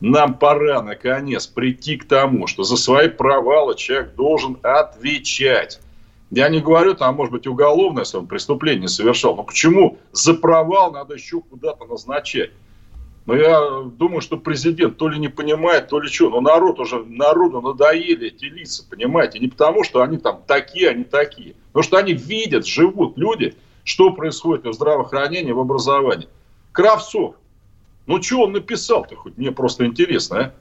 Нам 0.00 0.34
пора, 0.34 0.82
наконец, 0.82 1.46
прийти 1.46 1.96
к 1.96 2.06
тому, 2.06 2.46
что 2.46 2.64
за 2.64 2.76
свои 2.76 3.08
провалы 3.08 3.76
человек 3.76 4.14
должен 4.14 4.58
отвечать. 4.62 5.80
Я 6.30 6.48
не 6.48 6.60
говорю, 6.60 6.94
там, 6.94 7.14
может 7.14 7.32
быть, 7.32 7.46
уголовное, 7.46 8.02
если 8.02 8.18
он 8.18 8.26
преступление 8.26 8.88
совершал. 8.88 9.36
Но 9.36 9.42
почему 9.42 9.98
за 10.12 10.34
провал 10.34 10.92
надо 10.92 11.14
еще 11.14 11.40
куда-то 11.40 11.86
назначать? 11.86 12.50
Но 13.26 13.34
я 13.34 13.82
думаю, 13.84 14.20
что 14.20 14.36
президент 14.36 14.98
то 14.98 15.08
ли 15.08 15.18
не 15.18 15.28
понимает, 15.28 15.88
то 15.88 15.98
ли 15.98 16.08
что. 16.08 16.30
Но 16.30 16.40
народ 16.40 16.78
уже, 16.78 17.04
народу 17.04 17.60
надоели 17.60 18.28
эти 18.28 18.44
лица, 18.44 18.84
понимаете? 18.88 19.38
Не 19.38 19.48
потому, 19.48 19.82
что 19.82 20.02
они 20.02 20.18
там 20.18 20.42
такие, 20.46 20.90
они 20.90 21.04
такие. 21.04 21.54
Потому 21.72 21.82
что 21.82 21.96
они 21.96 22.12
видят, 22.12 22.66
живут 22.66 23.16
люди, 23.16 23.56
что 23.82 24.12
происходит 24.12 24.66
в 24.66 24.72
здравоохранении, 24.72 25.52
в 25.52 25.58
образовании. 25.58 26.28
Кравцов, 26.70 27.34
ну, 28.06 28.22
что 28.22 28.42
он 28.42 28.52
написал-то 28.52 29.16
хоть? 29.16 29.36
Мне 29.36 29.50
просто 29.52 29.86
интересно, 29.86 30.38
а? 30.38 30.52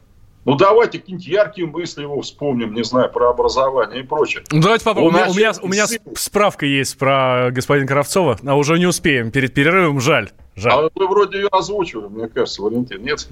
Ну, 0.45 0.55
давайте 0.55 0.99
какие-нибудь 0.99 1.27
яркие 1.27 1.67
мысли 1.67 2.03
его 2.03 2.21
вспомним, 2.21 2.75
не 2.75 2.83
знаю, 2.83 3.11
про 3.11 3.31
образование 3.31 4.01
и 4.01 4.03
прочее. 4.03 4.43
Ну, 4.51 4.61
давайте 4.61 4.85
попробуем. 4.85 5.27
У 5.29 5.33
меня, 5.33 5.53
у 5.59 5.67
меня 5.67 5.87
справка 6.15 6.67
есть 6.67 6.99
про 6.99 7.49
господина 7.49 7.87
Кравцова, 7.87 8.37
а 8.45 8.55
уже 8.55 8.77
не 8.77 8.85
успеем. 8.85 9.31
Перед 9.31 9.55
перерывом 9.55 9.99
жаль. 9.99 10.29
Жаль. 10.55 10.71
А 10.71 10.89
вы 10.93 11.07
вроде 11.07 11.39
ее 11.39 11.47
озвучивали, 11.47 12.07
мне 12.07 12.27
кажется, 12.27 12.61
Валентин. 12.61 13.03
Нет? 13.03 13.27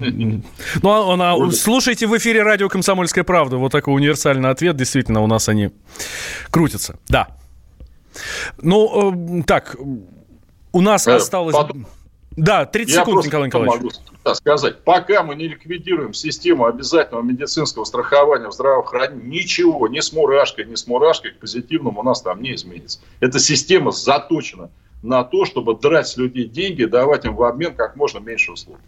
Ну, 0.82 1.10
она, 1.10 1.34
а, 1.34 1.50
слушайте 1.52 2.08
в 2.08 2.16
эфире 2.18 2.42
радио 2.42 2.68
«Комсомольская 2.68 3.22
правда». 3.22 3.58
Вот 3.58 3.70
такой 3.70 3.94
универсальный 3.94 4.50
ответ. 4.50 4.76
Действительно, 4.76 5.22
у 5.22 5.28
нас 5.28 5.48
они 5.48 5.70
крутятся. 6.50 6.98
Да. 7.08 7.28
Ну, 8.60 9.38
э, 9.38 9.42
так, 9.44 9.76
у 10.72 10.80
нас 10.80 11.06
э, 11.06 11.14
осталось... 11.14 11.54
Потом... 11.54 11.86
Да, 12.36 12.66
30 12.66 12.94
Я 12.94 13.00
секунд, 13.00 13.24
Николай 13.24 13.46
Николаевич. 13.46 13.80
могу 14.24 14.34
сказать. 14.34 14.82
Пока 14.84 15.22
мы 15.22 15.34
не 15.36 15.48
ликвидируем 15.48 16.14
систему 16.14 16.66
обязательного 16.66 17.22
медицинского 17.22 17.84
страхования 17.84 18.48
в 18.48 18.52
здравоохранении, 18.52 19.38
ничего, 19.38 19.86
ни 19.88 20.00
с 20.00 20.12
мурашкой, 20.12 20.64
ни 20.66 20.74
с 20.74 20.86
мурашкой 20.86 21.32
к 21.32 21.38
позитивному 21.38 22.00
у 22.00 22.02
нас 22.02 22.22
там 22.22 22.42
не 22.42 22.54
изменится. 22.54 23.00
Эта 23.20 23.38
система 23.38 23.92
заточена 23.92 24.70
на 25.04 25.22
то, 25.22 25.44
чтобы 25.44 25.76
драть 25.76 26.08
с 26.08 26.16
людей 26.16 26.48
деньги, 26.48 26.84
давать 26.84 27.26
им 27.26 27.36
в 27.36 27.42
обмен 27.42 27.74
как 27.74 27.94
можно 27.94 28.18
меньше 28.20 28.52
услуг. 28.52 28.78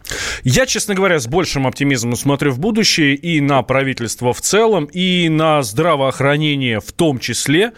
Я, 0.43 0.65
честно 0.65 0.95
говоря, 0.95 1.19
с 1.19 1.27
большим 1.27 1.67
оптимизмом 1.67 2.17
смотрю 2.17 2.53
в 2.53 2.59
будущее 2.59 3.15
и 3.15 3.41
на 3.43 3.63
правительство 3.63 4.33
в 4.33 4.41
целом, 4.41 4.87
и 4.87 5.29
на 5.29 5.63
здравоохранение 5.63 6.81
в 6.81 6.91
том 6.93 7.19
числе. 7.19 7.73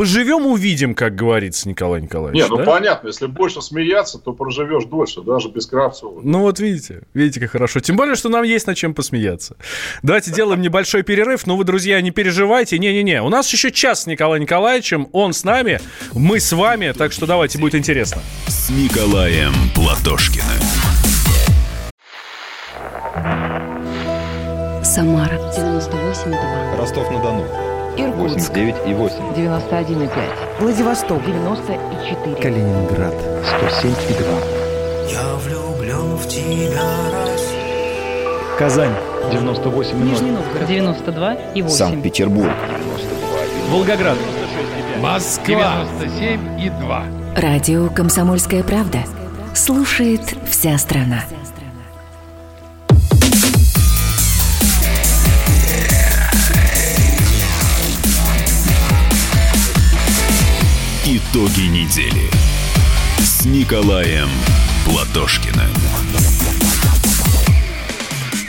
Поживем, 0.00 0.46
увидим, 0.46 0.94
как 0.94 1.14
говорится, 1.14 1.68
Николай 1.68 2.00
Николаевич. 2.00 2.42
Не, 2.42 2.48
ну 2.48 2.56
да? 2.56 2.64
понятно, 2.64 3.08
если 3.08 3.26
больше 3.26 3.60
смеяться, 3.60 4.16
то 4.16 4.32
проживешь 4.32 4.86
дольше, 4.86 5.20
даже 5.20 5.50
без 5.50 5.66
Кравцова. 5.66 6.22
Ну 6.24 6.40
вот 6.40 6.58
видите, 6.58 7.02
видите, 7.12 7.38
как 7.38 7.50
хорошо. 7.50 7.80
Тем 7.80 7.96
более, 7.96 8.14
что 8.14 8.30
нам 8.30 8.42
есть 8.44 8.66
над 8.66 8.78
чем 8.78 8.94
посмеяться. 8.94 9.58
Давайте 10.02 10.32
делаем 10.32 10.62
небольшой 10.62 11.02
перерыв. 11.02 11.46
Но 11.46 11.54
вы, 11.54 11.64
друзья, 11.64 12.00
не 12.00 12.12
переживайте. 12.12 12.78
Не-не-не, 12.78 13.20
у 13.20 13.28
нас 13.28 13.52
еще 13.52 13.70
час 13.70 14.04
с 14.04 14.06
Николаем 14.06 14.40
Николаевичем. 14.44 15.06
Он 15.12 15.34
с 15.34 15.44
нами, 15.44 15.80
мы 16.14 16.40
с 16.40 16.50
вами, 16.50 16.94
так 16.96 17.12
что 17.12 17.26
давайте, 17.26 17.58
будет 17.58 17.74
интересно. 17.74 18.22
С 18.46 18.70
Николаем 18.70 19.52
Платошкиным. 19.74 20.46
Самара 24.82 25.34
98,2. 25.54 26.78
Ростов-на-Дону. 26.78 27.69
Иркутск. 28.00 28.50
89 28.50 28.76
и 28.86 28.94
8. 28.94 29.34
91 29.34 30.02
и 30.02 30.06
5. 30.06 30.14
Владивосток. 30.60 31.24
94. 31.24 32.36
Калининград. 32.36 33.14
107 33.58 33.90
и 34.08 34.12
2. 34.12 34.24
Я 35.10 35.34
влюблен 35.36 36.16
в 36.16 36.26
тебя, 36.28 36.82
Россия. 37.26 38.58
Казань. 38.58 38.94
98 39.30 39.90
и 39.90 39.94
0. 40.00 40.08
Нижний 40.08 40.30
Новгород. 40.30 40.68
92 40.68 41.34
и 41.54 41.62
8. 41.62 41.76
Санкт-Петербург. 41.76 42.50
Волгоград. 43.70 44.18
Москва 45.00 45.84
97 46.00 46.60
и 46.60 46.70
2. 46.70 47.04
Радио 47.36 47.88
«Комсомольская 47.88 48.62
правда». 48.62 48.98
Слушает 49.54 50.22
вся 50.48 50.76
страна. 50.78 51.24
Итоги 61.32 61.68
недели 61.68 62.28
с 63.20 63.44
Николаем 63.44 64.28
Платошкиным. 64.84 65.89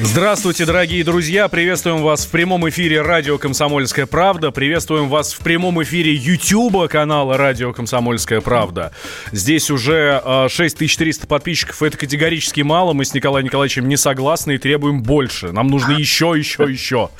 Здравствуйте, 0.04 0.66
дорогие 0.66 1.04
друзья! 1.04 1.47
Приветствуем 1.47 2.02
вас 2.02 2.26
в 2.26 2.32
прямом 2.32 2.68
эфире 2.68 3.04
радио 3.04 3.38
«Комсомольская 3.38 4.08
правда». 4.08 4.49
Приветствуем 4.49 5.10
вас 5.10 5.32
в 5.32 5.39
прямом 5.41 5.82
эфире 5.84 6.16
YouTube 6.16 6.89
канала 6.89 7.38
радио 7.38 7.72
«Комсомольская 7.72 8.41
правда». 8.41 8.93
Здесь 9.32 9.70
уже 9.70 10.20
э, 10.26 10.47
6300 10.49 11.28
подписчиков. 11.28 11.84
Это 11.84 11.99
категорически 11.99 12.62
мало. 12.62 12.93
Мы 12.93 13.06
с 13.06 13.14
Николаем 13.14 13.45
Николаевичем 13.45 13.88
не 13.88 13.95
согласны 13.95 14.56
и 14.56 14.58
требуем 14.58 15.04
больше. 15.04 15.52
Нам 15.52 15.68
нужно 15.68 15.91
еще, 15.91 16.34
еще, 16.36 16.64
еще. 16.64 17.12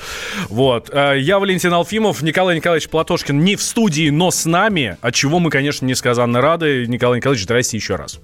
Вот. 0.50 0.90
Э, 0.92 1.14
я 1.20 1.38
Валентин 1.38 1.72
Алфимов. 1.74 2.24
Николай 2.24 2.56
Николаевич 2.56 2.90
Платошкин 2.90 3.44
не 3.44 3.58
в 3.58 3.62
студии, 3.62 4.10
но 4.10 4.32
с 4.32 4.46
нами, 4.46 4.98
от 5.02 5.14
чего 5.14 5.38
мы, 5.38 5.52
конечно, 5.52 5.86
несказанно 5.86 6.42
рады. 6.42 6.88
Николай 6.88 7.18
Николаевич, 7.18 7.44
здрасте 7.44 7.78
еще 7.78 7.96
раз. 7.96 8.20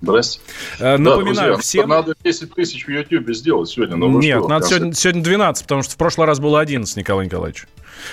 Здрасте. 0.00 0.40
Э, 0.78 0.96
Напоминаю 0.96 1.34
да, 1.34 1.44
друзья, 1.44 1.56
всем... 1.58 1.88
Надо 1.88 2.14
10 2.22 2.54
тысяч 2.54 2.86
в 2.86 2.88
Ютьюбе 2.88 3.34
сделать 3.34 3.68
сегодня. 3.68 3.96
Вы 3.96 4.20
Нет, 4.22 4.38
что, 4.38 4.48
надо 4.48 4.66
сегодня, 4.66 4.92
сегодня 4.94 5.22
12, 5.22 5.64
потому 5.64 5.82
что 5.82 5.92
в 5.94 5.96
прошлый 5.96 6.26
раз 6.26 6.38
было 6.38 6.60
11, 6.60 6.96
Николай 6.96 7.26
Николаевич. 7.26 7.66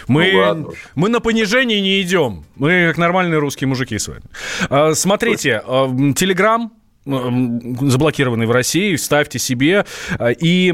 Мы, 0.08 0.32
Ну 0.32 0.40
ладно. 0.40 0.68
мы 0.96 1.10
на 1.10 1.20
понижение 1.20 1.80
не 1.80 2.02
идем. 2.02 2.44
Мы 2.56 2.88
как 2.88 2.98
нормальные 2.98 3.38
русские 3.40 3.68
мужики 3.68 4.00
с 4.00 4.08
вами. 4.08 4.24
А, 4.70 4.94
Смотрите, 4.96 5.62
м, 5.68 6.14
Телеграм 6.16 6.72
заблокированный 7.06 8.48
в 8.48 8.52
России, 8.52 8.96
ставьте 8.96 9.38
себе 9.38 9.86
и 10.40 10.70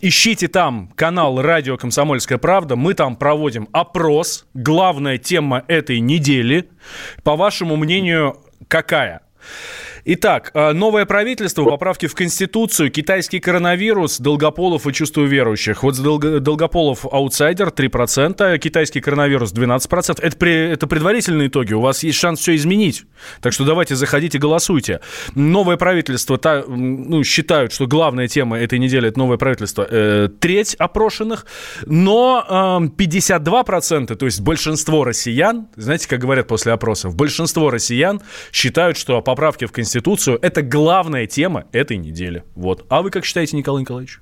ищите 0.00 0.48
там 0.48 0.90
канал 0.96 1.42
«Радио 1.42 1.76
Комсомольская 1.76 2.38
правда». 2.38 2.76
Мы 2.76 2.94
там 2.94 3.14
проводим 3.14 3.68
опрос. 3.72 4.46
Главная 4.54 5.18
тема 5.18 5.62
этой 5.68 6.00
недели, 6.00 6.70
по 7.24 7.36
вашему 7.36 7.76
мнению, 7.76 8.38
какая? 8.68 9.20
Итак, 10.04 10.50
э, 10.54 10.72
новое 10.72 11.04
правительство, 11.04 11.64
поправки 11.64 12.06
в 12.06 12.14
Конституцию, 12.14 12.90
китайский 12.90 13.38
коронавирус, 13.38 14.18
Долгополов 14.18 14.86
и 14.86 14.92
чувство 14.92 15.22
верующих. 15.22 15.82
Вот 15.82 15.96
Долго- 16.00 16.40
Долгополов 16.40 17.04
аутсайдер 17.04 17.70
3%, 17.70 18.58
китайский 18.58 19.00
коронавирус 19.00 19.52
12%. 19.52 20.18
Это, 20.22 20.36
при- 20.36 20.70
это 20.72 20.86
предварительные 20.86 21.48
итоги, 21.48 21.74
у 21.74 21.80
вас 21.80 22.02
есть 22.02 22.18
шанс 22.18 22.40
все 22.40 22.54
изменить. 22.56 23.04
Так 23.42 23.52
что 23.52 23.64
давайте 23.64 23.94
заходите, 23.94 24.38
голосуйте. 24.38 25.00
Новое 25.34 25.76
правительство, 25.76 26.38
та- 26.38 26.64
ну, 26.66 27.22
считают, 27.22 27.72
что 27.72 27.86
главная 27.86 28.26
тема 28.26 28.58
этой 28.58 28.78
недели 28.78 29.08
это 29.08 29.18
новое 29.18 29.36
правительство. 29.36 29.86
Э, 29.90 30.28
треть 30.40 30.74
опрошенных, 30.76 31.44
но 31.84 32.44
эм, 32.48 32.88
52%, 32.88 34.16
то 34.16 34.24
есть 34.26 34.40
большинство 34.40 35.04
россиян, 35.04 35.68
знаете, 35.76 36.08
как 36.08 36.20
говорят 36.20 36.48
после 36.48 36.72
опросов, 36.72 37.14
большинство 37.14 37.70
россиян 37.70 38.20
считают, 38.50 38.96
что 38.96 39.20
поправки 39.20 39.66
в 39.66 39.72
Конституцию 39.72 39.89
это 39.98 40.62
главная 40.62 41.26
тема 41.26 41.64
этой 41.72 41.96
недели. 41.96 42.44
Вот. 42.54 42.84
А 42.88 43.02
вы 43.02 43.10
как 43.10 43.24
считаете, 43.24 43.56
Николай 43.56 43.82
Николаевич? 43.82 44.20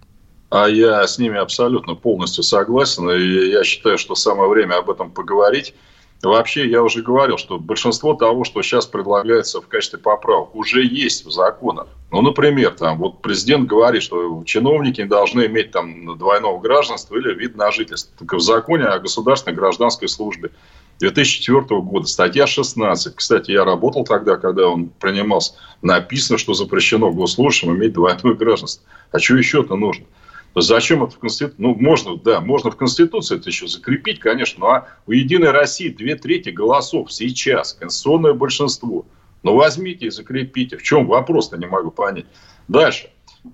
А 0.50 0.66
я 0.66 1.06
с 1.06 1.18
ними 1.18 1.38
абсолютно 1.38 1.94
полностью 1.94 2.42
согласен. 2.42 3.10
И 3.10 3.50
я 3.50 3.64
считаю, 3.64 3.98
что 3.98 4.14
самое 4.14 4.48
время 4.48 4.78
об 4.78 4.90
этом 4.90 5.10
поговорить. 5.10 5.74
Вообще, 6.22 6.68
я 6.68 6.82
уже 6.82 7.02
говорил, 7.02 7.38
что 7.38 7.58
большинство 7.58 8.12
того, 8.14 8.42
что 8.42 8.60
сейчас 8.62 8.86
предлагается 8.86 9.60
в 9.60 9.68
качестве 9.68 10.00
поправок, 10.00 10.54
уже 10.56 10.84
есть 10.84 11.24
в 11.24 11.30
законах. 11.30 11.86
Ну, 12.10 12.22
например, 12.22 12.72
там 12.72 12.98
вот 12.98 13.22
президент 13.22 13.68
говорит, 13.68 14.02
что 14.02 14.42
чиновники 14.44 15.04
должны 15.04 15.46
иметь 15.46 15.70
там 15.70 16.18
двойного 16.18 16.58
гражданства 16.58 17.16
или 17.16 17.34
вид 17.34 17.56
на 17.56 17.70
жительство. 17.70 18.12
Так 18.18 18.32
в 18.32 18.40
законе 18.40 18.84
о 18.84 18.98
государственной 18.98 19.54
гражданской 19.54 20.08
службе 20.08 20.50
2004 20.98 21.80
года, 21.82 22.06
статья 22.06 22.46
16. 22.46 23.14
Кстати, 23.14 23.52
я 23.52 23.64
работал 23.64 24.04
тогда, 24.04 24.36
когда 24.36 24.68
он 24.68 24.88
принимался. 24.88 25.54
Написано, 25.80 26.38
что 26.38 26.54
запрещено 26.54 27.12
госслужащим 27.12 27.74
иметь 27.76 27.92
двойное 27.92 28.34
гражданство. 28.34 28.84
А 29.12 29.18
что 29.18 29.36
еще-то 29.36 29.76
нужно? 29.76 30.06
Зачем 30.54 31.04
это 31.04 31.14
в 31.14 31.18
Конституции? 31.18 31.54
Ну, 31.58 31.74
можно, 31.74 32.16
да, 32.16 32.40
можно 32.40 32.70
в 32.70 32.76
Конституции 32.76 33.36
это 33.36 33.48
еще 33.48 33.68
закрепить, 33.68 34.18
конечно. 34.18 34.66
А 34.66 34.88
у 35.06 35.12
Единой 35.12 35.50
России 35.50 35.88
две 35.88 36.16
трети 36.16 36.48
голосов 36.48 37.12
сейчас, 37.12 37.74
конституционное 37.74 38.32
большинство. 38.32 39.06
Ну, 39.44 39.54
возьмите 39.54 40.06
и 40.06 40.10
закрепите. 40.10 40.76
В 40.76 40.82
чем 40.82 41.06
вопрос-то, 41.06 41.56
не 41.56 41.66
могу 41.66 41.92
понять. 41.92 42.26
Дальше. 42.66 43.10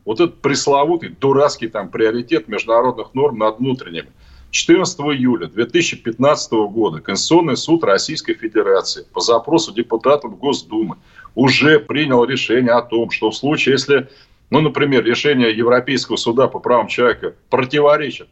Вот 0.06 0.18
этот 0.20 0.40
пресловутый 0.40 1.10
дурацкий 1.10 1.68
там 1.68 1.90
приоритет 1.90 2.48
международных 2.48 3.12
норм 3.14 3.38
над 3.38 3.58
внутренними. 3.58 4.08
14 4.54 5.00
июля 5.00 5.48
2015 5.48 6.52
года 6.52 7.00
Конституционный 7.00 7.56
суд 7.56 7.82
Российской 7.82 8.34
Федерации 8.34 9.04
по 9.12 9.20
запросу 9.20 9.74
депутатов 9.74 10.38
Госдумы 10.38 10.96
уже 11.34 11.80
принял 11.80 12.24
решение 12.24 12.70
о 12.70 12.82
том, 12.82 13.10
что 13.10 13.30
в 13.30 13.36
случае, 13.36 13.72
если, 13.72 14.08
ну, 14.50 14.60
например, 14.60 15.04
решение 15.04 15.50
Европейского 15.50 16.14
суда 16.14 16.46
по 16.46 16.60
правам 16.60 16.86
человека 16.86 17.34
противоречит 17.50 18.28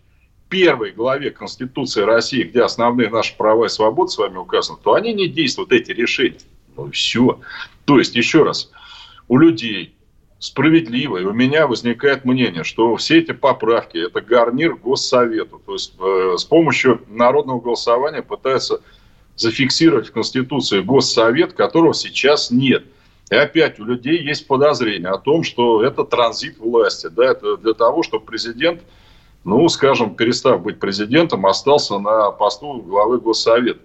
первой 0.49 0.93
главе 0.93 1.33
Конституции 1.33 2.03
России, 2.03 2.45
где 2.45 2.63
основные 2.63 3.11
наши 3.11 3.37
права 3.37 3.65
и 3.65 3.69
свободы 3.69 4.13
с 4.13 4.19
вами 4.19 4.37
указаны, 4.37 4.79
то 4.81 4.95
они 4.95 5.13
не 5.13 5.27
действуют, 5.27 5.73
эти 5.73 5.91
решения. 5.91 6.39
Ну 6.77 6.89
все. 6.93 7.41
То 7.85 7.99
есть, 7.99 8.15
еще 8.15 8.45
раз, 8.45 8.71
у 9.27 9.39
людей 9.39 9.97
справедливо, 10.43 11.19
и 11.19 11.25
у 11.25 11.33
меня 11.33 11.69
возникает 11.69 12.25
мнение, 12.25 12.65
что 12.65 12.97
все 12.97 13.21
эти 13.21 13.31
поправки– 13.31 13.97
это 14.07 14.21
гарнир 14.21 14.75
Госсовету. 14.75 15.63
То 15.65 15.75
есть, 15.75 15.95
э, 16.01 16.35
с 16.37 16.43
помощью 16.43 17.01
народного 17.07 17.61
голосования 17.61 18.23
пытаются 18.23 18.81
зафиксировать 19.37 20.09
в 20.09 20.13
Конституции 20.13 20.81
Госсовет, 20.81 21.53
которого 21.53 21.95
сейчас 21.95 22.51
нет. 22.51 22.85
И 23.31 23.37
опять 23.37 23.79
у 23.79 23.85
людей 23.85 24.21
есть 24.21 24.49
подозрение 24.49 25.11
о 25.11 25.19
том, 25.19 25.45
что 25.45 25.85
это 25.85 26.03
транзит 26.03 26.59
власти. 26.59 27.07
Да, 27.09 27.25
это 27.31 27.57
для 27.57 27.75
того, 27.75 28.03
чтобы 28.03 28.27
президент, 28.27 28.83
ну, 29.45 29.69
скажем, 29.69 30.17
перестав 30.17 30.61
быть 30.61 30.81
президентом, 30.81 31.47
остался 31.47 32.01
на 32.01 32.33
посту 32.33 32.83
главы 32.83 33.21
Госсовета. 33.21 33.81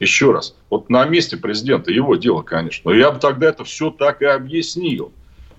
Еще 0.00 0.32
раз, 0.32 0.56
вот 0.70 0.88
на 0.88 1.04
месте 1.04 1.36
президента, 1.36 1.90
его 1.90 2.16
дело, 2.16 2.40
конечно. 2.40 2.90
Но 2.90 2.96
я 2.96 3.10
бы 3.10 3.18
тогда 3.18 3.48
это 3.48 3.64
все 3.64 3.90
так 3.90 4.22
и 4.22 4.24
объяснил. 4.24 5.12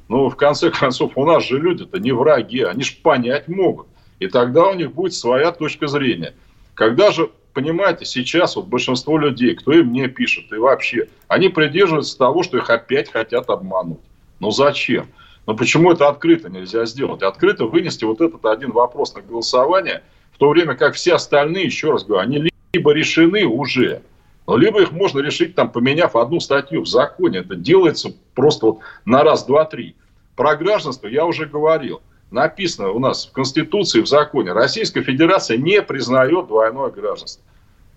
Ну, 0.09 0.27
в 0.27 0.35
конце 0.35 0.71
концов, 0.71 1.13
у 1.15 1.25
нас 1.25 1.45
же 1.45 1.59
люди-то 1.59 1.99
не 1.99 2.11
враги, 2.11 2.63
они 2.63 2.83
же 2.83 2.95
понять 3.01 3.47
могут. 3.47 3.87
И 4.19 4.27
тогда 4.27 4.67
у 4.67 4.73
них 4.73 4.91
будет 4.91 5.13
своя 5.13 5.51
точка 5.51 5.87
зрения. 5.87 6.33
Когда 6.73 7.11
же, 7.11 7.29
понимаете, 7.53 8.05
сейчас 8.05 8.55
вот 8.55 8.65
большинство 8.65 9.17
людей, 9.19 9.55
кто 9.55 9.71
им 9.71 9.93
не 9.93 10.07
пишет 10.07 10.51
и 10.51 10.55
вообще, 10.55 11.07
они 11.27 11.49
придерживаются 11.49 12.17
того, 12.17 12.41
что 12.41 12.57
их 12.57 12.69
опять 12.71 13.11
хотят 13.11 13.49
обмануть. 13.49 13.99
Ну 14.39 14.49
зачем? 14.49 15.07
Ну 15.45 15.55
почему 15.55 15.91
это 15.91 16.07
открыто 16.07 16.49
нельзя 16.49 16.85
сделать? 16.85 17.21
Открыто 17.21 17.65
вынести 17.65 18.03
вот 18.03 18.19
этот 18.19 18.43
один 18.45 18.71
вопрос 18.71 19.13
на 19.13 19.21
голосование, 19.21 20.01
в 20.33 20.37
то 20.39 20.49
время 20.49 20.75
как 20.75 20.95
все 20.95 21.15
остальные, 21.15 21.65
еще 21.65 21.91
раз 21.91 22.03
говорю, 22.03 22.23
они 22.23 22.51
либо 22.73 22.91
решены 22.93 23.45
уже, 23.45 24.01
но 24.01 24.08
либо 24.57 24.81
их 24.81 24.91
можно 24.91 25.19
решить, 25.19 25.55
там, 25.55 25.71
поменяв 25.71 26.15
одну 26.15 26.39
статью 26.39 26.81
в 26.81 26.87
законе. 26.87 27.39
Это 27.39 27.55
делается 27.55 28.13
просто 28.35 28.65
вот 28.67 28.79
на 29.05 29.23
раз, 29.23 29.45
два, 29.45 29.65
три. 29.65 29.95
Про 30.35 30.55
гражданство 30.55 31.07
я 31.07 31.25
уже 31.25 31.45
говорил. 31.45 32.01
Написано 32.31 32.91
у 32.91 32.99
нас 32.99 33.27
в 33.27 33.31
Конституции, 33.31 34.01
в 34.01 34.07
законе. 34.07 34.51
Российская 34.53 35.01
Федерация 35.01 35.57
не 35.57 35.81
признает 35.81 36.47
двойное 36.47 36.89
гражданство. 36.89 37.43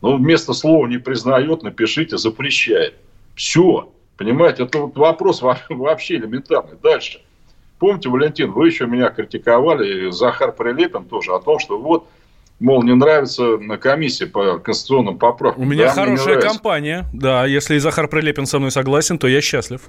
Ну, 0.00 0.16
вместо 0.16 0.52
слова 0.52 0.86
не 0.86 0.98
признает, 0.98 1.62
напишите 1.62 2.18
запрещает. 2.18 2.94
Все. 3.36 3.92
Понимаете, 4.16 4.64
это 4.64 4.78
вот 4.78 4.96
вопрос 4.96 5.42
во- 5.42 5.60
вообще 5.68 6.16
элементарный. 6.16 6.76
Дальше. 6.82 7.20
Помните, 7.78 8.08
Валентин, 8.08 8.52
вы 8.52 8.68
еще 8.68 8.86
меня 8.86 9.10
критиковали, 9.10 10.08
и 10.08 10.10
Захар 10.12 10.52
Прилепин 10.52 11.04
тоже, 11.04 11.32
о 11.32 11.40
том, 11.40 11.58
что 11.58 11.78
вот, 11.78 12.06
мол, 12.62 12.82
не 12.82 12.94
нравится 12.94 13.58
на 13.58 13.76
комиссии 13.76 14.24
по 14.24 14.58
конституционным 14.58 15.18
поправкам. 15.18 15.62
У 15.62 15.66
меня 15.66 15.86
Да, 15.86 15.92
хорошая 15.92 16.40
компания. 16.40 17.06
Да, 17.12 17.44
если 17.44 17.74
и 17.74 17.78
Захар 17.78 18.08
Прилепин 18.08 18.46
со 18.46 18.58
мной 18.58 18.70
согласен, 18.70 19.18
то 19.18 19.26
я 19.26 19.40
счастлив. 19.40 19.82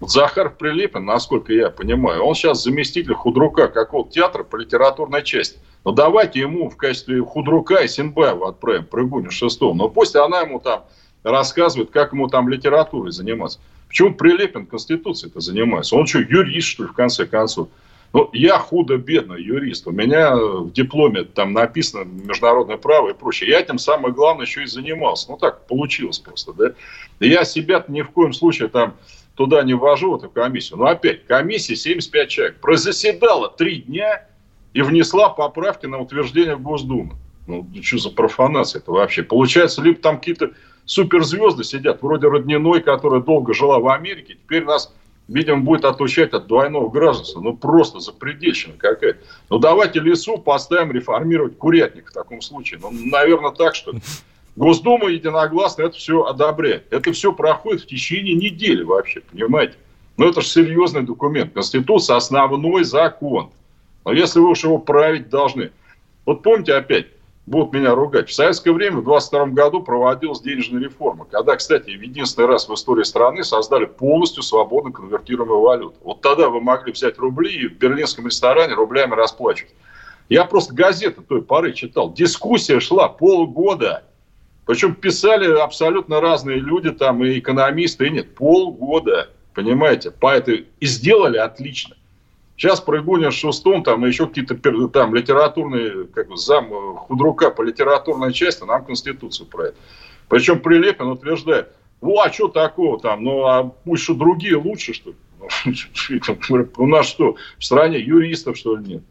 Захар 0.00 0.50
Прилепин, 0.50 1.04
насколько 1.04 1.52
я 1.52 1.70
понимаю, 1.70 2.24
он 2.24 2.34
сейчас 2.34 2.62
заместитель 2.62 3.14
худрука 3.14 3.68
какого-то 3.68 4.10
театра 4.10 4.42
по 4.42 4.56
литературной 4.56 5.22
части. 5.22 5.58
Ну, 5.84 5.92
давайте 5.92 6.40
ему 6.40 6.68
в 6.68 6.76
качестве 6.76 7.22
худрука 7.22 7.76
и 7.76 7.88
Синбаева 7.88 8.48
отправим, 8.48 8.84
прыгуню 8.84 9.30
шестого. 9.30 9.72
Но 9.74 9.88
пусть 9.88 10.16
она 10.16 10.40
ему 10.40 10.58
там 10.58 10.84
рассказывает, 11.22 11.90
как 11.90 12.12
ему 12.12 12.28
там 12.28 12.48
литературой 12.48 13.12
заниматься. 13.12 13.60
Почему 13.88 14.14
Прилепин 14.14 14.66
Конституцией-то 14.66 15.40
занимается? 15.40 15.94
Он 15.94 16.06
что, 16.06 16.18
юрист, 16.18 16.68
что 16.68 16.82
ли, 16.82 16.88
в 16.88 16.94
конце 16.94 17.26
концов? 17.26 17.68
Ну, 18.14 18.30
я 18.32 18.60
худо-бедно 18.60 19.34
юрист. 19.34 19.88
У 19.88 19.90
меня 19.90 20.36
в 20.36 20.70
дипломе 20.70 21.24
там 21.24 21.52
написано 21.52 22.04
международное 22.04 22.76
право 22.76 23.10
и 23.10 23.12
прочее. 23.12 23.50
Я 23.50 23.58
этим 23.58 23.76
самое 23.76 24.14
главное 24.14 24.46
еще 24.46 24.62
и 24.62 24.66
занимался. 24.66 25.32
Ну, 25.32 25.36
так 25.36 25.66
получилось 25.66 26.20
просто, 26.20 26.52
да. 26.52 26.74
Я 27.18 27.44
себя 27.44 27.84
ни 27.88 28.02
в 28.02 28.10
коем 28.10 28.32
случае 28.32 28.68
там 28.68 28.94
туда 29.34 29.64
не 29.64 29.74
ввожу, 29.74 30.12
в 30.12 30.14
эту 30.18 30.30
комиссию. 30.30 30.78
Но 30.78 30.86
опять, 30.86 31.26
комиссия 31.26 31.74
75 31.74 32.28
человек. 32.28 32.60
Прозаседала 32.60 33.50
три 33.50 33.78
дня 33.78 34.28
и 34.74 34.82
внесла 34.82 35.30
поправки 35.30 35.86
на 35.86 35.98
утверждение 35.98 36.54
в 36.54 36.62
Госдуму. 36.62 37.14
Ну, 37.48 37.66
что 37.82 37.98
за 37.98 38.10
профанация 38.10 38.80
это 38.80 38.92
вообще? 38.92 39.24
Получается, 39.24 39.82
либо 39.82 39.98
там 39.98 40.18
какие-то 40.18 40.52
суперзвезды 40.84 41.64
сидят, 41.64 42.00
вроде 42.00 42.28
Родниной, 42.28 42.80
которая 42.80 43.20
долго 43.20 43.54
жила 43.54 43.80
в 43.80 43.88
Америке, 43.88 44.34
теперь 44.34 44.64
нас, 44.64 44.94
видимо, 45.28 45.62
будет 45.62 45.84
отлучать 45.84 46.32
от 46.32 46.46
двойного 46.46 46.88
гражданства. 46.88 47.40
Ну, 47.40 47.56
просто 47.56 48.00
запредельщина 48.00 48.74
какая-то. 48.76 49.18
Ну, 49.50 49.58
давайте 49.58 50.00
лесу 50.00 50.38
поставим 50.38 50.92
реформировать 50.92 51.58
курятник 51.58 52.10
в 52.10 52.12
таком 52.12 52.40
случае. 52.42 52.80
Ну, 52.82 52.90
наверное, 52.92 53.52
так, 53.52 53.74
что 53.74 53.92
Госдума 54.56 55.08
единогласно 55.08 55.82
это 55.82 55.96
все 55.96 56.24
одобряет. 56.24 56.86
Это 56.92 57.12
все 57.12 57.32
проходит 57.32 57.82
в 57.82 57.86
течение 57.86 58.34
недели 58.34 58.82
вообще, 58.82 59.20
понимаете? 59.20 59.74
Но 60.16 60.28
это 60.28 60.42
же 60.42 60.46
серьезный 60.46 61.02
документ. 61.02 61.52
Конституция– 61.52 62.16
основной 62.16 62.84
закон. 62.84 63.50
Но 64.04 64.12
если 64.12 64.38
вы 64.38 64.50
уж 64.50 64.62
его 64.62 64.78
править 64.78 65.28
должны. 65.28 65.72
Вот 66.24 66.42
помните 66.42 66.74
опять, 66.74 67.06
будут 67.46 67.72
меня 67.72 67.94
ругать. 67.94 68.28
В 68.28 68.34
советское 68.34 68.72
время, 68.72 68.98
в 68.98 69.04
22 69.04 69.46
году, 69.46 69.82
проводилась 69.82 70.40
денежная 70.40 70.80
реформа. 70.80 71.26
Когда, 71.26 71.56
кстати, 71.56 71.90
в 71.90 72.00
единственный 72.00 72.46
раз 72.46 72.68
в 72.68 72.74
истории 72.74 73.02
страны 73.02 73.44
создали 73.44 73.84
полностью 73.84 74.42
свободно 74.42 74.92
конвертируемую 74.92 75.60
валюту. 75.60 75.96
Вот 76.02 76.20
тогда 76.20 76.48
вы 76.48 76.60
могли 76.60 76.92
взять 76.92 77.18
рубли 77.18 77.52
и 77.52 77.68
в 77.68 77.78
берлинском 77.78 78.26
ресторане 78.26 78.74
рублями 78.74 79.14
расплачивать. 79.14 79.74
Я 80.28 80.44
просто 80.44 80.74
газеты 80.74 81.20
той 81.20 81.42
поры 81.42 81.72
читал. 81.72 82.12
Дискуссия 82.12 82.80
шла 82.80 83.08
полгода. 83.08 84.04
Причем 84.64 84.94
писали 84.94 85.46
абсолютно 85.58 86.22
разные 86.22 86.58
люди, 86.58 86.90
там 86.90 87.22
и 87.22 87.38
экономисты, 87.38 88.06
и 88.06 88.10
нет. 88.10 88.34
Полгода, 88.34 89.28
понимаете? 89.52 90.10
Поэтому 90.10 90.58
и 90.80 90.86
сделали 90.86 91.36
отлично. 91.36 91.96
Сейчас 92.56 92.80
Прыгунин 92.80 93.32
с 93.32 93.34
Шустом, 93.34 93.82
там 93.82 94.04
еще 94.04 94.26
какие-то 94.26 94.56
там 94.88 95.14
литературные, 95.14 96.04
как 96.06 96.28
бы 96.28 96.36
зам 96.36 96.96
худрука 96.96 97.50
по 97.50 97.62
литературной 97.62 98.32
части, 98.32 98.62
нам 98.62 98.84
Конституцию 98.84 99.48
правит. 99.48 99.74
Причем 100.28 100.60
Прилепин 100.60 101.08
утверждает, 101.08 101.72
ну 102.00 102.20
а 102.20 102.32
что 102.32 102.48
такого 102.48 103.00
там, 103.00 103.24
ну 103.24 103.44
а 103.44 103.64
пусть 103.64 104.04
что 104.04 104.14
другие 104.14 104.56
лучше, 104.56 104.92
что 104.92 105.10
ли? 105.10 105.16
У 106.76 106.86
нас 106.86 107.06
что, 107.06 107.36
в 107.58 107.64
стране 107.64 107.98
юристов, 107.98 108.56
что 108.56 108.76
ли, 108.76 108.94
нет? 108.94 109.02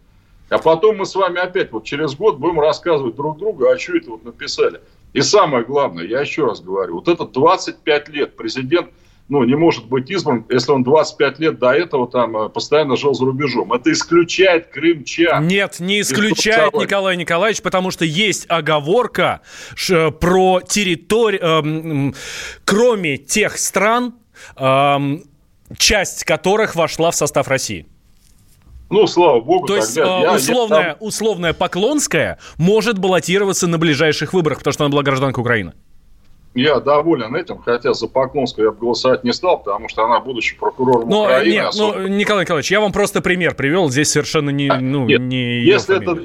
А 0.50 0.58
потом 0.60 0.98
мы 0.98 1.06
с 1.06 1.16
вами 1.16 1.40
опять 1.40 1.72
вот 1.72 1.84
через 1.84 2.16
год 2.16 2.38
будем 2.38 2.60
рассказывать 2.60 3.16
друг 3.16 3.38
другу, 3.40 3.68
а 3.68 3.78
что 3.78 3.98
это 3.98 4.12
вот 4.12 4.24
написали. 4.24 4.82
И 5.14 5.22
самое 5.22 5.64
главное, 5.64 6.06
я 6.06 6.22
еще 6.22 6.46
раз 6.46 6.62
говорю, 6.62 6.96
вот 6.96 7.08
это 7.08 7.26
25 7.26 8.10
лет 8.10 8.36
президент 8.36 8.90
ну, 9.30 9.44
не 9.44 9.56
может 9.56 9.88
быть 9.88 10.10
избран, 10.12 10.46
если 10.50 10.72
он 10.72 10.84
25 10.84 11.40
лет 11.40 11.60
до 11.60 11.72
этого 11.72 12.08
там 12.10 12.36
э, 12.38 12.50
постоянно 12.50 12.96
жил 12.98 13.14
за 13.14 13.26
рубежом. 13.26 13.72
Это 13.72 13.92
исключает 13.92 14.68
крымчан. 14.68 15.48
Нет, 15.48 15.80
не 15.80 16.02
исключает 16.02 16.74
Николай 16.74 17.16
Николаевич, 17.16 17.62
потому 17.62 17.90
что 17.92 18.06
есть 18.06 18.46
оговорка 18.50 19.42
ш, 19.76 20.12
про 20.12 20.62
территорию, 20.62 21.42
э, 21.42 22.14
кроме 22.66 23.18
тех 23.18 23.58
стран, 23.58 24.16
э, 24.58 24.98
часть 25.78 26.26
которых 26.26 26.76
вошла 26.76 27.12
в 27.12 27.16
состав 27.16 27.48
России. 27.48 27.88
Ну, 28.90 29.08
слава 29.08 29.40
богу. 29.42 29.66
То 29.66 29.78
есть 29.78 29.98
э, 29.98 30.04
условная, 30.04 30.80
я, 30.80 30.94
там... 30.94 30.98
условная 31.00 31.54
Поклонская 31.54 32.38
может 32.58 33.00
баллотироваться 33.00 33.68
на 33.68 33.80
ближайших 33.80 34.34
выборах, 34.34 34.60
потому 34.60 34.74
что 34.74 34.84
она 34.84 34.92
была 34.92 35.02
гражданка 35.02 35.40
Украины. 35.40 35.74
Я 36.56 36.80
доволен 36.80 37.36
этим, 37.36 37.58
хотя 37.58 37.94
за 37.94 38.08
Поклонскую 38.08 38.66
я 38.66 38.72
бы 38.72 38.78
голосовать 38.78 39.24
не 39.24 39.34
стал, 39.34 39.58
потому 39.60 39.90
что 39.90 40.06
она, 40.06 40.20
будучи 40.20 40.56
прокурором 40.56 41.10
но, 41.10 41.24
Украины... 41.24 41.52
Нет, 41.52 41.66
особо... 41.68 42.00
ну, 42.00 42.08
Николай 42.08 42.44
Николаевич, 42.44 42.72
я 42.72 42.80
вам 42.80 42.92
просто 42.92 43.22
пример 43.22 43.56
привел, 43.56 43.90
здесь 43.90 44.12
совершенно 44.12 44.52
не... 44.52 44.70
А, 44.70 44.80
ну, 44.80 45.08
нет, 45.08 45.22
не 45.22 45.62
если 45.62 46.00
это, 46.00 46.22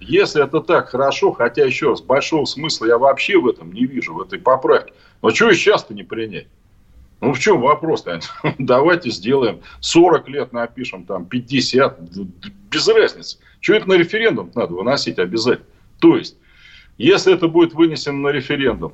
если 0.00 0.44
это 0.44 0.60
так 0.60 0.90
хорошо, 0.90 1.32
хотя, 1.32 1.64
еще 1.64 1.90
раз, 1.90 2.02
большого 2.02 2.44
смысла 2.44 2.84
я 2.84 2.98
вообще 2.98 3.38
в 3.38 3.48
этом 3.48 3.72
не 3.72 3.86
вижу, 3.86 4.12
в 4.12 4.20
этой 4.20 4.38
поправке. 4.38 4.92
Но 5.22 5.30
чего 5.30 5.52
сейчас-то 5.52 5.94
не 5.94 6.02
принять? 6.02 6.48
Ну, 7.22 7.32
в 7.32 7.38
чем 7.38 7.62
вопрос-то? 7.62 8.20
Давайте 8.58 9.08
сделаем 9.10 9.62
40 9.80 10.28
лет 10.28 10.52
напишем, 10.52 11.06
там, 11.06 11.24
50, 11.24 11.98
без 12.70 12.88
разницы. 12.88 13.38
Чего 13.60 13.78
это 13.78 13.88
на 13.88 13.94
референдум 13.94 14.50
надо 14.54 14.74
выносить 14.74 15.18
обязательно? 15.18 15.66
То 15.98 16.16
есть, 16.16 16.36
если 16.98 17.32
это 17.32 17.48
будет 17.48 17.72
вынесено 17.72 18.18
на 18.18 18.28
референдум, 18.28 18.92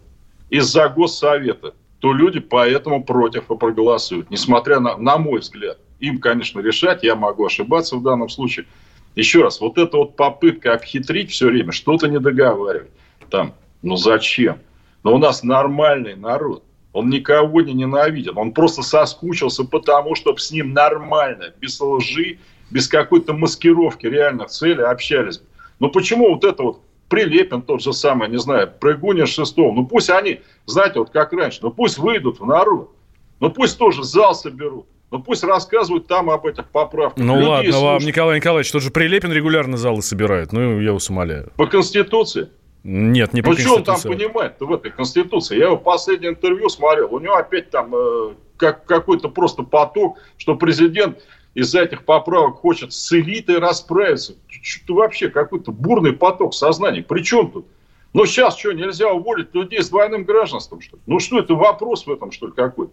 из-за 0.53 0.91
Госсовета, 0.91 1.75
то 1.99 2.13
люди 2.13 2.39
поэтому 2.39 3.03
против 3.03 3.51
и 3.51 3.57
проголосуют. 3.57 4.31
Несмотря 4.31 4.81
на, 4.81 4.99
на 4.99 5.17
мой 5.17 5.41
взгляд. 5.41 5.79
Им, 5.99 6.19
конечно, 6.19 6.61
решать, 6.61 7.03
я 7.03 7.17
могу 7.17 7.47
ошибаться 7.47 7.97
в 7.97 8.03
данном 8.03 8.29
случае. 8.29 8.67
Еще 9.15 9.43
раз, 9.43 9.63
вот 9.63 9.79
эта 9.79 9.97
вот 9.97 10.15
попытка 10.15 10.75
обхитрить 10.75 11.31
все 11.31 11.47
время, 11.47 11.73
что-то 11.73 12.07
не 12.07 12.21
договаривать. 12.21 12.91
Там, 13.31 13.55
ну 13.81 13.97
зачем? 13.97 14.59
Но 15.05 15.15
у 15.15 15.19
нас 15.19 15.43
нормальный 15.43 16.17
народ. 16.17 16.65
Он 16.93 17.09
никого 17.09 17.63
не 17.63 17.73
ненавидит. 17.73 18.37
Он 18.37 18.53
просто 18.53 18.83
соскучился 18.83 19.65
потому, 19.65 20.15
чтобы 20.17 20.39
с 20.39 20.51
ним 20.51 20.75
нормально, 20.75 21.55
без 21.61 21.81
лжи, 21.81 22.39
без 22.71 22.89
какой-то 22.89 23.33
маскировки 23.33 24.07
реальных 24.07 24.49
целей 24.49 24.83
общались. 24.83 25.41
Но 25.79 25.89
почему 25.89 26.35
вот 26.35 26.45
это 26.45 26.63
вот 26.63 26.83
Прилепин 27.13 27.61
тот 27.61 27.83
же 27.83 27.93
самый, 27.93 28.31
не 28.31 28.39
знаю, 28.39 28.73
Прыгунин 28.81 29.27
Шестов. 29.27 29.75
Ну 29.75 29.85
пусть 29.85 30.09
они, 30.09 30.41
знаете, 30.65 30.99
вот 30.99 31.11
как 31.11 31.35
раньше, 31.35 31.59
ну 31.61 31.71
пусть 31.71 31.99
выйдут 31.99 32.41
в 32.41 32.47
народ. 32.47 32.91
Ну 33.39 33.51
пусть 33.51 33.77
тоже 33.77 34.03
зал 34.03 34.35
соберут. 34.35 34.87
Ну 35.11 35.23
пусть 35.23 35.45
рассказывают 35.45 36.07
там 36.07 36.31
об 36.31 36.47
этих 36.47 36.71
поправках. 36.71 37.23
Ну 37.23 37.35
Людей 37.35 37.49
ладно 37.49 37.73
слушают. 37.73 38.01
вам, 38.01 38.09
Николай 38.09 38.37
Николаевич, 38.39 38.73
тот 38.73 38.83
же 38.83 38.91
Прилепин 38.91 39.31
регулярно 39.31 39.77
залы 39.77 40.01
собирает. 40.01 40.55
Ну, 40.55 40.81
я 40.81 40.95
вас 40.95 41.11
умоляю. 41.11 41.53
По 41.57 41.67
Конституции? 41.67 42.49
Нет, 42.83 43.35
не 43.35 43.43
по 43.43 43.51
ну, 43.51 43.57
Конституции. 43.57 43.79
Ну, 43.79 43.85
что 43.85 43.93
он 43.93 44.01
там 44.01 44.19
понимает 44.19 44.55
в 44.59 44.73
этой 44.73 44.91
Конституции? 44.91 45.59
Я 45.59 45.67
его 45.67 45.77
последнее 45.77 46.31
интервью 46.31 46.71
смотрел. 46.71 47.15
У 47.15 47.19
него 47.19 47.35
опять 47.35 47.69
там 47.69 47.95
э, 47.95 48.31
как, 48.57 48.87
какой-то 48.87 49.29
просто 49.29 49.65
поток, 49.65 50.17
что 50.39 50.55
президент 50.55 51.19
из-за 51.55 51.83
этих 51.83 52.05
поправок 52.05 52.57
хочет 52.57 52.93
с 52.93 53.13
элитой 53.13 53.59
расправиться. 53.59 54.35
Что-то 54.49 54.95
вообще 54.95 55.29
какой-то 55.29 55.71
бурный 55.71 56.13
поток 56.13 56.55
сознания. 56.55 57.03
Причем 57.03 57.51
тут? 57.51 57.67
Ну, 58.15 58.27
сейчас 58.27 58.59
что, 58.59 58.73
нельзя 58.73 59.11
уволить 59.13 59.55
людей 59.55 59.83
с 59.83 59.89
двойным 59.89 60.25
гражданством, 60.25 60.81
что 60.81 60.97
ли? 60.97 61.03
Ну, 61.07 61.19
что 61.19 61.39
это 61.39 61.55
вопрос 61.55 62.07
в 62.07 62.13
этом, 62.13 62.31
что 62.31 62.47
ли, 62.47 62.53
какой-то? 62.53 62.93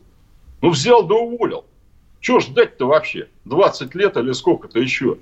Ну, 0.62 0.70
взял 0.70 1.04
да 1.04 1.16
уволил. 1.16 1.66
Чего 2.22 2.40
ждать-то 2.40 2.86
вообще? 2.86 3.30
20 3.46 3.96
лет 3.96 4.18
или 4.18 4.32
сколько-то 4.32 4.80
еще? 4.80 5.18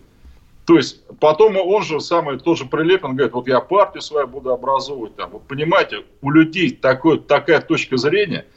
То 0.65 0.75
есть, 0.75 1.01
потом 1.19 1.55
он 1.57 1.83
же 1.83 1.99
самый 1.99 2.39
тоже 2.39 2.65
Прилепин 2.65 3.15
говорит, 3.15 3.33
вот 3.33 3.47
я 3.47 3.59
партию 3.59 4.01
свою 4.01 4.27
буду 4.27 4.51
образовывать. 4.51 5.15
Там. 5.15 5.31
Вот 5.31 5.47
понимаете, 5.47 6.03
у 6.21 6.31
людей 6.31 6.71
такой, 6.71 7.19
такая 7.19 7.61
точка 7.61 7.97
зрения– 7.97 8.45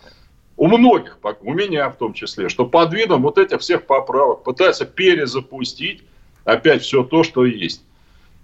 у 0.60 0.66
многих, 0.66 1.16
у 1.40 1.54
меня 1.54 1.88
в 1.88 1.96
том 1.96 2.12
числе, 2.12 2.50
что 2.50 2.66
под 2.66 2.92
видом 2.92 3.22
вот 3.22 3.38
этих 3.38 3.60
всех 3.60 3.86
поправок 3.86 4.44
пытаются 4.44 4.84
перезапустить 4.84 6.02
опять 6.44 6.82
все 6.82 7.02
то, 7.02 7.22
что 7.22 7.46
есть. 7.46 7.82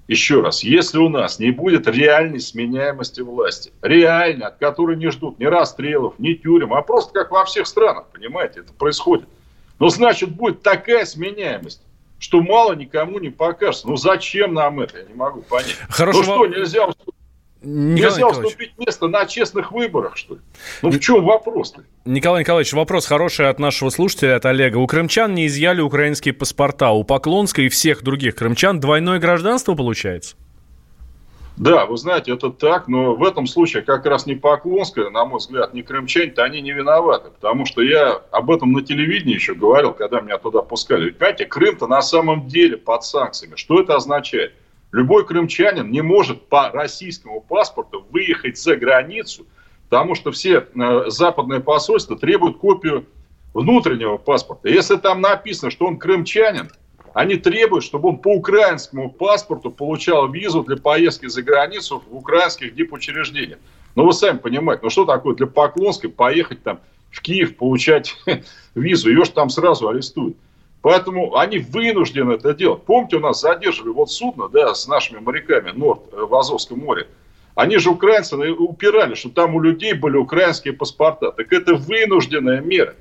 Еще 0.08 0.40
раз, 0.40 0.62
если 0.62 0.96
у 0.96 1.10
нас 1.10 1.38
не 1.38 1.50
будет 1.50 1.86
реальной 1.86 2.40
сменяемости 2.40 3.20
власти, 3.20 3.70
реальной, 3.82 4.46
от 4.46 4.56
которой 4.56 4.96
не 4.96 5.10
ждут 5.10 5.38
ни 5.38 5.44
расстрелов, 5.44 6.14
ни 6.18 6.32
тюрем, 6.32 6.72
а 6.72 6.80
просто 6.80 7.12
как 7.12 7.32
во 7.32 7.44
всех 7.44 7.66
странах, 7.66 8.06
понимаете, 8.14 8.60
это 8.60 8.72
происходит. 8.72 9.28
Но 9.78 9.90
значит 9.90 10.30
будет 10.30 10.62
такая 10.62 11.04
сменяемость, 11.04 11.82
что 12.18 12.40
мало 12.40 12.72
никому 12.72 13.18
не 13.18 13.28
покажется. 13.28 13.88
Ну 13.88 13.96
зачем 13.96 14.54
нам 14.54 14.80
это, 14.80 15.00
я 15.00 15.04
не 15.04 15.12
могу 15.12 15.42
понять. 15.42 15.76
Хорошего... 15.90 16.22
Ну 16.22 16.24
что, 16.24 16.46
нельзя 16.46 16.86
Николай 17.62 17.94
Нельзя 17.94 18.16
Николаевич. 18.18 18.46
уступить 18.46 18.72
место 18.78 19.08
на 19.08 19.26
честных 19.26 19.72
выборах, 19.72 20.16
что 20.16 20.34
ли? 20.34 20.40
Ну, 20.82 20.90
в 20.90 21.00
чем 21.00 21.24
вопрос-то? 21.24 21.82
Николай 22.04 22.42
Николаевич, 22.42 22.72
вопрос 22.74 23.06
хороший 23.06 23.48
от 23.48 23.58
нашего 23.58 23.90
слушателя, 23.90 24.36
от 24.36 24.46
Олега. 24.46 24.76
У 24.76 24.86
крымчан 24.86 25.34
не 25.34 25.46
изъяли 25.46 25.80
украинские 25.80 26.34
паспорта. 26.34 26.90
У 26.90 27.02
Поклонской 27.02 27.66
и 27.66 27.68
всех 27.68 28.02
других 28.02 28.36
крымчан 28.36 28.78
двойное 28.78 29.18
гражданство 29.18 29.74
получается? 29.74 30.36
Да, 31.56 31.86
вы 31.86 31.96
знаете, 31.96 32.32
это 32.32 32.50
так, 32.50 32.86
но 32.86 33.14
в 33.14 33.24
этом 33.24 33.46
случае 33.46 33.82
как 33.82 34.04
раз 34.04 34.26
не 34.26 34.34
Поклонская, 34.34 35.08
на 35.08 35.24
мой 35.24 35.38
взгляд, 35.38 35.72
не 35.72 35.82
крымчане-то 35.82 36.44
они 36.44 36.60
не 36.60 36.72
виноваты, 36.72 37.30
потому 37.30 37.64
что 37.64 37.80
я 37.80 38.20
об 38.30 38.50
этом 38.50 38.72
на 38.72 38.82
телевидении 38.82 39.34
еще 39.34 39.54
говорил, 39.54 39.94
когда 39.94 40.20
меня 40.20 40.36
туда 40.36 40.60
пускали. 40.60 41.06
Ведь, 41.06 41.18
понимаете, 41.18 41.46
Крым-то 41.46 41.86
на 41.86 42.02
самом 42.02 42.46
деле 42.46 42.76
под 42.76 43.04
санкциями. 43.04 43.56
Что 43.56 43.80
это 43.80 43.96
означает? 43.96 44.52
Любой 44.92 45.26
крымчанин 45.26 45.90
не 45.90 46.00
может 46.00 46.48
по 46.48 46.70
российскому 46.70 47.40
паспорту 47.40 48.06
выехать 48.10 48.58
за 48.58 48.76
границу, 48.76 49.46
потому 49.88 50.14
что 50.14 50.30
все 50.30 50.66
э, 50.74 51.04
западные 51.08 51.60
посольства 51.60 52.16
требуют 52.16 52.58
копию 52.58 53.06
внутреннего 53.52 54.16
паспорта. 54.16 54.68
Если 54.68 54.96
там 54.96 55.20
написано, 55.20 55.70
что 55.70 55.86
он 55.86 55.98
крымчанин, 55.98 56.70
Они 57.16 57.36
требуют, 57.36 57.82
чтобы 57.82 58.10
он 58.10 58.18
по 58.18 58.28
украинскому 58.34 59.10
паспорту 59.10 59.70
получал 59.70 60.30
визу 60.30 60.62
для 60.62 60.76
поездки 60.76 61.24
за 61.28 61.40
границу 61.40 62.04
в 62.06 62.14
украинских 62.14 62.74
дипучреждениях. 62.74 63.58
Ну, 63.94 64.04
вы 64.04 64.12
сами 64.12 64.36
понимаете, 64.36 64.82
ну 64.82 64.90
что 64.90 65.06
такое 65.06 65.34
для 65.34 65.46
Поклонской 65.46 66.10
поехать 66.10 66.62
там 66.62 66.78
в 67.10 67.22
Киев 67.22 67.56
получать 67.56 68.14
визу? 68.74 69.08
Ее 69.08 69.24
же 69.24 69.30
там 69.30 69.48
сразу 69.48 69.88
арестуют. 69.88 70.36
Поэтому 70.86 71.36
они 71.36 71.58
вынуждены 71.58 72.34
это 72.34 72.54
делать. 72.54 72.84
Помните, 72.84 73.16
у 73.16 73.18
нас 73.18 73.40
задерживали 73.40 73.90
вот 73.90 74.08
судно 74.08 74.48
да, 74.48 74.72
с 74.72 74.86
нашими 74.86 75.18
моряками 75.18 75.72
Норд 75.72 76.02
э, 76.12 76.24
в 76.24 76.32
Азовском 76.32 76.78
море. 76.78 77.08
Они 77.56 77.78
же 77.78 77.90
украинцы 77.90 78.36
упирали, 78.36 79.16
что 79.16 79.30
там 79.30 79.56
у 79.56 79.60
людей 79.60 79.94
были 79.94 80.16
украинские 80.16 80.74
паспорта. 80.74 81.32
Так 81.32 81.52
это 81.52 81.74
вынужденная 81.74 82.60
мера. 82.60 82.94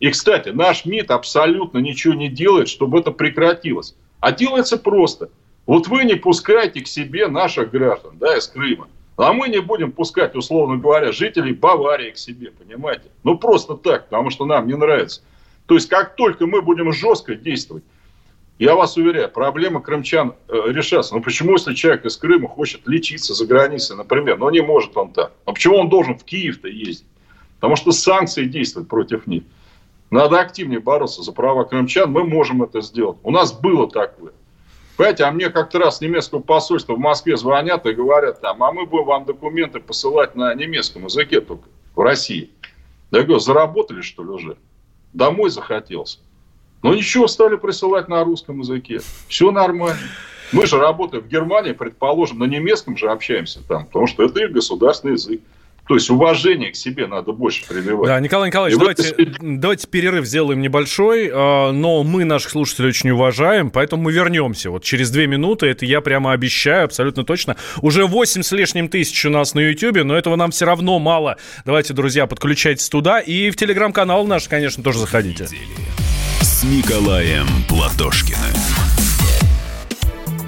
И, 0.00 0.10
кстати, 0.10 0.50
наш 0.50 0.84
МИД 0.84 1.12
абсолютно 1.12 1.78
ничего 1.78 2.12
не 2.12 2.28
делает, 2.28 2.68
чтобы 2.68 3.00
это 3.00 3.10
прекратилось. 3.10 3.94
А 4.20 4.32
делается 4.32 4.76
просто. 4.76 5.30
Вот 5.64 5.88
вы 5.88 6.04
не 6.04 6.16
пускаете 6.16 6.82
к 6.82 6.88
себе 6.88 7.26
наших 7.26 7.70
граждан 7.70 8.18
да, 8.20 8.36
из 8.36 8.48
Крыма. 8.48 8.86
А 9.16 9.32
мы 9.32 9.48
не 9.48 9.62
будем 9.62 9.92
пускать, 9.92 10.36
условно 10.36 10.76
говоря, 10.76 11.10
жителей 11.10 11.54
Баварии 11.54 12.10
к 12.10 12.18
себе, 12.18 12.50
понимаете? 12.50 13.04
Ну, 13.24 13.38
просто 13.38 13.76
так, 13.76 14.10
потому 14.10 14.28
что 14.28 14.44
нам 14.44 14.66
не 14.66 14.74
нравится. 14.74 15.22
То 15.70 15.76
есть, 15.76 15.88
как 15.88 16.16
только 16.16 16.48
мы 16.48 16.62
будем 16.62 16.92
жестко 16.92 17.36
действовать, 17.36 17.84
я 18.58 18.74
вас 18.74 18.96
уверяю, 18.96 19.30
проблема 19.30 19.80
крымчан 19.80 20.34
э, 20.48 20.52
решается. 20.66 21.14
Но 21.14 21.20
почему, 21.22 21.52
если 21.52 21.74
человек 21.74 22.04
из 22.06 22.16
Крыма 22.16 22.48
хочет 22.48 22.88
лечиться 22.88 23.34
за 23.34 23.46
границей, 23.46 23.96
например, 23.96 24.36
но 24.36 24.50
не 24.50 24.62
может 24.62 24.96
он 24.96 25.12
так? 25.12 25.30
А 25.44 25.52
почему 25.52 25.76
он 25.76 25.88
должен 25.88 26.18
в 26.18 26.24
Киев-то 26.24 26.66
ездить? 26.66 27.06
Потому 27.60 27.76
что 27.76 27.92
санкции 27.92 28.46
действуют 28.46 28.88
против 28.88 29.28
них. 29.28 29.44
Надо 30.10 30.40
активнее 30.40 30.80
бороться 30.80 31.22
за 31.22 31.30
права 31.30 31.62
крымчан. 31.62 32.10
Мы 32.10 32.24
можем 32.24 32.64
это 32.64 32.80
сделать. 32.80 33.18
У 33.22 33.30
нас 33.30 33.52
было 33.52 33.88
такое. 33.88 34.32
Понимаете, 34.96 35.22
а 35.22 35.30
мне 35.30 35.50
как-то 35.50 35.78
раз 35.78 36.00
немецкого 36.00 36.40
посольства 36.40 36.94
в 36.94 36.98
Москве 36.98 37.36
звонят 37.36 37.86
и 37.86 37.92
говорят 37.92 38.40
там, 38.40 38.60
а 38.64 38.72
мы 38.72 38.86
будем 38.86 39.04
вам 39.04 39.24
документы 39.24 39.78
посылать 39.78 40.34
на 40.34 40.52
немецком 40.52 41.04
языке 41.04 41.40
только 41.40 41.68
в 41.94 42.00
России. 42.00 42.50
Я 43.12 43.22
говорю, 43.22 43.38
заработали 43.38 44.00
что 44.00 44.24
ли 44.24 44.30
уже? 44.30 44.56
Домой 45.12 45.50
захотелось. 45.50 46.20
Но 46.82 46.94
ничего, 46.94 47.28
стали 47.28 47.56
присылать 47.56 48.08
на 48.08 48.24
русском 48.24 48.60
языке. 48.60 49.00
Все 49.28 49.50
нормально. 49.50 50.00
Мы 50.52 50.66
же 50.66 50.78
работаем 50.78 51.22
в 51.22 51.28
Германии, 51.28 51.72
предположим, 51.72 52.38
на 52.38 52.44
немецком 52.44 52.96
же 52.96 53.10
общаемся 53.10 53.60
там, 53.66 53.86
потому 53.86 54.06
что 54.06 54.24
это 54.24 54.40
их 54.40 54.52
государственный 54.52 55.14
язык. 55.14 55.40
То 55.90 55.96
есть 55.96 56.08
уважение 56.08 56.70
к 56.70 56.76
себе 56.76 57.08
надо 57.08 57.32
больше 57.32 57.66
прививать. 57.66 58.06
Да, 58.06 58.20
Николай 58.20 58.50
Николаевич, 58.50 58.78
давайте, 58.78 59.08
этой... 59.08 59.34
давайте 59.40 59.88
перерыв 59.88 60.24
сделаем 60.24 60.60
небольшой, 60.60 61.28
а, 61.34 61.72
но 61.72 62.04
мы 62.04 62.22
наших 62.22 62.52
слушателей 62.52 62.90
очень 62.90 63.10
уважаем, 63.10 63.70
поэтому 63.72 64.04
мы 64.04 64.12
вернемся. 64.12 64.70
Вот 64.70 64.84
через 64.84 65.10
две 65.10 65.26
минуты, 65.26 65.66
это 65.66 65.84
я 65.84 66.00
прямо 66.00 66.30
обещаю, 66.30 66.84
абсолютно 66.84 67.24
точно. 67.24 67.56
Уже 67.82 68.06
8 68.06 68.42
с 68.42 68.52
лишним 68.52 68.88
тысяч 68.88 69.24
у 69.24 69.30
нас 69.30 69.52
на 69.54 69.58
YouTube, 69.58 70.04
но 70.04 70.16
этого 70.16 70.36
нам 70.36 70.52
все 70.52 70.64
равно 70.64 71.00
мало. 71.00 71.38
Давайте, 71.64 71.92
друзья, 71.92 72.28
подключайтесь 72.28 72.88
туда. 72.88 73.18
И 73.18 73.50
в 73.50 73.56
телеграм-канал 73.56 74.24
наш, 74.28 74.46
конечно, 74.46 74.84
тоже 74.84 75.00
заходите. 75.00 75.48
С 76.40 76.62
Николаем 76.62 77.48
Платошкиным. 77.68 78.59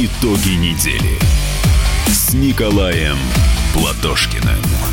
Итоги 0.00 0.50
недели 0.50 1.18
с 2.06 2.32
Николаем 2.32 3.18
Платошкиным. 3.74 4.87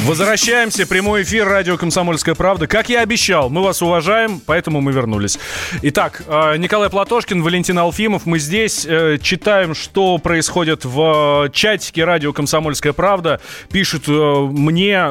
Возвращаемся. 0.00 0.86
Прямой 0.86 1.24
эфир 1.24 1.46
радио 1.46 1.76
«Комсомольская 1.76 2.36
правда». 2.36 2.68
Как 2.68 2.88
я 2.88 3.00
обещал, 3.00 3.50
мы 3.50 3.62
вас 3.62 3.82
уважаем, 3.82 4.40
поэтому 4.46 4.80
мы 4.80 4.92
вернулись. 4.92 5.38
Итак, 5.82 6.22
э, 6.26 6.56
Николай 6.56 6.88
Платошкин, 6.88 7.42
Валентин 7.42 7.78
Алфимов. 7.78 8.24
Мы 8.24 8.38
здесь 8.38 8.86
э, 8.88 9.18
читаем, 9.20 9.74
что 9.74 10.18
происходит 10.18 10.84
в 10.84 11.50
чатике 11.52 12.04
радио 12.04 12.32
«Комсомольская 12.32 12.92
правда». 12.92 13.40
Пишут 13.72 14.04
э, 14.06 14.12
мне, 14.12 15.02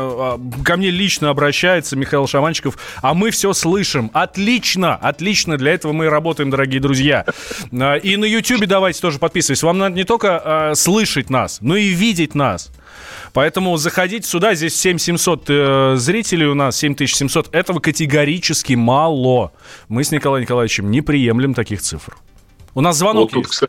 ко 0.64 0.78
мне 0.78 0.90
лично 0.90 1.32
обращается 1.32 1.98
Михаил 1.98 2.26
Шаманчиков, 2.26 2.78
а 3.02 3.14
мы 3.14 3.32
все 3.32 3.52
слышим. 3.52 4.10
Отлично, 4.14 4.96
отлично. 4.96 5.58
Для 5.58 5.74
этого 5.74 5.92
мы 5.92 6.06
и 6.06 6.10
работаем, 6.10 6.50
дорогие 6.50 6.80
друзья. 6.80 7.26
И 7.72 8.18
на 8.18 8.26
YouTube 8.26 8.66
давайте 8.66 9.02
тоже 9.02 9.20
подписывайтесь. 9.20 9.64
Вам 9.64 9.80
надо 9.80 9.96
не 9.96 10.06
только 10.06 10.72
слышать 10.76 11.30
нас, 11.30 11.60
но 11.60 11.76
и 11.76 11.90
видеть 11.90 12.36
нас. 12.36 12.72
Поэтому 13.34 13.78
заходите 13.78 14.28
сюда, 14.28 14.54
здесь 14.56 14.80
7700 14.80 15.44
э, 15.50 15.94
зрителей 15.96 16.48
у 16.48 16.56
нас, 16.56 16.78
7700. 16.78 17.54
Этого 17.54 17.80
категорически 17.80 18.74
мало. 18.74 19.52
Мы 19.90 20.04
с 20.04 20.12
Николаем 20.12 20.44
Николаевичем 20.44 20.90
не 20.90 21.02
приемлем 21.02 21.54
таких 21.54 21.82
цифр. 21.82 22.18
У 22.74 22.82
нас 22.82 22.98
звонок 22.98 23.34
вот 23.34 23.46
есть. 23.46 23.64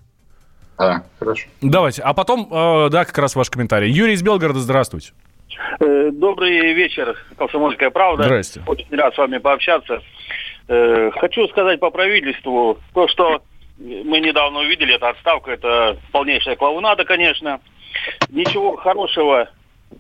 А, 0.78 1.02
хорошо. 1.18 1.48
Давайте. 1.60 2.02
А 2.02 2.14
потом, 2.14 2.48
э, 2.50 2.88
да, 2.90 3.04
как 3.04 3.18
раз 3.18 3.34
ваш 3.34 3.50
комментарий. 3.50 3.90
Юрий 3.90 4.14
из 4.14 4.22
Белгорода, 4.22 4.60
здравствуйте. 4.60 5.12
Э, 5.80 6.10
добрый 6.12 6.72
вечер, 6.72 7.16
«Комсомольская 7.36 7.90
правда». 7.90 8.24
Здрасте. 8.24 8.62
Очень 8.66 8.96
рад 8.96 9.14
с 9.14 9.18
вами 9.18 9.38
пообщаться. 9.38 10.00
Э, 10.68 11.10
хочу 11.10 11.48
сказать 11.48 11.80
по 11.80 11.90
правительству, 11.90 12.78
то, 12.94 13.08
что 13.08 13.42
мы 13.78 14.20
недавно 14.20 14.60
увидели, 14.60 14.94
это 14.94 15.10
отставка, 15.10 15.50
это 15.50 15.98
полнейшая 16.12 16.56
клоунада, 16.56 17.04
конечно 17.04 17.60
ничего 18.30 18.76
хорошего 18.76 19.48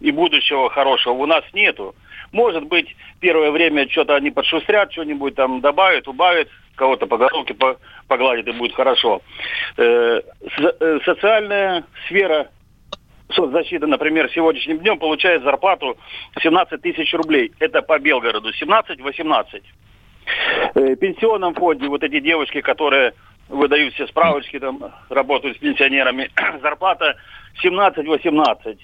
и 0.00 0.10
будущего 0.10 0.70
хорошего 0.70 1.14
у 1.14 1.26
нас 1.26 1.44
нету. 1.52 1.94
Может 2.32 2.64
быть, 2.64 2.94
первое 3.20 3.50
время 3.50 3.88
что-то 3.88 4.16
они 4.16 4.30
подшустрят, 4.30 4.92
что-нибудь 4.92 5.34
там 5.34 5.60
добавят, 5.60 6.06
убавят, 6.08 6.48
кого-то 6.76 7.06
по 7.06 7.16
головке 7.16 7.56
погладят 8.06 8.46
и 8.46 8.52
будет 8.52 8.74
хорошо. 8.74 9.22
Э, 9.76 10.20
э, 10.20 10.98
социальная 11.04 11.84
сфера 12.06 12.48
соцзащиты, 13.30 13.86
например, 13.86 14.30
сегодняшним 14.32 14.78
днем 14.78 14.98
получает 14.98 15.42
зарплату 15.42 15.98
17 16.40 16.80
тысяч 16.80 17.12
рублей. 17.14 17.52
Это 17.58 17.82
по 17.82 17.98
Белгороду. 17.98 18.50
17-18. 18.50 19.62
Э, 20.74 20.96
пенсионном 20.96 21.54
фонде 21.54 21.88
вот 21.88 22.02
эти 22.02 22.20
девочки, 22.20 22.60
которые 22.60 23.14
выдают 23.48 23.94
все 23.94 24.06
справочки, 24.06 24.58
там 24.58 24.92
работают 25.08 25.56
с 25.56 25.60
пенсионерами, 25.60 26.30
зарплата 26.62 27.16
17-18. 27.62 28.78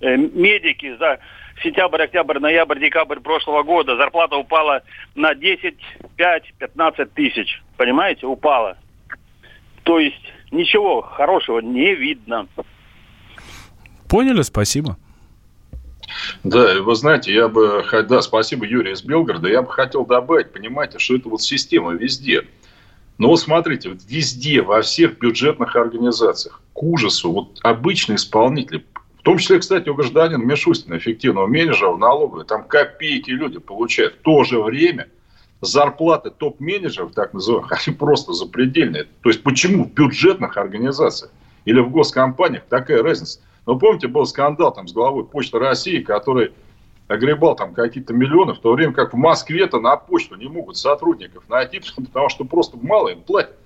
Э, 0.00 0.16
медики 0.16 0.96
за 0.96 1.18
сентябрь, 1.62 2.02
октябрь, 2.02 2.38
ноябрь, 2.38 2.80
декабрь 2.80 3.20
прошлого 3.20 3.62
года 3.62 3.96
зарплата 3.96 4.36
упала 4.36 4.82
на 5.14 5.34
10, 5.34 5.74
5, 6.16 6.54
15 6.58 7.14
тысяч. 7.14 7.62
Понимаете, 7.76 8.26
упала. 8.26 8.76
То 9.82 9.98
есть 9.98 10.22
ничего 10.50 11.02
хорошего 11.02 11.60
не 11.60 11.94
видно. 11.94 12.46
Поняли, 14.08 14.42
спасибо. 14.42 14.96
Да, 16.42 16.80
вы 16.82 16.94
знаете, 16.96 17.32
я 17.32 17.48
бы, 17.48 17.84
да, 18.08 18.20
спасибо 18.20 18.66
Юрий 18.66 18.92
из 18.92 19.02
Белгорода, 19.02 19.48
я 19.48 19.62
бы 19.62 19.70
хотел 19.70 20.04
добавить, 20.04 20.52
понимаете, 20.52 20.98
что 20.98 21.16
это 21.16 21.28
вот 21.28 21.42
система 21.42 21.92
везде. 21.92 22.42
Но 23.20 23.28
вот 23.28 23.38
смотрите, 23.38 23.98
везде, 24.08 24.62
во 24.62 24.80
всех 24.80 25.18
бюджетных 25.18 25.76
организациях, 25.76 26.62
к 26.72 26.82
ужасу, 26.82 27.30
вот 27.30 27.58
обычные 27.62 28.16
исполнители, 28.16 28.82
в 29.18 29.22
том 29.22 29.36
числе, 29.36 29.58
кстати, 29.58 29.90
у 29.90 29.94
гражданина 29.94 30.42
Мишустина, 30.42 30.96
эффективного 30.96 31.46
менеджера 31.46 31.90
в 31.90 31.98
налоговой, 31.98 32.46
там 32.46 32.64
копейки 32.64 33.30
люди 33.30 33.58
получают. 33.58 34.14
В 34.14 34.22
то 34.22 34.42
же 34.44 34.62
время 34.62 35.08
зарплаты 35.60 36.30
топ-менеджеров, 36.30 37.12
так 37.12 37.34
называемых, 37.34 37.70
они 37.86 37.94
просто 37.94 38.32
запредельные. 38.32 39.04
То 39.22 39.28
есть, 39.28 39.42
почему 39.42 39.84
в 39.84 39.92
бюджетных 39.92 40.56
организациях 40.56 41.30
или 41.66 41.78
в 41.78 41.90
госкомпаниях 41.90 42.64
такая 42.70 43.02
разница? 43.02 43.40
Ну, 43.66 43.78
помните, 43.78 44.08
был 44.08 44.24
скандал 44.24 44.72
там 44.72 44.88
с 44.88 44.94
главой 44.94 45.26
Почты 45.26 45.58
России, 45.58 46.00
который 46.00 46.52
огребал 47.10 47.56
там 47.56 47.74
какие-то 47.74 48.14
миллионы, 48.14 48.54
в 48.54 48.60
то 48.60 48.72
время 48.72 48.92
как 48.92 49.12
в 49.12 49.16
Москве-то 49.16 49.80
на 49.80 49.96
почту 49.96 50.36
не 50.36 50.46
могут 50.46 50.76
сотрудников 50.76 51.48
найти, 51.48 51.80
потому 51.96 52.28
что 52.28 52.44
просто 52.44 52.78
мало 52.80 53.08
им 53.08 53.22
платят. 53.22 53.56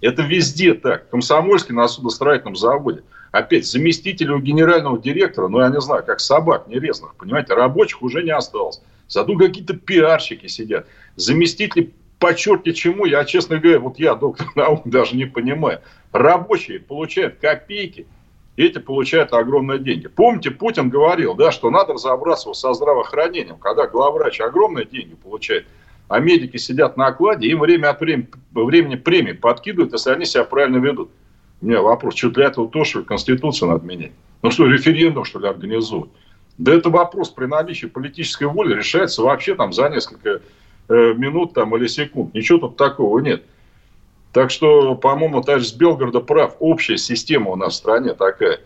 Это 0.00 0.22
везде 0.22 0.74
так. 0.74 1.08
Комсомольский 1.10 1.74
на 1.74 1.88
судостроительном 1.88 2.56
заводе. 2.56 3.02
Опять, 3.32 3.66
заместители 3.66 4.30
у 4.30 4.38
генерального 4.38 4.98
директора, 4.98 5.48
ну, 5.48 5.60
я 5.60 5.68
не 5.68 5.80
знаю, 5.80 6.04
как 6.04 6.20
собак 6.20 6.68
нерезных, 6.68 7.14
понимаете, 7.14 7.54
рабочих 7.54 8.02
уже 8.02 8.22
не 8.22 8.30
осталось. 8.30 8.82
Зато 9.08 9.36
какие-то 9.36 9.74
пиарщики 9.74 10.46
сидят. 10.46 10.86
Заместители 11.16 11.92
по 12.18 12.34
черте 12.34 12.72
чему, 12.72 13.04
я, 13.04 13.24
честно 13.24 13.58
говоря, 13.58 13.80
вот 13.80 13.98
я, 13.98 14.14
доктор 14.14 14.46
наук, 14.54 14.82
даже 14.84 15.16
не 15.16 15.24
понимаю. 15.24 15.80
Рабочие 16.12 16.78
получают 16.78 17.38
копейки, 17.40 18.06
эти 18.56 18.78
получают 18.78 19.32
огромные 19.32 19.78
деньги. 19.78 20.08
Помните, 20.08 20.50
Путин 20.50 20.90
говорил, 20.90 21.34
да, 21.34 21.50
что 21.50 21.70
надо 21.70 21.94
разобраться 21.94 22.52
со 22.52 22.74
здравоохранением, 22.74 23.56
когда 23.56 23.86
главврач 23.86 24.40
огромные 24.40 24.84
деньги 24.84 25.14
получает, 25.14 25.66
а 26.08 26.20
медики 26.20 26.58
сидят 26.58 26.96
на 26.96 27.06
окладе, 27.06 27.48
им 27.48 27.60
время 27.60 27.90
от 27.90 28.00
времени, 28.00 28.28
времени 28.52 28.96
премии 28.96 29.32
подкидывают, 29.32 29.92
если 29.92 30.10
они 30.10 30.26
себя 30.26 30.44
правильно 30.44 30.76
ведут. 30.76 31.10
У 31.62 31.66
меня 31.66 31.80
вопрос, 31.80 32.16
что 32.16 32.30
для 32.30 32.46
этого 32.46 32.68
тоже 32.68 33.02
Конституцию 33.04 33.70
надо 33.70 33.86
менять? 33.86 34.12
Ну 34.42 34.50
что, 34.50 34.66
референдум, 34.66 35.24
что 35.24 35.38
ли, 35.38 35.48
организовывать? 35.48 36.10
Да 36.58 36.74
это 36.74 36.90
вопрос 36.90 37.30
при 37.30 37.46
наличии 37.46 37.86
политической 37.86 38.44
воли 38.44 38.74
решается 38.74 39.22
вообще 39.22 39.54
там 39.54 39.72
за 39.72 39.88
несколько 39.88 40.42
э, 40.88 41.14
минут 41.14 41.54
там, 41.54 41.74
или 41.76 41.86
секунд. 41.86 42.34
Ничего 42.34 42.58
тут 42.58 42.76
такого 42.76 43.20
нет. 43.20 43.44
Так 44.32 44.50
что, 44.50 44.94
по-моему, 44.94 45.42
товарищ 45.42 45.66
с 45.66 45.72
Белгорода 45.72 46.20
прав. 46.20 46.56
Общая 46.58 46.96
система 46.96 47.50
у 47.50 47.56
нас 47.56 47.74
в 47.74 47.76
стране 47.76 48.14
такая. 48.14 48.60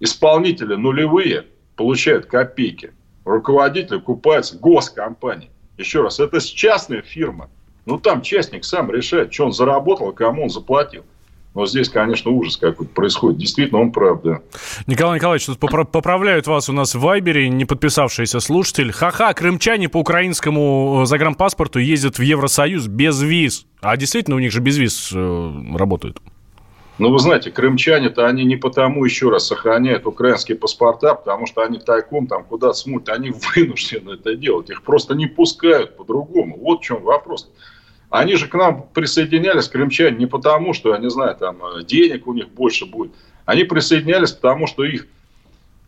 Исполнители 0.00 0.74
нулевые 0.74 1.46
получают 1.76 2.26
копейки. 2.26 2.92
Руководители 3.24 3.98
купаются 3.98 4.56
госкомпании. 4.56 5.50
Еще 5.76 6.02
раз, 6.02 6.20
это 6.20 6.40
частная 6.40 7.02
фирма. 7.02 7.50
Ну, 7.84 7.98
там 7.98 8.22
частник 8.22 8.64
сам 8.64 8.90
решает, 8.90 9.32
что 9.32 9.46
он 9.46 9.52
заработал, 9.52 10.12
кому 10.12 10.44
он 10.44 10.50
заплатил. 10.50 11.04
Но 11.54 11.66
здесь, 11.66 11.88
конечно, 11.88 12.30
ужас 12.30 12.56
какой-то 12.56 12.92
происходит. 12.92 13.38
Действительно, 13.38 13.80
он 13.80 13.90
прав, 13.90 14.22
да. 14.22 14.40
Николай 14.86 15.16
Николаевич, 15.18 15.46
тут 15.46 15.58
поправляют 15.58 16.46
вас 16.46 16.68
у 16.68 16.72
нас 16.72 16.94
в 16.94 17.00
Вайбере, 17.00 17.48
не 17.48 17.64
подписавшийся 17.64 18.38
слушатель. 18.38 18.92
Ха-ха, 18.92 19.34
крымчане 19.34 19.88
по 19.88 19.98
украинскому 19.98 21.00
э, 21.02 21.06
загранпаспорту 21.06 21.80
ездят 21.80 22.18
в 22.18 22.22
Евросоюз 22.22 22.86
без 22.86 23.20
виз. 23.20 23.66
А 23.80 23.96
действительно, 23.96 24.36
у 24.36 24.38
них 24.38 24.52
же 24.52 24.60
без 24.60 24.76
виз 24.76 25.10
э, 25.12 25.52
работают. 25.76 26.20
Ну, 26.98 27.10
вы 27.10 27.18
знаете, 27.18 27.50
крымчане-то 27.50 28.26
они 28.26 28.44
не 28.44 28.56
потому 28.56 29.04
еще 29.06 29.30
раз 29.30 29.46
сохраняют 29.46 30.06
украинские 30.06 30.58
паспорта, 30.58 31.14
потому 31.14 31.46
что 31.46 31.62
они 31.62 31.78
тайком 31.78 32.26
там 32.26 32.44
куда 32.44 32.74
смотрят, 32.74 33.08
они 33.08 33.32
вынуждены 33.56 34.10
это 34.10 34.36
делать. 34.36 34.70
Их 34.70 34.82
просто 34.82 35.14
не 35.14 35.26
пускают 35.26 35.96
по-другому. 35.96 36.58
Вот 36.60 36.80
в 36.80 36.82
чем 36.82 37.02
вопрос. 37.02 37.50
Они 38.10 38.34
же 38.34 38.48
к 38.48 38.54
нам 38.54 38.88
присоединялись, 38.92 39.68
крымчане, 39.68 40.16
не 40.16 40.26
потому, 40.26 40.72
что, 40.72 40.92
я 40.92 40.98
не 40.98 41.08
знаю, 41.08 41.36
там 41.36 41.64
э, 41.64 41.84
денег 41.84 42.26
у 42.26 42.34
них 42.34 42.48
больше 42.48 42.84
будет. 42.84 43.12
Они 43.44 43.62
присоединялись, 43.62 44.32
потому 44.32 44.66
что 44.66 44.84
их 44.84 45.06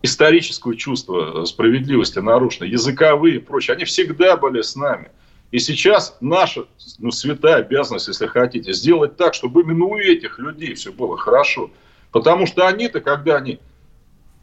историческое 0.02 0.76
чувство 0.76 1.44
справедливости 1.44 2.20
нарушено, 2.20 2.66
языковые 2.66 3.36
и 3.36 3.38
прочее. 3.40 3.74
Они 3.74 3.84
всегда 3.84 4.36
были 4.36 4.62
с 4.62 4.76
нами. 4.76 5.10
И 5.50 5.58
сейчас 5.58 6.16
наша 6.20 6.64
ну, 6.98 7.10
святая 7.10 7.56
обязанность, 7.56 8.08
если 8.08 8.26
хотите, 8.26 8.72
сделать 8.72 9.16
так, 9.16 9.34
чтобы 9.34 9.62
именно 9.62 9.84
у 9.84 9.98
этих 9.98 10.38
людей 10.38 10.74
все 10.74 10.92
было 10.92 11.18
хорошо. 11.18 11.70
Потому 12.12 12.46
что 12.46 12.66
они-то, 12.66 13.00
когда 13.00 13.36
они 13.36 13.58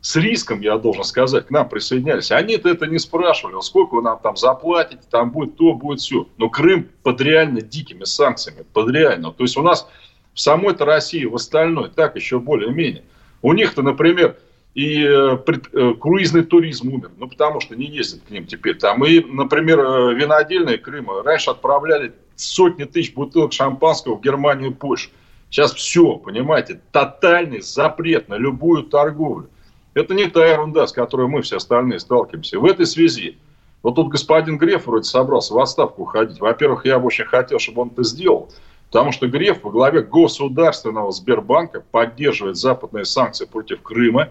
с 0.02 0.16
риском, 0.16 0.62
я 0.62 0.78
должен 0.78 1.04
сказать, 1.04 1.47
к 1.47 1.50
нам 1.50 1.68
присоединялись. 1.68 2.32
Они-то 2.32 2.70
это 2.70 2.88
не 2.88 3.00
спрашивали, 3.00 3.60
сколько 3.62 3.95
вы 3.95 4.02
нам 4.02 4.20
там 4.20 4.38
заплатите, 4.38 5.02
там 5.10 5.32
будет 5.32 5.58
то, 5.58 5.74
будет 5.74 6.00
все. 6.00 6.28
Но 6.38 6.50
Крым 6.50 6.88
под 7.04 7.20
реально 7.22 7.62
дикими 7.62 8.06
санкциями, 8.06 8.64
под 8.74 8.89
реально. 8.91 9.32
То 9.32 9.43
есть 9.43 9.58
у 9.58 9.62
нас 9.62 9.88
в 10.34 10.39
самой-то 10.39 10.86
России, 10.86 11.26
в 11.26 11.36
остальной, 11.36 11.89
так 11.89 12.16
еще 12.16 12.39
более-менее. 12.39 13.04
У 13.41 13.54
них-то, 13.54 13.82
например, 13.82 14.38
и 14.74 15.04
э, 15.04 15.38
э, 15.74 15.93
круизный 16.00 16.43
туризм 16.43 16.93
умер, 16.93 17.12
ну, 17.18 17.28
потому 17.28 17.60
что 17.60 17.76
не 17.76 17.88
ездят 17.88 18.22
к 18.28 18.30
ним 18.30 18.45
теперь. 18.45 18.76
Там 18.78 19.04
и, 19.04 19.20
например, 19.20 19.80
э, 19.80 20.14
винодельные 20.14 20.78
Крыма 20.78 21.24
раньше 21.24 21.50
отправляли 21.50 22.14
сотни 22.36 22.86
тысяч 22.86 23.14
бутылок 23.14 23.52
шампанского 23.52 24.16
в 24.16 24.22
Германию 24.22 24.72
и 24.72 24.74
Польшу. 24.74 25.10
Сейчас 25.50 25.74
все, 25.74 26.16
понимаете, 26.16 26.80
тотальный 26.91 27.62
запрет 27.62 28.30
на 28.30 28.36
любую 28.36 28.84
торговлю. 28.84 29.50
Это 29.94 30.14
не 30.14 30.28
та 30.28 30.46
ерунда, 30.46 30.88
с 30.88 30.92
которой 30.92 31.28
мы 31.28 31.42
все 31.42 31.58
остальные 31.58 32.00
сталкиваемся. 32.00 32.60
В 32.60 32.66
этой 32.66 32.86
связи, 32.86 33.38
вот 33.82 33.96
тут 33.96 34.10
господин 34.10 34.58
Греф 34.58 34.88
вроде 34.88 35.04
собрался 35.06 35.54
в 35.54 35.60
отставку 35.60 36.04
уходить. 36.04 36.40
Во-первых, 36.40 36.86
я 36.86 37.00
бы 37.00 37.08
очень 37.08 37.26
хотел, 37.26 37.60
чтобы 37.60 37.82
он 37.82 37.90
это 37.90 38.04
сделал. 38.04 38.52
Потому 38.92 39.12
что 39.12 39.28
Греф 39.28 39.64
во 39.64 39.72
главе 39.72 40.02
государственного 40.02 41.12
Сбербанка 41.12 41.82
поддерживает 41.92 42.58
западные 42.58 43.06
санкции 43.06 43.46
против 43.46 43.82
Крыма, 43.82 44.30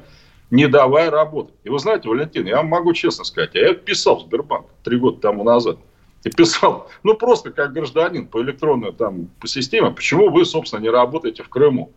не 0.50 0.66
давая 0.66 1.11
работать. 1.11 1.54
И 1.64 1.68
вы 1.68 1.78
знаете, 1.78 2.09
Валентин, 2.09 2.46
я 2.46 2.56
вам 2.56 2.66
могу 2.66 2.92
честно 2.92 3.24
сказать, 3.24 3.50
я 3.54 3.74
писал 3.74 4.16
в 4.16 4.22
Сбербанк 4.22 4.66
три 4.82 4.98
года 4.98 5.20
тому 5.20 5.44
назад. 5.44 5.78
И 6.24 6.30
писал, 6.30 6.88
ну 7.04 7.14
просто 7.14 7.52
как 7.52 7.72
гражданин 7.72 8.26
по 8.26 8.42
электронной 8.42 8.92
там 8.92 9.28
по 9.40 9.46
системе, 9.46 9.90
почему 9.90 10.30
вы, 10.30 10.44
собственно, 10.44 10.80
не 10.80 10.90
работаете 10.90 11.44
в 11.44 11.48
Крыму? 11.48 11.92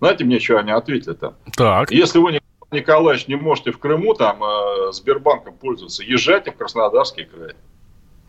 Знаете 0.00 0.24
мне, 0.24 0.38
что 0.38 0.58
они 0.58 0.70
ответили 0.70 1.14
там? 1.14 1.34
Так. 1.54 1.90
Если 1.90 2.18
вы 2.18 2.32
не 2.32 2.40
Николаевич, 2.70 3.28
не 3.28 3.36
можете 3.36 3.72
в 3.72 3.78
Крыму 3.78 4.14
там 4.14 4.42
э, 4.44 4.92
Сбербанком 4.92 5.54
пользоваться, 5.54 6.02
езжайте 6.02 6.50
в 6.50 6.56
Краснодарский 6.56 7.24
край. 7.24 7.54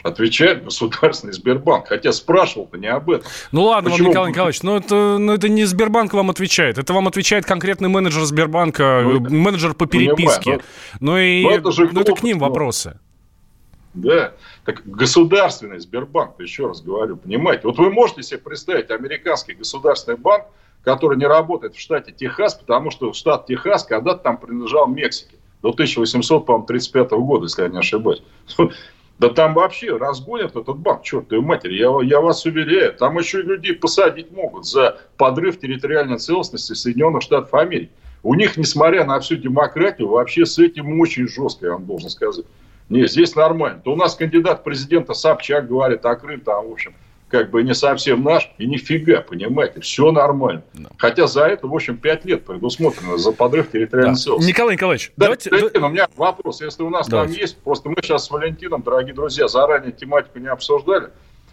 Отвечает 0.01 0.63
государственный 0.63 1.33
Сбербанк. 1.33 1.89
Хотя 1.89 2.13
спрашивал-то 2.13 2.77
не 2.77 2.87
об 2.87 3.09
этом. 3.09 3.29
Ну 3.51 3.63
ладно 3.63 3.89
Почему? 3.89 4.05
вам, 4.05 4.11
Николай 4.11 4.31
Николаевич, 4.31 4.63
но 4.63 4.77
это, 4.77 5.17
но 5.17 5.33
это 5.33 5.49
не 5.49 5.65
Сбербанк 5.65 6.13
вам 6.13 6.29
отвечает. 6.29 6.77
Это 6.77 6.93
вам 6.93 7.09
отвечает 7.09 7.45
конкретный 7.45 7.89
менеджер 7.89 8.23
Сбербанка, 8.23 9.01
ну, 9.03 9.19
менеджер 9.19 9.73
по 9.73 9.87
переписке. 9.87 10.61
Ну, 11.01 11.17
и 11.17 11.43
ну, 11.43 11.49
это, 11.49 11.71
же 11.73 11.89
ну, 11.91 11.99
это 11.99 12.13
к 12.13 12.23
ним 12.23 12.39
вопросы. 12.39 12.97
Да, 13.93 14.33
так 14.63 14.83
государственный 14.85 15.79
Сбербанк, 15.79 16.39
еще 16.39 16.67
раз 16.67 16.81
говорю, 16.81 17.17
понимаете. 17.17 17.63
Вот 17.65 17.77
вы 17.77 17.89
можете 17.89 18.23
себе 18.23 18.37
представить 18.39 18.91
американский 18.91 19.53
государственный 19.53 20.17
банк, 20.17 20.45
который 20.83 21.17
не 21.17 21.25
работает 21.25 21.75
в 21.75 21.79
штате 21.79 22.11
Техас, 22.11 22.55
потому 22.55 22.91
что 22.91 23.13
штат 23.13 23.45
Техас 23.47 23.83
когда-то 23.83 24.23
там 24.23 24.37
принадлежал 24.37 24.87
Мексике 24.87 25.37
до 25.61 25.69
1835 25.69 27.11
года, 27.11 27.45
если 27.45 27.63
я 27.63 27.69
не 27.69 27.79
ошибаюсь. 27.79 28.23
Да 29.19 29.27
там 29.27 29.53
вообще 29.53 29.97
разгонят 29.97 30.55
этот 30.55 30.77
банк, 30.77 31.03
чертовой 31.03 31.43
матери, 31.43 31.73
я, 31.73 31.89
я 32.03 32.21
вас 32.21 32.45
уверяю. 32.45 32.93
Там 32.93 33.17
еще 33.17 33.41
людей 33.41 33.73
посадить 33.73 34.31
могут 34.31 34.65
за 34.65 34.97
подрыв 35.17 35.59
территориальной 35.59 36.19
целостности 36.19 36.71
Соединенных 36.71 37.21
Штатов 37.21 37.53
Америки. 37.53 37.91
У 38.23 38.33
них, 38.33 38.55
несмотря 38.55 39.03
на 39.03 39.19
всю 39.19 39.35
демократию, 39.35 40.07
вообще 40.07 40.45
с 40.45 40.57
этим 40.57 41.01
очень 41.01 41.27
жестко, 41.27 41.65
я 41.65 41.73
вам 41.73 41.85
должен 41.85 42.09
сказать. 42.09 42.45
Не, 42.87 43.07
здесь 43.07 43.35
нормально. 43.35 43.81
То 43.83 43.91
у 43.91 43.95
нас 43.97 44.15
кандидат 44.15 44.63
президента 44.63 45.13
Собчак 45.13 45.67
говорит, 45.67 46.05
а 46.05 46.15
Крым 46.15 46.39
там, 46.39 46.69
в 46.69 46.71
общем, 46.71 46.93
как 47.29 47.51
бы 47.51 47.63
не 47.63 47.73
совсем 47.73 48.23
наш, 48.23 48.51
и 48.57 48.65
нифига, 48.65 49.21
понимаете, 49.21 49.81
все 49.81 50.11
нормально. 50.11 50.63
Да. 50.73 50.89
Хотя 50.97 51.27
за 51.27 51.45
это, 51.45 51.67
в 51.67 51.73
общем, 51.73 51.97
5 51.97 52.25
лет 52.25 52.45
предусмотрено, 52.45 53.17
за 53.17 53.31
подрыв 53.31 53.71
территориальной 53.71 54.15
да. 54.15 54.19
целостности. 54.19 54.51
Николай 54.51 54.75
Николаевич, 54.75 55.11
да, 55.15 55.25
давайте... 55.25 55.49
Валентин, 55.49 55.83
у 55.83 55.89
меня 55.89 56.07
вопрос, 56.15 56.61
если 56.61 56.83
у 56.83 56.89
нас 56.89 57.07
давайте. 57.07 57.33
там 57.33 57.41
есть, 57.41 57.57
просто 57.57 57.89
мы 57.89 57.95
сейчас 58.01 58.25
с 58.25 58.31
Валентином, 58.31 58.81
дорогие 58.81 59.13
друзья, 59.13 59.47
заранее 59.47 59.91
тематику 59.91 60.39
не 60.39 60.47
обсуждали, 60.47 61.11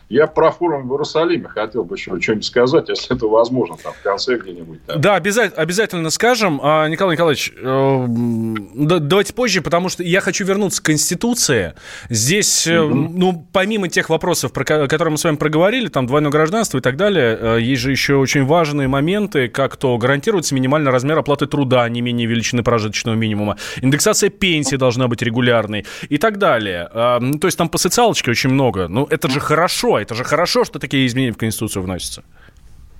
я 0.08 0.28
про 0.28 0.52
форум 0.52 0.88
в 0.88 0.92
Иерусалиме 0.92 1.48
хотел 1.48 1.84
бы 1.84 1.96
еще 1.96 2.20
что-нибудь 2.20 2.44
сказать, 2.44 2.88
если 2.88 3.16
это 3.16 3.26
возможно, 3.26 3.76
там, 3.82 3.92
в 3.92 4.02
конце 4.02 4.36
где-нибудь. 4.36 4.78
Да, 4.86 4.96
да 4.96 5.14
обязательно, 5.16 5.62
обязательно 5.62 6.10
скажем. 6.10 6.60
А, 6.62 6.86
Николай 6.88 7.16
Николаевич, 7.16 7.52
э, 7.56 8.06
давайте 8.74 9.32
позже, 9.32 9.62
потому 9.62 9.88
что 9.88 10.04
я 10.04 10.20
хочу 10.20 10.44
вернуться 10.44 10.80
к 10.80 10.84
Конституции. 10.84 11.74
Здесь, 12.08 12.68
mm-hmm. 12.68 13.10
ну, 13.14 13.48
помимо 13.52 13.88
тех 13.88 14.08
вопросов, 14.08 14.52
про 14.52 14.64
которые 14.64 15.10
мы 15.10 15.18
с 15.18 15.24
вами 15.24 15.36
проговорили, 15.36 15.88
там, 15.88 16.06
двойное 16.06 16.30
гражданство 16.30 16.78
и 16.78 16.80
так 16.80 16.96
далее, 16.96 17.36
э, 17.40 17.58
есть 17.60 17.82
же 17.82 17.90
еще 17.90 18.14
очень 18.14 18.44
важные 18.44 18.86
моменты, 18.86 19.48
как 19.48 19.76
то 19.76 19.98
гарантируется 19.98 20.54
минимальный 20.54 20.92
размер 20.92 21.18
оплаты 21.18 21.46
труда, 21.46 21.88
не 21.88 22.00
менее 22.00 22.28
величины 22.28 22.62
прожиточного 22.62 23.16
минимума, 23.16 23.56
индексация 23.80 24.30
пенсии 24.30 24.76
должна 24.76 25.08
быть 25.08 25.20
регулярной 25.22 25.84
и 26.08 26.16
так 26.18 26.38
далее. 26.38 26.88
А, 26.92 27.18
то 27.40 27.48
есть 27.48 27.58
там 27.58 27.68
по 27.68 27.78
социалочке 27.78 28.30
очень 28.30 28.50
много. 28.50 28.86
Ну, 28.86 29.06
это 29.10 29.28
же 29.28 29.40
хорошо, 29.40 29.95
это 29.98 30.14
же 30.14 30.24
хорошо, 30.24 30.64
что 30.64 30.78
такие 30.78 31.06
изменения 31.06 31.32
в 31.32 31.38
Конституцию 31.38 31.82
вносятся. 31.82 32.24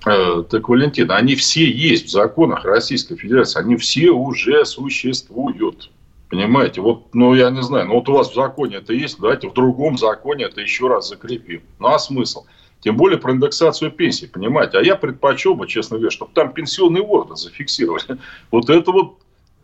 Э, 0.05 0.43
так, 0.49 0.69
Валентин, 0.69 1.11
они 1.11 1.35
все 1.35 1.69
есть 1.69 2.07
в 2.07 2.11
законах 2.11 2.65
Российской 2.65 3.15
Федерации. 3.15 3.59
Они 3.59 3.75
все 3.75 4.11
уже 4.11 4.65
существуют. 4.65 5.89
Понимаете? 6.29 6.81
Вот, 6.81 7.13
ну, 7.13 7.33
я 7.33 7.49
не 7.49 7.63
знаю, 7.63 7.87
ну, 7.87 7.95
вот 7.95 8.09
у 8.09 8.13
вас 8.13 8.31
в 8.31 8.35
законе 8.35 8.77
это 8.77 8.93
есть, 8.93 9.17
давайте 9.19 9.47
в 9.47 9.53
другом 9.53 9.97
законе 9.97 10.45
это 10.45 10.59
еще 10.59 10.87
раз 10.87 11.09
закрепим. 11.09 11.61
Ну, 11.79 11.87
а 11.87 11.99
смысл? 11.99 12.45
Тем 12.81 12.97
более 12.97 13.17
про 13.17 13.31
индексацию 13.31 13.91
пенсии, 13.91 14.25
понимаете? 14.25 14.77
А 14.77 14.81
я 14.81 14.95
предпочел 14.95 15.55
бы, 15.55 15.67
честно 15.67 15.97
говоря, 15.97 16.11
чтобы 16.11 16.31
там 16.33 16.51
пенсионный 16.53 17.01
орган 17.01 17.35
зафиксировали. 17.35 18.17
Вот 18.51 18.69
это 18.69 18.91
вот 18.91 19.17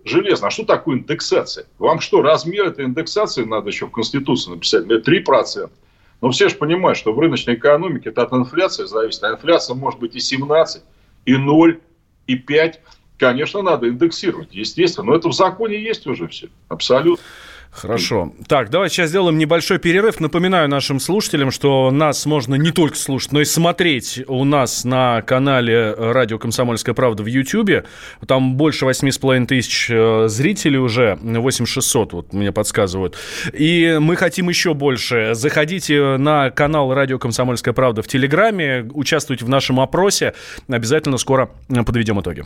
железно. 0.06 0.48
А 0.48 0.52
что 0.52 0.64
такое 0.64 0.98
индексация? 0.98 1.66
Вам 1.80 2.00
что, 2.00 2.22
размер 2.22 2.68
этой 2.68 2.86
индексации 2.86 3.44
надо 3.44 3.70
еще 3.70 3.88
в 3.88 3.92
Конституции 3.92 4.52
написать? 4.52 4.86
3%. 4.86 5.70
Но 6.24 6.32
все 6.32 6.48
же 6.48 6.56
понимают, 6.56 6.98
что 6.98 7.12
в 7.12 7.20
рыночной 7.20 7.56
экономике 7.56 8.08
это 8.08 8.22
от 8.22 8.32
инфляции 8.32 8.86
зависит. 8.86 9.22
А 9.26 9.34
инфляция 9.34 9.74
может 9.74 10.00
быть 10.00 10.16
и 10.16 10.22
17, 10.22 10.82
и 11.26 11.36
0, 11.36 11.82
и 12.28 12.36
5. 12.36 12.80
Конечно, 13.18 13.62
надо 13.62 13.90
индексировать, 13.90 14.48
естественно. 14.54 15.08
Но 15.08 15.16
это 15.18 15.28
в 15.28 15.34
законе 15.34 15.78
есть 15.78 16.08
уже 16.08 16.30
все. 16.30 16.48
Абсолютно. 16.70 17.22
Хорошо. 17.74 18.32
Так, 18.48 18.70
давайте 18.70 18.96
сейчас 18.96 19.10
сделаем 19.10 19.38
небольшой 19.38 19.80
перерыв. 19.80 20.20
Напоминаю 20.20 20.70
нашим 20.70 21.00
слушателям, 21.00 21.50
что 21.50 21.90
нас 21.92 22.26
можно 22.26 22.56
не 22.56 22.72
только 22.72 22.96
слушать, 22.96 23.32
но 23.32 23.42
и 23.42 23.46
смотреть 23.46 24.24
у 24.28 24.44
нас 24.44 24.84
на 24.86 25.22
канале 25.24 25.94
«Радио 25.94 26.38
Комсомольская 26.38 26.94
правда» 26.94 27.24
в 27.24 27.26
YouTube. 27.26 27.86
Там 28.28 28.56
больше 28.56 28.86
8,5 28.86 29.46
тысяч 29.48 29.88
э, 29.90 30.28
зрителей 30.28 30.78
уже, 30.78 31.18
8600, 31.22 32.14
вот 32.14 32.34
мне 32.34 32.52
подсказывают. 32.52 33.18
И 33.52 33.98
мы 34.00 34.16
хотим 34.16 34.50
еще 34.50 34.76
больше. 34.76 35.32
Заходите 35.34 36.18
на 36.18 36.52
канал 36.52 36.94
«Радио 36.94 37.18
Комсомольская 37.18 37.74
правда» 37.74 38.04
в 38.04 38.08
Телеграме, 38.08 38.88
участвуйте 38.94 39.46
в 39.46 39.50
нашем 39.50 39.80
опросе. 39.80 40.36
Обязательно 40.68 41.18
скоро 41.18 41.50
подведем 41.86 42.22
итоги. 42.22 42.46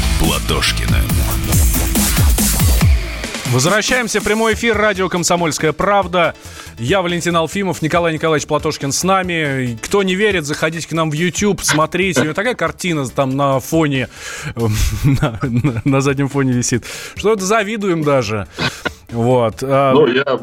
Платошкиным. 0.21 1.01
Возвращаемся 3.51 4.21
в 4.21 4.23
прямой 4.23 4.53
эфир 4.53 4.77
радио 4.77 5.09
«Комсомольская 5.09 5.73
правда». 5.73 6.35
Я 6.77 7.01
Валентин 7.01 7.35
Алфимов, 7.35 7.81
Николай 7.81 8.13
Николаевич 8.13 8.47
Платошкин 8.47 8.91
с 8.91 9.03
нами. 9.03 9.77
Кто 9.81 10.03
не 10.03 10.13
верит, 10.13 10.45
заходите 10.45 10.87
к 10.87 10.91
нам 10.91 11.09
в 11.09 11.13
YouTube, 11.13 11.61
смотрите. 11.63 12.21
У 12.21 12.23
него 12.25 12.33
такая 12.35 12.53
картина 12.53 13.07
там 13.09 13.35
на 13.35 13.59
фоне, 13.59 14.09
на, 15.03 15.39
на, 15.41 15.81
на 15.83 16.01
заднем 16.01 16.29
фоне 16.29 16.53
висит. 16.53 16.85
Что 17.15 17.33
это 17.33 17.43
завидуем 17.43 18.03
даже. 18.03 18.47
Вот. 19.09 19.63
А 19.63 19.91
Ну, 19.91 20.05
я 20.05 20.39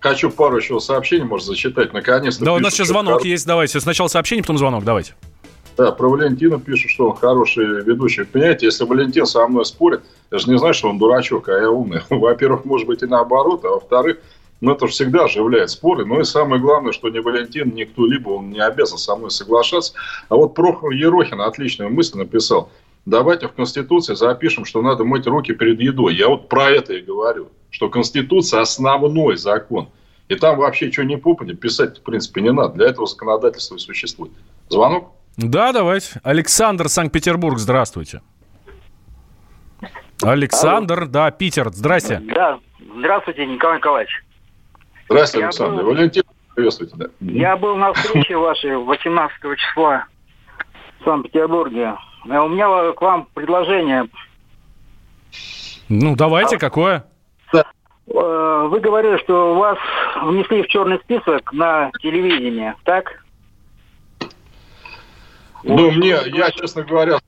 хочу 0.00 0.30
пару 0.30 0.58
еще 0.58 0.80
сообщений, 0.80 1.24
может, 1.24 1.46
зачитать. 1.46 1.92
Наконец-то. 1.92 2.44
Да, 2.44 2.52
у 2.54 2.58
нас 2.58 2.74
сейчас 2.74 2.88
звонок 2.88 3.24
есть. 3.24 3.46
Давайте. 3.46 3.80
Сначала 3.80 4.08
сообщение, 4.08 4.42
потом 4.42 4.58
звонок. 4.58 4.82
Давайте. 4.82 5.14
Да, 5.76 5.92
про 5.92 6.08
Валентина 6.08 6.58
пишут, 6.58 6.90
что 6.90 7.10
он 7.10 7.16
хороший 7.16 7.82
ведущий. 7.82 8.24
Понимаете, 8.24 8.66
если 8.66 8.84
Валентин 8.84 9.26
со 9.26 9.46
мной 9.46 9.66
спорит, 9.66 10.02
я 10.30 10.38
же 10.38 10.48
не 10.48 10.58
знаю, 10.58 10.72
что 10.72 10.88
он 10.88 10.98
дурачок, 10.98 11.48
а 11.50 11.58
я 11.58 11.70
умный. 11.70 12.00
Во-первых, 12.10 12.64
может 12.64 12.86
быть 12.86 13.02
и 13.02 13.06
наоборот, 13.06 13.64
а 13.64 13.68
во-вторых, 13.68 14.18
ну 14.62 14.72
это 14.72 14.86
же 14.86 14.92
всегда 14.92 15.24
оживляет 15.24 15.68
споры. 15.68 16.06
Ну 16.06 16.18
и 16.18 16.24
самое 16.24 16.62
главное, 16.62 16.92
что 16.92 17.10
ни 17.10 17.18
Валентин, 17.18 17.74
ни 17.74 17.84
кто-либо, 17.84 18.30
он 18.30 18.50
не 18.50 18.60
обязан 18.60 18.96
со 18.96 19.16
мной 19.16 19.30
соглашаться. 19.30 19.92
А 20.30 20.36
вот 20.36 20.54
Прохор 20.54 20.92
Ерохин 20.92 21.42
отличную 21.42 21.90
мысль 21.90 22.16
написал. 22.16 22.70
Давайте 23.04 23.46
в 23.46 23.52
Конституции 23.52 24.14
запишем, 24.14 24.64
что 24.64 24.80
надо 24.80 25.04
мыть 25.04 25.26
руки 25.26 25.52
перед 25.52 25.78
едой. 25.80 26.14
Я 26.16 26.28
вот 26.28 26.48
про 26.48 26.70
это 26.70 26.94
и 26.94 27.02
говорю, 27.02 27.48
что 27.70 27.90
Конституция 27.90 28.62
основной 28.62 29.36
закон. 29.36 29.90
И 30.28 30.34
там 30.34 30.56
вообще 30.56 30.90
что 30.90 31.04
не 31.04 31.16
попади, 31.18 31.54
писать 31.54 31.98
в 31.98 32.02
принципе 32.02 32.40
не 32.40 32.50
надо. 32.50 32.74
Для 32.74 32.88
этого 32.88 33.06
законодательство 33.06 33.76
и 33.76 33.78
существует. 33.78 34.32
Звонок? 34.70 35.12
Да, 35.36 35.72
давайте. 35.72 36.20
Александр, 36.22 36.88
Санкт-Петербург, 36.88 37.58
здравствуйте. 37.58 38.22
Александр, 40.22 41.06
да, 41.06 41.30
Питер, 41.30 41.68
здрасте. 41.72 42.20
Да, 42.24 42.58
здравствуйте, 42.98 43.44
Николай 43.46 43.76
Николаевич. 43.78 44.24
Здравствуйте, 45.08 45.40
Я 45.42 45.46
Александр. 45.48 45.82
был- 45.82 45.90
Валентин, 45.94 46.22
приветствуйте. 46.54 46.94
Да. 46.96 47.06
Я 47.20 47.56
был 47.56 47.76
на 47.76 47.92
встрече 47.92 48.36
вашей 48.36 48.76
18 48.78 49.56
числа 49.56 50.06
в 51.00 51.04
Санкт-Петербурге. 51.04 51.94
А 52.28 52.42
У 52.42 52.48
меня 52.48 52.92
к 52.92 53.00
вам 53.02 53.28
предложение. 53.34 54.08
Ну, 55.88 56.16
давайте, 56.16 56.58
какое? 56.58 57.04
Э, 57.52 57.62
Вы 58.68 58.80
говорили, 58.80 59.18
что 59.18 59.54
вас 59.56 59.78
внесли 60.22 60.62
в 60.62 60.68
черный 60.68 60.98
список 61.00 61.52
на 61.52 61.90
телевидение, 62.00 62.74
так? 62.84 63.24
Ну, 65.66 65.90
мне, 65.90 66.16
я, 66.26 66.50
честно 66.52 66.82
говоря, 66.84 67.18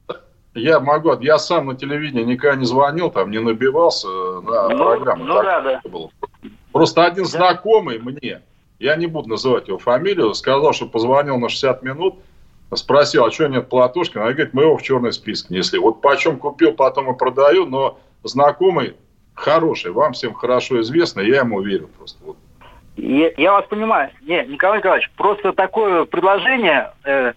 я 0.54 0.80
могу, 0.80 1.18
я 1.20 1.38
сам 1.38 1.66
на 1.66 1.74
телевидении 1.76 2.22
никогда 2.24 2.56
не 2.56 2.64
звонил, 2.64 3.10
там 3.10 3.30
не 3.30 3.38
набивался 3.40 4.08
на 4.08 4.68
Ну, 4.68 4.76
программу. 4.76 5.24
ну 5.24 5.34
Так 5.34 5.44
да, 5.44 5.60
да. 5.60 5.80
было. 5.88 6.10
Просто 6.72 7.04
один 7.04 7.24
знакомый 7.24 7.98
мне, 7.98 8.42
я 8.78 8.96
не 8.96 9.06
буду 9.06 9.28
называть 9.28 9.68
его 9.68 9.78
фамилию, 9.78 10.34
сказал, 10.34 10.72
что 10.72 10.86
позвонил 10.86 11.36
на 11.38 11.48
60 11.48 11.82
минут, 11.82 12.16
спросил, 12.74 13.24
а 13.24 13.30
что 13.32 13.48
нет 13.48 13.68
Платошкина? 13.68 14.24
Она 14.24 14.32
говорит, 14.32 14.54
мы 14.54 14.62
его 14.62 14.76
в 14.76 14.82
черный 14.82 15.12
список 15.12 15.50
несли. 15.50 15.78
Вот 15.80 16.00
почем 16.00 16.38
купил, 16.38 16.72
потом 16.72 17.12
и 17.12 17.18
продаю, 17.18 17.66
но 17.66 17.98
знакомый 18.22 18.94
хороший, 19.34 19.90
вам 19.90 20.12
всем 20.12 20.32
хорошо 20.34 20.80
известно, 20.80 21.20
я 21.20 21.38
ему 21.40 21.60
верю 21.60 21.88
просто. 21.96 22.18
Вот. 22.24 22.36
Я, 22.96 23.30
я 23.36 23.52
вас 23.52 23.64
понимаю. 23.68 24.10
Нет, 24.22 24.48
Николай 24.48 24.78
Николаевич, 24.78 25.10
просто 25.16 25.52
такое 25.52 26.04
предложение 26.04 26.92
э, 27.04 27.32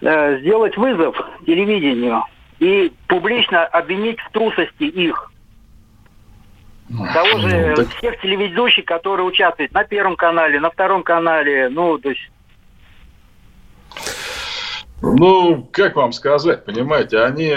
э, 0.00 0.38
сделать 0.40 0.76
вызов 0.76 1.16
телевидению 1.46 2.22
и 2.58 2.92
публично 3.08 3.64
обвинить 3.66 4.18
в 4.20 4.30
трусости 4.30 4.84
их. 4.84 5.30
Того 7.12 7.38
же 7.40 7.66
Ну, 7.70 7.76
так- 7.76 7.88
всех 7.96 8.20
телеведущих, 8.20 8.84
которые 8.84 9.26
участвуют 9.26 9.72
на 9.72 9.84
Первом 9.84 10.16
канале, 10.16 10.60
на 10.60 10.70
Втором 10.70 11.02
канале, 11.02 11.68
ну, 11.68 11.98
то 11.98 12.10
есть 12.10 12.30
Ну, 15.02 15.68
как 15.72 15.96
вам 15.96 16.12
сказать, 16.12 16.64
понимаете, 16.64 17.20
они, 17.20 17.54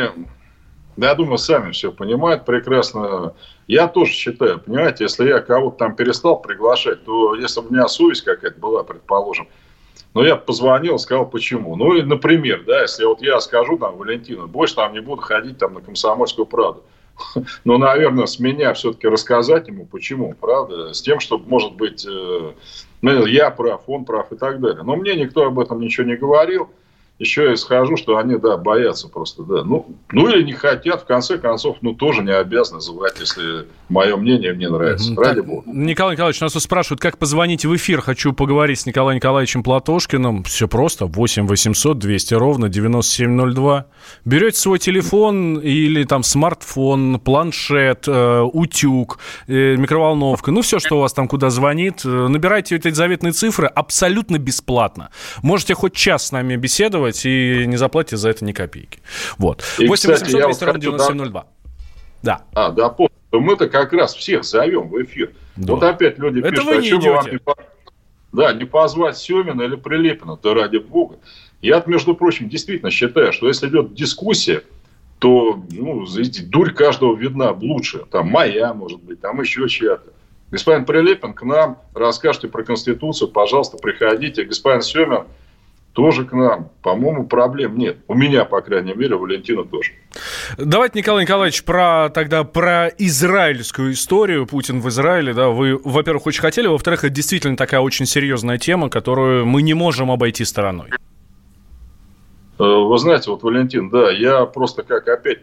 да, 0.98 1.10
я 1.10 1.16
думаю, 1.16 1.38
сами 1.38 1.72
все 1.72 1.92
понимают 1.92 2.46
прекрасно. 2.46 3.34
Я 3.68 3.88
тоже 3.88 4.12
считаю, 4.12 4.60
понимаете, 4.60 5.06
если 5.06 5.28
я 5.28 5.40
кого-то 5.40 5.78
там 5.78 5.96
перестал 5.96 6.42
приглашать, 6.42 7.06
то 7.06 7.36
если 7.36 7.62
бы 7.62 7.68
у 7.68 7.72
меня 7.72 7.88
совесть 7.88 8.24
какая-то 8.24 8.60
была, 8.60 8.84
предположим, 8.84 9.48
но 10.14 10.26
я 10.26 10.36
позвонил, 10.36 10.98
сказал, 10.98 11.30
почему. 11.30 11.76
Ну, 11.76 11.96
и, 11.96 12.02
например, 12.02 12.64
да, 12.66 12.82
если 12.82 13.06
вот 13.06 13.22
я 13.22 13.40
скажу 13.40 13.78
там 13.78 13.98
Валентину, 13.98 14.48
больше 14.48 14.76
там 14.76 14.94
не 14.94 15.02
буду 15.02 15.22
ходить 15.22 15.58
там 15.58 15.74
на 15.74 15.82
комсомольскую 15.82 16.46
правду. 16.46 16.84
Ну, 17.66 17.78
наверное, 17.78 18.26
с 18.26 18.40
меня 18.40 18.74
все-таки 18.74 19.08
рассказать 19.08 19.68
ему, 19.68 19.86
почему, 19.86 20.34
правда, 20.40 20.94
с 20.94 21.02
тем, 21.02 21.20
чтобы, 21.20 21.50
может 21.50 21.74
быть, 21.74 22.06
э, 22.08 22.52
ну, 23.02 23.26
я 23.26 23.52
прав, 23.52 23.82
он 23.88 24.06
прав 24.06 24.32
и 24.32 24.38
так 24.38 24.60
далее. 24.60 24.84
Но 24.84 24.96
мне 24.96 25.16
никто 25.16 25.46
об 25.46 25.60
этом 25.60 25.82
ничего 25.82 26.08
не 26.08 26.16
говорил. 26.16 26.70
Еще 27.20 27.50
я 27.50 27.56
схожу, 27.58 27.98
что 27.98 28.18
они, 28.18 28.38
да, 28.38 28.56
боятся 28.58 29.10
просто, 29.10 29.44
да. 29.44 29.64
Ну, 29.66 29.86
ну 30.12 30.30
или 30.30 30.42
не 30.44 30.54
хотят, 30.54 31.02
в 31.02 31.06
конце 31.06 31.38
концов, 31.38 31.78
ну, 31.82 31.94
тоже 31.94 32.24
не 32.24 32.32
обязаны 32.32 32.80
звать, 32.80 33.16
если 33.20 33.68
мое 33.90 34.16
мнение 34.16 34.54
мне 34.54 34.70
нравится. 34.70 35.14
Ради 35.18 35.42
бога. 35.42 35.64
Николай 35.70 36.16
Николаевич, 36.16 36.40
нас 36.40 36.54
тут 36.54 36.64
спрашивают, 36.64 37.02
как 37.02 37.18
позвонить 37.18 37.66
в 37.66 37.76
эфир. 37.76 38.00
Хочу 38.02 38.32
поговорить 38.32 38.80
с 38.80 38.86
Николаем 38.86 39.18
Николаевичем 39.18 39.64
Платошкиным. 39.64 40.44
Все 40.44 40.68
просто. 40.70 41.08
8 41.08 41.46
800 41.46 42.00
200 42.00 42.34
ровно 42.36 42.70
9702. 42.70 43.86
Берете 44.24 44.58
свой 44.58 44.80
телефон 44.80 45.60
или 45.60 46.06
там 46.06 46.24
смартфон, 46.24 47.20
планшет, 47.20 48.06
э, 48.08 48.42
утюг, 48.42 49.20
э, 49.48 49.76
микроволновка. 49.76 50.52
Ну, 50.52 50.62
все, 50.62 50.80
что 50.80 50.98
у 50.98 51.02
вас 51.02 51.12
там 51.14 51.28
куда 51.28 51.50
звонит. 51.50 52.06
э, 52.06 52.28
Набирайте 52.30 52.78
эти 52.78 52.92
заветные 52.92 53.34
цифры 53.34 53.68
абсолютно 53.68 54.38
бесплатно. 54.38 55.10
Можете 55.44 55.74
хоть 55.74 55.94
час 55.94 56.28
с 56.28 56.32
нами 56.32 56.56
беседовать 56.56 57.09
и 57.26 57.66
не 57.68 57.78
заплатите 57.78 58.18
за 58.18 58.30
это 58.30 58.46
ни 58.46 58.52
копейки. 58.52 59.00
Вот. 59.38 59.64
И, 59.78 59.88
8 59.88 60.14
кстати, 60.14 60.32
800 60.32 60.40
я 60.40 60.46
200 60.46 60.60
вот 60.60 60.68
ровно 60.68 60.74
хочу, 60.74 60.92
да, 60.92 60.98
9702. 60.98 61.48
Да. 62.22 62.42
А, 62.54 62.72
да, 62.72 62.90
помню. 62.90 63.12
То 63.32 63.40
Мы-то 63.40 63.70
как 63.70 63.94
раз 63.94 64.16
всех 64.16 64.44
зовем 64.44 64.90
в 64.90 65.02
эфир. 65.04 65.32
Да. 65.56 65.74
Вот 65.74 65.84
опять 65.84 66.18
люди 66.18 66.40
Это 66.40 66.50
пишут, 66.52 66.66
вы 66.66 66.74
а 66.74 66.78
не 66.78 66.90
чё 66.90 67.00
бы 67.00 67.10
вам 67.10 67.28
идете. 67.28 67.32
не 67.32 67.40
Да, 68.32 68.54
не 68.54 68.66
позвать 68.66 69.18
Семина 69.18 69.62
или 69.62 69.76
Прилепина, 69.76 70.38
да 70.42 70.54
ради 70.54 70.78
бога. 70.78 71.18
Я, 71.62 71.84
между 71.86 72.16
прочим, 72.16 72.50
действительно 72.50 72.90
считаю, 72.90 73.34
что 73.34 73.48
если 73.48 73.68
идет 73.68 73.94
дискуссия, 73.94 74.64
то, 75.20 75.62
ну, 75.72 76.06
дурь 76.46 76.72
каждого 76.74 77.16
видна 77.16 77.52
лучше. 77.52 78.06
Там 78.10 78.30
моя, 78.30 78.74
может 78.74 79.02
быть, 79.04 79.20
там 79.20 79.42
еще 79.42 79.68
чья-то. 79.68 80.12
Господин 80.52 80.86
Прилепин 80.86 81.34
к 81.34 81.44
нам, 81.44 81.78
расскажите 81.94 82.48
про 82.48 82.64
Конституцию, 82.64 83.30
пожалуйста, 83.30 83.78
приходите. 83.78 84.44
Господин 84.44 84.82
Семин 84.82 85.26
тоже 85.94 86.26
к 86.26 86.34
нам. 86.34 86.70
По-моему, 86.82 87.26
проблем 87.28 87.78
нет. 87.78 87.98
У 88.08 88.14
меня, 88.14 88.46
по 88.46 88.62
крайней 88.62 88.94
мере, 88.94 89.16
у 89.16 89.20
Валентина 89.20 89.64
тоже. 89.64 89.92
Давайте, 90.58 91.00
Николай 91.00 91.24
Николаевич, 91.24 91.64
про 91.64 92.10
тогда 92.10 92.44
про 92.44 92.88
израильскую 92.98 93.94
историю. 93.94 94.46
Путин 94.46 94.82
в 94.82 94.90
Израиле, 94.90 95.34
да, 95.34 95.50
вы, 95.50 95.80
во-первых, 95.84 96.28
очень 96.28 96.42
хотели, 96.42 96.68
во-вторых, 96.68 97.04
это 97.04 97.14
действительно 97.14 97.58
такая 97.58 97.82
очень 97.82 98.06
серьезная 98.06 98.58
тема, 98.58 98.90
которую 98.90 99.46
мы 99.46 99.62
не 99.62 99.74
можем 99.74 100.12
обойти 100.12 100.46
стороной. 100.46 100.90
Э, 102.60 102.64
Вы 102.64 102.98
знаете, 102.98 103.32
вот, 103.32 103.44
Валентин, 103.44 103.90
да, 103.90 104.12
я 104.12 104.46
просто 104.46 104.84
как 104.84 105.08
опять 105.08 105.40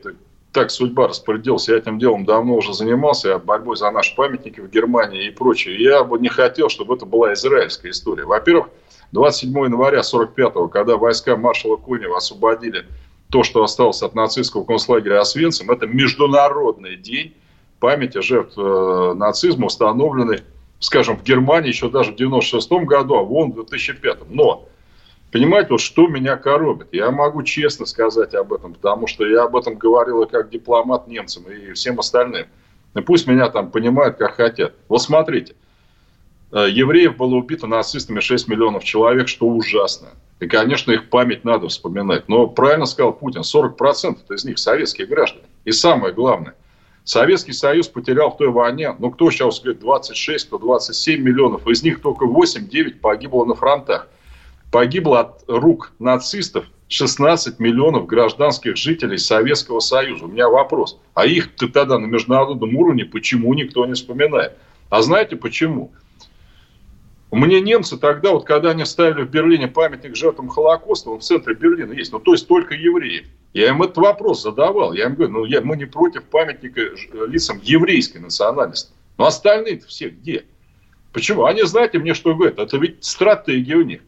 так 0.52 0.70
судьба 0.70 1.08
распорядилась. 1.08 1.68
Я 1.68 1.76
этим 1.76 1.98
делом 1.98 2.24
давно 2.24 2.54
уже 2.54 2.72
занимался, 2.72 3.28
я 3.28 3.38
борьбой 3.38 3.76
за 3.76 3.90
наши 3.90 4.16
памятники 4.16 4.60
в 4.60 4.70
Германии 4.70 5.26
и 5.26 5.30
прочее. 5.30 5.76
Я 5.78 6.02
бы 6.02 6.18
не 6.18 6.30
хотел, 6.30 6.70
чтобы 6.70 6.94
это 6.94 7.04
была 7.04 7.34
израильская 7.34 7.90
история. 7.90 8.24
Во-первых, 8.24 8.68
27 9.12 9.64
января 9.64 10.00
45-го, 10.00 10.68
когда 10.68 10.96
войска 10.96 11.36
маршала 11.36 11.76
Конева 11.76 12.16
освободили 12.16 12.86
то, 13.30 13.42
что 13.42 13.62
осталось 13.62 14.02
от 14.02 14.14
нацистского 14.14 14.64
концлагеря 14.64 15.20
Освенцим, 15.20 15.70
это 15.70 15.86
международный 15.86 16.96
день 16.96 17.34
памяти 17.80 18.20
жертв 18.20 18.54
э, 18.56 19.14
нацизма, 19.16 19.66
установленный, 19.66 20.42
скажем, 20.78 21.16
в 21.16 21.22
Германии 21.22 21.68
еще 21.68 21.90
даже 21.90 22.12
в 22.12 22.16
96 22.16 22.70
году, 22.84 23.16
а 23.16 23.22
вон 23.22 23.52
в 23.52 23.54
2005. 23.54 24.30
Но 24.30 24.68
Понимаете, 25.32 25.70
вот 25.70 25.80
что 25.80 26.06
меня 26.06 26.36
коробит? 26.36 26.88
Я 26.92 27.10
могу 27.10 27.42
честно 27.42 27.84
сказать 27.84 28.34
об 28.34 28.52
этом, 28.52 28.74
потому 28.74 29.06
что 29.06 29.26
я 29.26 29.42
об 29.42 29.56
этом 29.56 29.74
говорил 29.74 30.22
и 30.22 30.30
как 30.30 30.50
дипломат 30.50 31.08
немцам, 31.08 31.44
и 31.50 31.72
всем 31.72 31.98
остальным. 31.98 32.46
И 32.94 33.00
пусть 33.00 33.26
меня 33.26 33.50
там 33.50 33.70
понимают, 33.70 34.16
как 34.16 34.36
хотят. 34.36 34.72
Вот 34.88 35.02
смотрите, 35.02 35.54
евреев 36.52 37.16
было 37.16 37.34
убито 37.34 37.66
нацистами 37.66 38.20
6 38.20 38.48
миллионов 38.48 38.84
человек, 38.84 39.28
что 39.28 39.46
ужасно. 39.46 40.08
И, 40.40 40.46
конечно, 40.46 40.92
их 40.92 41.08
память 41.08 41.44
надо 41.44 41.68
вспоминать. 41.68 42.28
Но 42.28 42.46
правильно 42.46 42.86
сказал 42.86 43.12
Путин, 43.12 43.40
40% 43.40 44.34
из 44.34 44.44
них 44.44 44.58
советские 44.58 45.06
граждане. 45.06 45.46
И 45.64 45.72
самое 45.72 46.12
главное, 46.12 46.54
Советский 47.04 47.52
Союз 47.52 47.88
потерял 47.88 48.30
в 48.30 48.36
той 48.36 48.48
войне, 48.48 48.94
ну 48.98 49.10
кто 49.10 49.30
сейчас 49.30 49.60
говорит, 49.60 49.80
26, 49.80 50.48
кто 50.48 50.58
27 50.58 51.22
миллионов, 51.22 51.66
из 51.68 51.82
них 51.82 52.00
только 52.00 52.26
8-9 52.26 52.98
погибло 53.00 53.44
на 53.44 53.54
фронтах 53.54 54.08
погибло 54.70 55.20
от 55.20 55.44
рук 55.48 55.92
нацистов 55.98 56.66
16 56.88 57.58
миллионов 57.58 58.06
гражданских 58.06 58.76
жителей 58.76 59.18
Советского 59.18 59.80
Союза. 59.80 60.26
У 60.26 60.28
меня 60.28 60.48
вопрос. 60.48 60.98
А 61.14 61.26
их 61.26 61.54
тогда 61.56 61.98
на 61.98 62.06
международном 62.06 62.76
уровне 62.76 63.04
почему 63.04 63.54
никто 63.54 63.86
не 63.86 63.94
вспоминает? 63.94 64.52
А 64.90 65.02
знаете 65.02 65.36
почему? 65.36 65.92
Мне 67.36 67.60
немцы 67.60 67.98
тогда, 67.98 68.30
вот 68.30 68.46
когда 68.46 68.70
они 68.70 68.86
ставили 68.86 69.22
в 69.22 69.30
Берлине 69.30 69.68
памятник 69.68 70.16
жертвам 70.16 70.48
Холокоста, 70.48 71.10
он 71.10 71.18
в 71.18 71.22
центре 71.22 71.54
Берлина 71.54 71.92
есть, 71.92 72.10
ну 72.10 72.18
то 72.18 72.32
есть 72.32 72.48
только 72.48 72.74
евреев. 72.74 73.26
Я 73.52 73.68
им 73.68 73.82
этот 73.82 73.98
вопрос 73.98 74.42
задавал. 74.42 74.94
Я 74.94 75.04
им 75.04 75.16
говорю, 75.16 75.32
ну 75.32 75.44
я, 75.44 75.60
мы 75.60 75.76
не 75.76 75.84
против 75.84 76.24
памятника 76.24 76.80
лицам 77.26 77.60
еврейской 77.62 78.18
национальности. 78.18 78.94
Но 79.18 79.26
остальные-то 79.26 79.86
все 79.86 80.08
где? 80.08 80.46
Почему? 81.12 81.44
Они, 81.44 81.62
знаете, 81.64 81.98
мне 81.98 82.14
что 82.14 82.34
говорят? 82.34 82.58
Это 82.58 82.78
ведь 82.78 83.04
стратегия 83.04 83.76
у 83.76 83.82
них. 83.82 84.00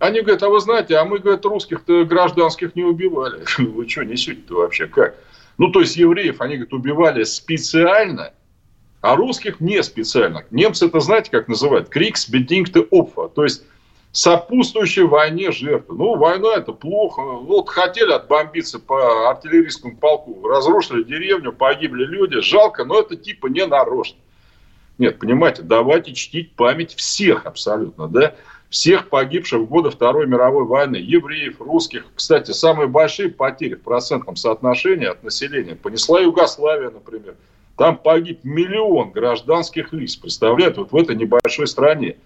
Они 0.00 0.20
говорят, 0.20 0.42
а 0.42 0.48
вы 0.48 0.58
знаете, 0.58 0.96
а 0.96 1.04
мы, 1.04 1.20
говорят, 1.20 1.44
русских-то 1.44 2.04
гражданских 2.04 2.74
не 2.74 2.82
убивали. 2.82 3.44
Вы 3.58 3.88
что 3.88 4.02
несете-то 4.02 4.54
вообще? 4.56 4.88
Как? 4.88 5.14
Ну, 5.56 5.70
то 5.70 5.80
есть 5.80 5.96
евреев 5.96 6.40
они, 6.40 6.54
говорят, 6.54 6.72
убивали 6.72 7.22
специально, 7.22 8.32
а 9.00 9.16
русских 9.16 9.60
не 9.60 9.82
специально. 9.82 10.44
Немцы 10.50 10.86
это 10.86 11.00
знаете, 11.00 11.30
как 11.30 11.48
называют? 11.48 11.88
Крикс 11.88 12.28
бедингте 12.28 12.86
опфа. 12.90 13.28
То 13.28 13.44
есть 13.44 13.64
сопутствующей 14.12 15.04
войне 15.04 15.52
жертвы. 15.52 15.96
Ну, 15.96 16.16
война 16.16 16.54
это 16.56 16.72
плохо. 16.72 17.22
Вот 17.22 17.68
хотели 17.68 18.12
отбомбиться 18.12 18.78
по 18.78 19.30
артиллерийскому 19.30 19.96
полку, 19.96 20.46
разрушили 20.46 21.02
деревню, 21.02 21.52
погибли 21.52 22.04
люди. 22.04 22.40
Жалко, 22.40 22.84
но 22.84 23.00
это 23.00 23.16
типа 23.16 23.46
не 23.46 23.66
нарочно. 23.66 24.18
Нет, 24.98 25.18
понимаете, 25.18 25.62
давайте 25.62 26.12
чтить 26.12 26.52
память 26.52 26.94
всех 26.94 27.46
абсолютно, 27.46 28.06
да 28.06 28.34
всех 28.70 29.08
погибших 29.08 29.60
в 29.62 29.66
годы 29.66 29.90
Второй 29.90 30.26
мировой 30.26 30.64
войны, 30.64 30.96
евреев, 30.96 31.60
русских. 31.60 32.04
Кстати, 32.14 32.52
самые 32.52 32.86
большие 32.86 33.28
потери 33.28 33.74
в 33.74 33.82
процентном 33.82 34.36
соотношении 34.36 35.06
от 35.06 35.24
населения 35.24 35.74
понесла 35.74 36.20
Югославия, 36.20 36.90
например. 36.90 37.34
Там 37.76 37.96
погиб 37.96 38.40
миллион 38.44 39.10
гражданских 39.10 39.92
лиц, 39.92 40.16
представляете, 40.16 40.80
вот 40.80 40.92
в 40.92 40.96
этой 40.96 41.16
небольшой 41.16 41.66
стране. 41.66 42.16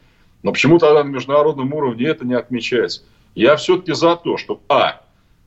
Но 0.43 0.53
почему 0.53 0.79
тогда 0.79 1.05
на 1.05 1.09
международном 1.09 1.73
уровне 1.73 2.07
это 2.07 2.27
не 2.27 2.35
отмечается? 2.35 3.03
Я 3.35 3.57
все-таки 3.57 3.93
за 3.93 4.17
то, 4.17 4.37
чтобы, 4.37 4.61
а, 4.69 5.01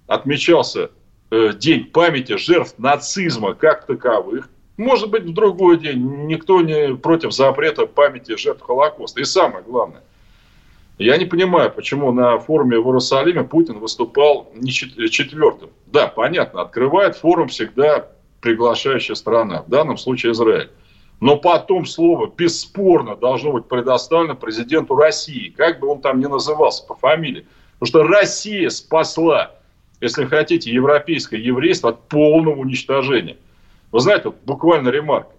отмечался 0.08 0.92
э, 1.30 1.54
День 1.54 1.86
памяти 1.86 2.38
жертв 2.38 2.76
нацизма 2.78 3.54
как 3.54 3.86
таковых, 3.86 4.50
может 4.78 5.10
быть, 5.10 5.24
в 5.24 5.34
другой 5.34 5.80
день. 5.80 6.28
Никто 6.28 6.62
не 6.62 6.96
против 6.96 7.34
запрета 7.34 7.88
памяти 7.88 8.38
жертв 8.38 8.62
Холокоста. 8.62 9.20
И 9.20 9.24
самое 9.24 9.64
главное, 9.64 10.04
я 11.00 11.18
не 11.18 11.26
понимаю, 11.26 11.72
почему 11.72 12.12
на 12.12 12.40
форуме 12.40 12.80
в 12.80 12.86
Иерусалиме 12.86 13.44
Путин 13.44 13.80
выступал 13.80 14.52
не 14.56 14.72
четвертым. 14.72 15.70
Да, 15.88 16.08
понятно, 16.08 16.62
открывает 16.62 17.18
форум 17.18 17.50
всегда 17.50 18.08
приглашающая 18.42 19.16
страна, 19.16 19.64
в 19.64 19.70
данном 19.70 19.98
случае 19.98 20.34
Израиль. 20.34 20.70
Но 21.20 21.38
потом 21.38 21.86
слово 21.86 22.32
бесспорно 22.36 23.16
должно 23.16 23.52
быть 23.52 23.66
предоставлено 23.68 24.36
президенту 24.36 24.96
России, 24.96 25.50
как 25.50 25.80
бы 25.80 25.88
он 25.88 26.02
там 26.02 26.20
ни 26.20 26.26
назывался 26.26 26.86
по 26.86 26.96
фамилии. 26.96 27.46
Потому 27.80 27.88
что 27.88 28.04
Россия 28.04 28.70
спасла, 28.70 29.52
если 30.00 30.26
хотите, 30.26 30.72
европейское 30.72 31.40
еврейство 31.40 31.90
от 31.90 32.08
полного 32.08 32.60
уничтожения. 32.60 33.38
Вы 33.92 34.00
знаете, 34.00 34.26
вот 34.26 34.38
буквально 34.46 34.90
ремарка. 34.90 35.32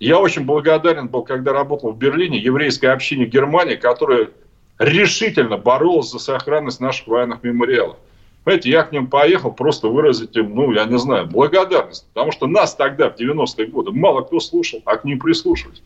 Я 0.00 0.18
очень 0.18 0.44
благодарен 0.44 1.08
был, 1.08 1.22
когда 1.22 1.52
работал 1.52 1.92
в 1.92 1.98
Берлине, 1.98 2.38
еврейской 2.38 2.86
общине 2.86 3.26
Германии, 3.26 3.76
которая 3.76 4.30
решительно 4.78 5.58
боролась 5.58 6.10
за 6.10 6.18
сохранность 6.18 6.80
наших 6.80 7.06
военных 7.06 7.42
мемориалов. 7.42 7.96
Понимаете, 8.44 8.70
я 8.70 8.82
к 8.84 8.92
ним 8.92 9.06
поехал 9.06 9.52
просто 9.52 9.88
выразить 9.88 10.34
им, 10.36 10.54
ну, 10.54 10.72
я 10.72 10.86
не 10.86 10.98
знаю, 10.98 11.26
благодарность. 11.26 12.06
Потому 12.14 12.32
что 12.32 12.46
нас 12.46 12.74
тогда, 12.74 13.10
в 13.10 13.20
90-е 13.20 13.66
годы, 13.66 13.92
мало 13.92 14.22
кто 14.22 14.40
слушал, 14.40 14.80
а 14.86 14.96
к 14.96 15.04
ним 15.04 15.18
прислушивались. 15.18 15.82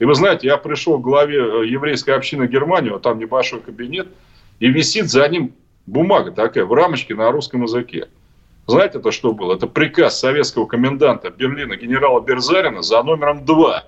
И 0.00 0.04
вы 0.04 0.14
знаете, 0.14 0.48
я 0.48 0.56
пришел 0.56 0.98
к 0.98 1.02
главе 1.02 1.38
э, 1.38 1.66
еврейской 1.66 2.10
общины 2.10 2.48
Германии, 2.48 2.90
вот 2.90 3.02
там 3.02 3.18
небольшой 3.18 3.60
кабинет, 3.60 4.08
и 4.58 4.68
висит 4.68 5.10
за 5.10 5.28
ним 5.28 5.52
бумага 5.86 6.32
такая, 6.32 6.64
в 6.64 6.72
рамочке 6.72 7.14
на 7.14 7.30
русском 7.30 7.62
языке. 7.62 8.08
Знаете, 8.66 8.98
это 8.98 9.12
что 9.12 9.32
было? 9.32 9.54
Это 9.54 9.68
приказ 9.68 10.18
советского 10.18 10.66
коменданта 10.66 11.30
Берлина 11.30 11.76
генерала 11.76 12.20
Берзарина 12.20 12.82
за 12.82 13.02
номером 13.02 13.44
2. 13.44 13.84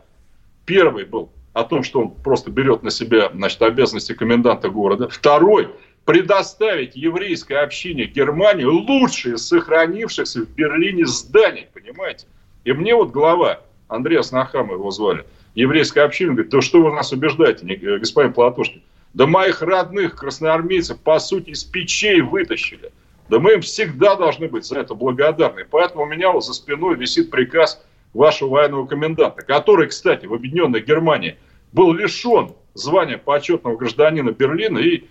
Первый 0.66 1.04
был 1.04 1.30
о 1.52 1.64
том, 1.64 1.82
что 1.82 2.00
он 2.00 2.10
просто 2.10 2.50
берет 2.50 2.82
на 2.84 2.90
себя 2.90 3.30
значит, 3.32 3.60
обязанности 3.62 4.14
коменданта 4.14 4.68
города. 4.68 5.08
Второй– 5.08 5.68
предоставить 6.04 6.96
еврейской 6.96 7.54
общине 7.54 8.04
Германии 8.04 8.64
лучшие 8.64 9.38
сохранившихся 9.38 10.44
в 10.44 10.50
Берлине 10.50 11.06
зданий, 11.06 11.68
понимаете? 11.72 12.26
И 12.64 12.72
мне 12.72 12.94
вот 12.94 13.10
глава, 13.10 13.60
Андреас 13.88 14.32
Нахам 14.32 14.70
его 14.70 14.90
звали, 14.90 15.24
еврейской 15.54 16.00
общины, 16.00 16.32
говорит, 16.32 16.50
да 16.50 16.60
что 16.60 16.82
вы 16.82 16.92
нас 16.92 17.12
убеждаете, 17.12 17.66
э, 17.66 17.98
господин 17.98 18.32
Платошкин? 18.32 18.82
Да 19.14 19.26
моих 19.26 19.62
родных 19.62 20.16
красноармейцев, 20.16 20.98
по 20.98 21.18
сути, 21.20 21.50
из 21.50 21.62
печей 21.62 22.20
вытащили. 22.20 22.90
Да 23.28 23.38
мы 23.38 23.54
им 23.54 23.60
всегда 23.60 24.16
должны 24.16 24.48
быть 24.48 24.66
за 24.66 24.80
это 24.80 24.94
благодарны. 24.94 25.64
Поэтому 25.70 26.02
у 26.02 26.06
меня 26.06 26.32
вот 26.32 26.44
за 26.44 26.52
спиной 26.52 26.96
висит 26.96 27.30
приказ 27.30 27.82
вашего 28.12 28.50
военного 28.50 28.86
коменданта, 28.86 29.42
который, 29.42 29.88
кстати, 29.88 30.26
в 30.26 30.34
Объединенной 30.34 30.80
Германии 30.80 31.36
был 31.72 31.92
лишен 31.92 32.54
звания 32.74 33.16
почетного 33.16 33.76
гражданина 33.76 34.30
Берлина 34.30 34.78
и 34.78 35.04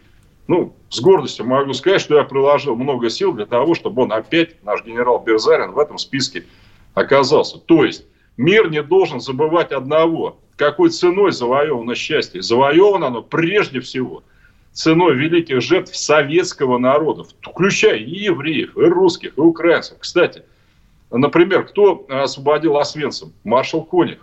ну, 0.48 0.76
с 0.90 1.00
гордостью 1.00 1.46
могу 1.46 1.74
сказать, 1.74 2.02
что 2.02 2.18
я 2.18 2.24
приложил 2.24 2.76
много 2.76 3.10
сил 3.10 3.34
для 3.34 3.46
того, 3.46 3.76
чтобы 3.76 4.04
он 4.04 4.12
опять, 4.12 4.64
наш 4.64 4.84
генерал 4.84 5.24
Берзарин, 5.24 5.72
в 5.72 5.80
этом 5.80 5.98
списке 5.98 6.46
оказался. 6.94 7.60
То 7.60 7.86
есть 7.86 8.06
мир 8.38 8.70
не 8.70 8.84
должен 8.84 9.20
забывать 9.20 9.72
одного. 9.72 10.40
Какой 10.56 10.90
ценой 10.90 11.32
завоевано 11.32 11.96
счастье? 11.96 12.42
Завоевано 12.42 13.08
оно 13.08 13.22
прежде 13.24 13.80
всего 13.80 14.24
ценой 14.72 15.16
великих 15.16 15.62
жертв 15.62 15.96
советского 15.96 16.78
народа, 16.78 17.26
включая 17.42 17.98
и 17.98 18.24
евреев, 18.24 18.76
и 18.78 18.82
русских, 18.82 19.38
и 19.38 19.42
украинцев. 19.42 19.98
Кстати, 20.00 20.44
например, 21.12 21.64
кто 21.66 22.06
освободил 22.10 22.78
Освенцим? 22.78 23.34
Маршал 23.44 23.84
Конев 23.84 24.20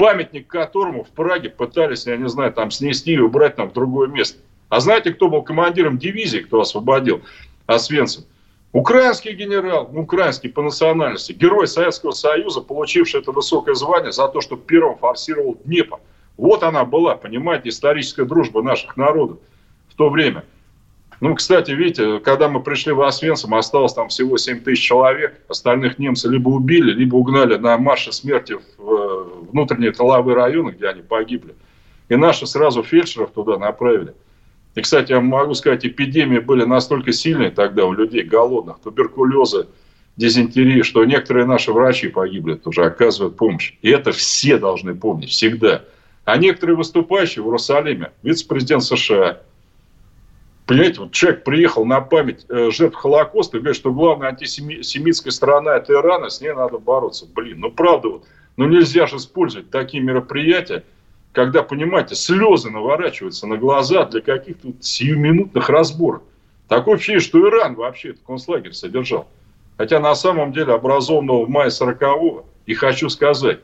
памятник 0.00 0.46
которому 0.46 1.04
в 1.04 1.10
Праге 1.10 1.50
пытались, 1.50 2.06
я 2.06 2.16
не 2.16 2.26
знаю, 2.26 2.54
там 2.54 2.70
снести 2.70 3.12
и 3.12 3.18
убрать 3.18 3.56
там 3.56 3.68
в 3.68 3.74
другое 3.74 4.08
место. 4.08 4.38
А 4.70 4.78
знаете, 4.80 5.12
кто 5.12 5.28
был 5.28 5.42
командиром 5.42 5.98
дивизии, 5.98 6.38
кто 6.38 6.60
освободил 6.60 7.20
Освенцим? 7.66 8.24
Украинский 8.72 9.32
генерал, 9.32 9.90
ну, 9.92 10.02
украинский 10.02 10.48
по 10.48 10.62
национальности, 10.62 11.32
герой 11.32 11.66
Советского 11.66 12.12
Союза, 12.12 12.60
получивший 12.60 13.20
это 13.20 13.32
высокое 13.32 13.74
звание 13.74 14.12
за 14.12 14.28
то, 14.28 14.40
что 14.40 14.56
первым 14.56 14.96
форсировал 14.96 15.58
Днепр. 15.64 15.98
Вот 16.36 16.62
она 16.62 16.84
была, 16.84 17.16
понимаете, 17.16 17.70
историческая 17.70 18.24
дружба 18.24 18.62
наших 18.62 18.96
народов 18.96 19.38
в 19.88 19.96
то 19.96 20.08
время. 20.08 20.44
Ну, 21.18 21.34
кстати, 21.34 21.72
видите, 21.72 22.20
когда 22.20 22.48
мы 22.48 22.62
пришли 22.62 22.92
в 22.92 23.02
Освенцим, 23.02 23.54
осталось 23.54 23.92
там 23.92 24.08
всего 24.08 24.38
7 24.38 24.60
тысяч 24.60 24.82
человек. 24.82 25.34
Остальных 25.48 25.98
немцы 25.98 26.28
либо 26.28 26.48
убили, 26.48 26.92
либо 26.92 27.16
угнали 27.16 27.56
на 27.56 27.76
марше 27.76 28.12
смерти 28.12 28.56
в 28.78 28.90
э, 28.90 29.24
внутренние 29.50 29.90
тыловые 29.90 30.36
районы, 30.36 30.70
где 30.70 30.86
они 30.86 31.02
погибли. 31.02 31.56
И 32.08 32.14
наши 32.14 32.46
сразу 32.46 32.84
фельдшеров 32.84 33.32
туда 33.32 33.58
направили. 33.58 34.14
И, 34.74 34.80
кстати, 34.80 35.12
я 35.12 35.20
могу 35.20 35.54
сказать, 35.54 35.84
эпидемии 35.84 36.38
были 36.38 36.64
настолько 36.64 37.12
сильные 37.12 37.50
тогда 37.50 37.86
у 37.86 37.92
людей, 37.92 38.22
голодных, 38.22 38.78
туберкулеза, 38.80 39.66
дизентерии, 40.16 40.82
что 40.82 41.04
некоторые 41.04 41.46
наши 41.46 41.72
врачи 41.72 42.08
погибли 42.08 42.54
тоже, 42.54 42.84
оказывают 42.84 43.36
помощь. 43.36 43.74
И 43.82 43.90
это 43.90 44.12
все 44.12 44.58
должны 44.58 44.94
помнить, 44.94 45.30
всегда. 45.30 45.84
А 46.24 46.36
некоторые 46.36 46.76
выступающие 46.76 47.42
в 47.42 47.46
Иерусалиме, 47.46 48.12
вице-президент 48.22 48.84
США, 48.84 49.40
Понимаете, 50.70 51.00
вот 51.00 51.10
человек 51.10 51.42
приехал 51.42 51.84
на 51.84 52.00
память 52.00 52.46
э, 52.48 52.70
жертв 52.70 52.96
Холокоста 52.96 53.56
и 53.56 53.60
говорит, 53.60 53.76
что 53.76 53.92
главная 53.92 54.28
антисемитская 54.28 55.32
сторона– 55.32 55.74
это 55.76 55.94
Иран, 55.94 56.24
и 56.24 56.30
с 56.30 56.40
ней 56.40 56.52
надо 56.52 56.78
бороться. 56.78 57.26
Блин, 57.34 57.58
ну 57.58 57.72
правда, 57.72 58.08
вот, 58.08 58.24
ну 58.56 58.68
нельзя 58.68 59.08
же 59.08 59.16
использовать 59.16 59.68
такие 59.70 60.00
мероприятия, 60.00 60.84
когда, 61.32 61.62
понимаете, 61.62 62.14
слезы 62.14 62.70
наворачиваются 62.70 63.46
на 63.46 63.56
глаза 63.56 64.04
для 64.06 64.20
каких-то 64.20 64.68
сиюминутных 64.80 65.68
разборок. 65.68 66.22
Такое 66.68 66.96
ощущение, 66.96 67.20
что 67.20 67.48
Иран 67.48 67.74
вообще 67.74 68.10
этот 68.10 68.22
концлагерь 68.24 68.72
содержал. 68.72 69.28
Хотя 69.76 69.98
на 70.00 70.14
самом 70.14 70.52
деле 70.52 70.74
образованного 70.74 71.44
в 71.44 71.48
мае 71.48 71.70
40-го, 71.70 72.44
и 72.66 72.74
хочу 72.74 73.08
сказать, 73.08 73.60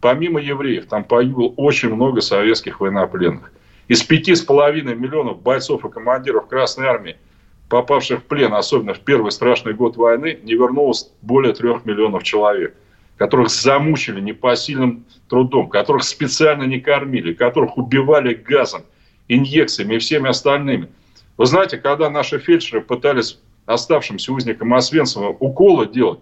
помимо 0.00 0.40
евреев, 0.40 0.86
там 0.86 1.04
погибло 1.04 1.48
очень 1.56 1.94
много 1.94 2.20
советских 2.20 2.80
военнопленных. 2.80 3.52
Из 3.88 4.02
пяти 4.02 4.34
с 4.34 4.42
половиной 4.42 4.94
миллионов 4.94 5.40
бойцов 5.40 5.84
и 5.84 5.90
командиров 5.90 6.46
Красной 6.46 6.86
Армии, 6.86 7.16
попавших 7.68 8.20
в 8.20 8.24
плен, 8.24 8.52
особенно 8.54 8.94
в 8.94 9.00
первый 9.00 9.32
страшный 9.32 9.72
год 9.72 9.96
войны, 9.96 10.38
не 10.42 10.54
вернулось 10.54 11.10
более 11.22 11.54
трех 11.54 11.84
миллионов 11.86 12.22
человек, 12.22 12.74
которых 13.18 13.50
замучили 13.50 14.20
непосильным 14.20 15.04
трудом, 15.28 15.68
которых 15.68 16.04
специально 16.04 16.62
не 16.62 16.80
кормили, 16.80 17.34
которых 17.34 17.76
убивали 17.76 18.32
газом, 18.34 18.84
инъекциями 19.26 19.96
и 19.96 19.98
всеми 19.98 20.28
остальными. 20.28 20.88
Вы 21.36 21.46
знаете, 21.46 21.78
когда 21.78 22.08
наши 22.08 22.38
фельдшеры 22.38 22.80
пытались 22.80 23.38
оставшимся 23.66 24.32
узникам 24.32 24.72
Освенцима 24.72 25.28
уколы 25.28 25.86
делать, 25.86 26.20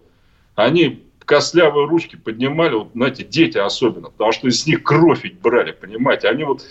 они 0.54 1.04
костлявые 1.24 1.86
ручки 1.86 2.16
поднимали, 2.16 2.74
вот, 2.74 2.90
знаете, 2.94 3.24
дети 3.24 3.58
особенно, 3.58 4.10
потому 4.10 4.32
что 4.32 4.48
из 4.48 4.66
них 4.66 4.82
кровь 4.82 5.24
ведь 5.24 5.38
брали, 5.38 5.72
понимаете. 5.72 6.28
Они 6.28 6.44
вот 6.44 6.66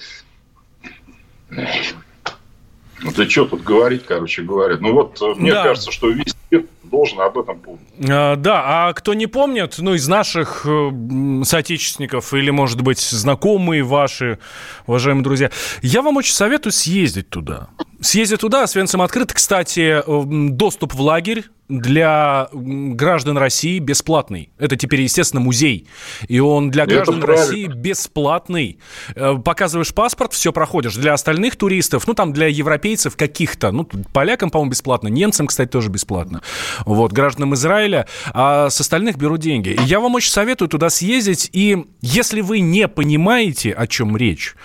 ну, 3.02 3.12
ты 3.12 3.30
что 3.30 3.46
тут 3.46 3.64
говорить, 3.64 4.04
короче 4.06 4.42
говоря. 4.42 4.78
Ну, 4.80 4.94
вот 4.94 5.22
э, 5.22 5.34
мне 5.36 5.52
да. 5.52 5.64
кажется, 5.64 5.92
что 5.92 6.10
весь 6.10 6.35
должен 6.84 7.20
об 7.22 7.38
этом 7.38 7.60
помнить. 7.60 8.10
А, 8.10 8.36
да, 8.36 8.64
а 8.66 8.94
кто 8.94 9.14
не 9.14 9.28
помнит, 9.28 9.76
ну, 9.80 9.94
из 9.94 10.08
наших 10.08 10.66
э, 10.66 11.44
соотечественников 11.44 12.34
или, 12.34 12.50
может 12.50 12.82
быть, 12.82 13.00
знакомые 13.00 13.84
ваши, 13.84 14.40
уважаемые 14.88 15.24
друзья, 15.24 15.52
я 15.82 16.02
вам 16.02 16.18
очень 16.18 16.34
советую 16.34 16.74
съездить 16.74 17.30
туда. 17.30 17.70
Съездить 18.02 18.42
туда, 18.42 18.68
Свенцем 18.68 19.02
открыт. 19.02 19.34
Кстати, 19.34 20.02
э, 20.06 20.50
доступ 20.52 20.94
в 20.94 21.02
лагерь 21.02 21.46
для 21.68 22.48
граждан 22.52 23.38
России 23.38 23.80
бесплатный. 23.80 24.52
Это 24.60 24.76
теперь, 24.76 25.02
естественно, 25.02 25.42
музей. 25.42 25.88
И 26.28 26.40
он 26.40 26.70
для 26.70 26.86
граждан 26.86 27.24
России 27.24 27.66
бесплатный. 27.68 28.80
Э, 29.16 29.36
показываешь 29.44 29.94
паспорт, 29.94 30.34
все 30.34 30.54
проходишь. 30.54 30.96
Для 30.96 31.14
остальных 31.14 31.56
туристов, 31.56 32.08
ну 32.08 32.14
там 32.14 32.34
для 32.34 32.48
европейцев 32.48 33.16
каких-то, 33.16 33.72
ну 33.72 33.90
полякам, 34.14 34.52
по-моему, 34.52 34.72
бесплатно, 34.72 35.08
немцам, 35.08 35.48
кстати, 35.48 35.70
тоже 35.70 35.90
бесплатно. 35.90 36.42
Вот, 36.86 37.12
гражданам 37.12 37.56
Израиля. 37.56 38.08
А 38.34 38.70
с 38.70 38.80
остальных 38.80 39.18
беру 39.18 39.38
деньги. 39.38 39.70
И 39.70 39.82
я 39.84 40.00
вам 40.00 40.16
очень 40.16 40.32
советую 40.32 40.70
туда 40.70 40.90
съездить. 40.90 41.50
И 41.52 41.86
если 42.02 42.42
вы 42.42 42.60
не 42.60 42.88
понимаете, 42.88 43.72
о 43.72 43.88
чем 43.88 44.16
речь, 44.16 44.56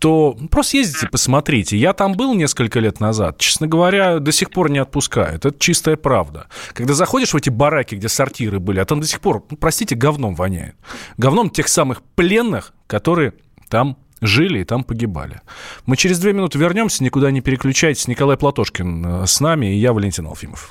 то 0.00 0.36
просто 0.50 0.78
ездите, 0.78 1.08
посмотрите. 1.08 1.76
Я 1.76 1.92
там 1.92 2.14
был 2.14 2.34
несколько 2.34 2.80
лет 2.80 3.00
назад. 3.00 3.36
Честно 3.38 3.66
говоря, 3.66 4.18
до 4.18 4.32
сих 4.32 4.50
пор 4.50 4.70
не 4.70 4.78
отпускают. 4.78 5.44
Это 5.44 5.58
чистая 5.58 5.96
правда. 5.96 6.46
Когда 6.72 6.94
заходишь 6.94 7.34
в 7.34 7.36
эти 7.36 7.50
бараки, 7.50 7.96
где 7.96 8.08
сортиры 8.08 8.60
были, 8.60 8.80
а 8.80 8.86
там 8.86 9.00
до 9.00 9.06
сих 9.06 9.20
пор, 9.20 9.44
ну, 9.50 9.58
простите, 9.58 9.94
говном 9.94 10.34
воняет. 10.34 10.74
Говном 11.18 11.50
тех 11.50 11.68
самых 11.68 12.02
пленных, 12.02 12.72
которые 12.86 13.34
там 13.68 13.98
жили 14.20 14.60
и 14.60 14.64
там 14.64 14.84
погибали. 14.84 15.40
Мы 15.86 15.96
через 15.96 16.18
две 16.18 16.32
минуты 16.32 16.58
вернемся, 16.58 17.02
никуда 17.02 17.30
не 17.30 17.40
переключайтесь. 17.40 18.08
Николай 18.08 18.36
Платошкин 18.36 19.22
э, 19.22 19.26
с 19.26 19.40
нами 19.40 19.74
и 19.74 19.78
я, 19.78 19.92
Валентин 19.92 20.26
Алфимов. 20.26 20.70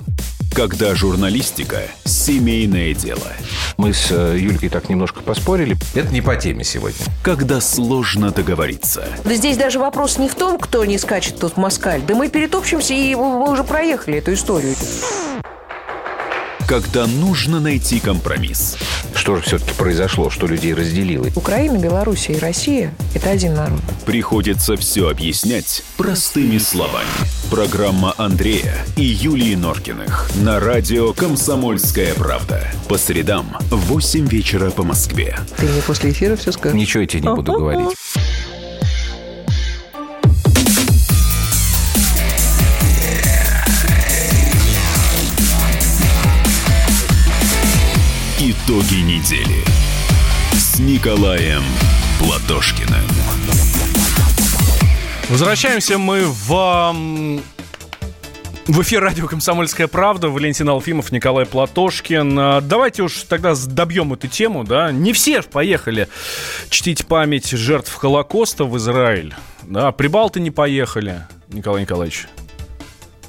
Когда 0.54 0.96
журналистика– 0.96 1.82
семейное 2.06 2.94
дело. 2.94 3.28
Мы 3.78 3.94
с 3.94 4.12
э, 4.12 4.38
Юлькой 4.40 4.70
так 4.70 4.90
немножко 4.90 5.22
поспорили. 5.22 5.78
Это 5.94 6.12
не 6.12 6.22
по 6.22 6.36
теме 6.36 6.64
сегодня. 6.64 7.06
Когда 7.24 7.62
сложно 7.62 8.32
договориться. 8.32 9.08
Да 9.24 9.34
здесь 9.34 9.58
даже 9.58 9.80
вопрос 9.80 10.18
не 10.18 10.30
в 10.30 10.36
том, 10.36 10.60
кто 10.60 10.84
не 10.86 10.98
скачет 10.98 11.40
тут 11.40 11.58
москаль. 11.58 12.02
Да 12.08 12.16
мы 12.16 12.30
перетопчемся, 12.30 12.94
и 12.94 13.16
мы 13.16 13.52
уже 13.52 13.64
проехали 13.64 14.18
эту 14.18 14.34
историю 14.34 14.76
когда 16.70 17.08
нужно 17.08 17.60
найти 17.60 18.00
компромисс. 18.00 18.78
Что 19.30 19.36
же 19.36 19.44
все-таки 19.44 19.74
произошло, 19.78 20.32
что 20.32 20.48
людей 20.48 20.74
разделило? 20.74 21.28
Украина, 21.36 21.78
Белоруссия 21.78 22.34
и 22.34 22.40
Россия– 22.40 22.96
это 23.14 23.30
один 23.30 23.54
народ. 23.54 23.80
Приходится 24.04 24.76
все 24.76 25.08
объяснять 25.08 25.84
простыми 25.98 26.58
словами. 26.58 27.06
Программа 27.52 28.16
Андрея 28.18 28.76
и 28.96 29.04
Юлии 29.04 29.54
Норкиных 29.54 30.32
на 30.42 30.60
радио 30.60 31.14
«Комсомольская 31.14 32.16
правда». 32.16 32.72
По 32.88 32.98
средам 32.98 33.56
в 33.70 33.78
8 33.92 34.28
вечера 34.28 34.72
по 34.72 34.82
Москве. 34.82 35.38
Ты 35.58 35.68
мне 35.68 35.82
после 35.84 36.10
эфира 36.10 36.36
все 36.36 36.52
скажешь? 36.52 36.76
Ничего 36.76 37.02
я 37.02 37.08
тебе 37.08 37.22
не 37.22 37.36
буду 37.36 37.54
говорить. 37.54 37.98
Итоги 48.70 49.02
недели 49.02 49.64
с 50.54 50.78
Николаем 50.78 51.64
Платошкиным. 52.20 53.02
Возвращаемся 55.28 55.98
мы 55.98 56.22
в 56.28 56.94
в 58.68 58.82
эфир 58.84 59.02
радио 59.02 59.26
«Комсомольская 59.26 59.88
правда». 59.88 60.30
Валентин 60.30 60.70
Алфимов, 60.70 61.12
Николай 61.12 61.48
Платошкин. 61.48 62.38
А, 62.38 62.62
давайте 62.62 63.02
уж 63.02 63.24
тогда 63.24 63.56
добьем 63.56 64.14
эту 64.14 64.28
тему, 64.28 64.64
да. 64.64 64.92
Не 64.92 65.14
все 65.14 65.42
поехали 65.42 66.08
чтить 66.70 67.08
память 67.08 67.50
жертв 67.50 67.92
Холокоста 67.96 68.66
в 68.66 68.78
Израиль. 68.78 69.34
Да, 69.64 69.92
прибалты 69.92 70.40
не 70.40 70.52
поехали, 70.52 71.26
Николай 71.48 71.82
Николаевич. 71.82 72.28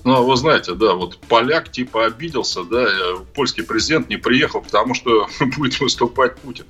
Ну, 0.04 0.24
вы 0.24 0.36
знаете, 0.36 0.74
да, 0.74 0.94
вот 0.94 1.18
поляк 1.28 1.70
типа 1.70 2.06
обиделся, 2.06 2.64
да, 2.64 2.84
э, 2.84 3.16
польский 3.34 3.62
президент 3.62 4.08
не 4.08 4.16
приехал, 4.16 4.62
потому 4.62 4.94
что 4.94 5.28
будет 5.56 5.78
выступать 5.80 6.36
Путин. 6.36 6.64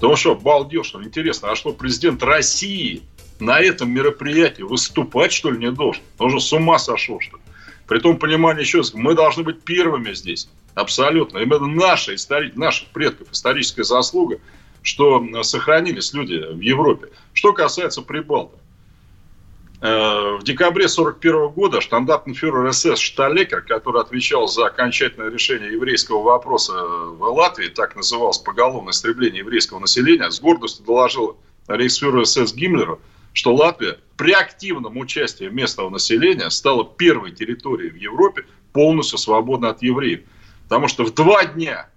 Да 0.00 0.08
он 0.08 0.16
что, 0.16 0.32
обалдел, 0.32 0.82
что 0.82 0.98
ли? 0.98 1.06
Интересно, 1.06 1.52
а 1.52 1.56
что, 1.56 1.72
президент 1.72 2.22
России 2.22 3.02
на 3.38 3.60
этом 3.60 3.90
мероприятии 3.90 4.62
выступать, 4.62 5.32
что 5.32 5.50
ли, 5.50 5.58
не 5.58 5.70
должен? 5.70 6.02
Он 6.18 6.30
же 6.30 6.40
с 6.40 6.52
ума 6.52 6.78
сошел, 6.78 7.20
что 7.20 7.36
ли? 7.36 7.42
При 7.86 8.00
том 8.00 8.18
понимании 8.18 8.62
еще 8.62 8.82
мы 8.94 9.14
должны 9.14 9.44
быть 9.44 9.62
первыми 9.62 10.12
здесь. 10.14 10.48
Абсолютно. 10.74 11.38
И 11.38 11.46
это 11.46 11.66
наша, 11.66 12.14
историк, 12.14 12.56
наших 12.56 12.88
предков 12.88 13.28
историческая 13.30 13.84
заслуга, 13.84 14.40
что 14.82 15.24
сохранились 15.42 16.12
люди 16.12 16.34
в 16.34 16.60
Европе. 16.60 17.08
Что 17.32 17.52
касается 17.52 18.02
прибалтов. 18.02 18.58
Э, 19.80 20.36
в 20.38 20.44
декабре 20.44 20.86
1941 20.86 21.48
года 21.48 21.80
штандартенфюрер 21.80 22.72
СС 22.72 22.98
Шталекер, 22.98 23.62
который 23.62 24.00
отвечал 24.00 24.48
за 24.48 24.66
окончательное 24.66 25.30
решение 25.30 25.72
еврейского 25.72 26.22
вопроса 26.22 26.72
в 26.72 27.22
Латвии, 27.22 27.68
так 27.68 27.96
называлось 27.96 28.38
поголовное 28.38 28.92
истребление 28.92 29.40
еврейского 29.40 29.80
населения, 29.80 30.30
с 30.30 30.40
гордостью 30.40 30.86
доложил 30.86 31.36
рейхсфюреру 31.68 32.24
СС 32.24 32.54
Гиммлеру, 32.54 33.00
что 33.32 33.54
Латвия 33.54 33.98
при 34.16 34.32
активном 34.32 34.96
участии 34.96 35.46
местного 35.46 35.90
населения 35.90 36.48
стала 36.50 36.84
первой 36.84 37.32
территорией 37.32 37.90
в 37.90 37.96
Европе 37.96 38.46
полностью 38.72 39.18
свободной 39.18 39.70
от 39.70 39.82
евреев. 39.82 40.20
Потому 40.64 40.88
что 40.88 41.04
в 41.04 41.12
два 41.12 41.44
дня 41.44 41.88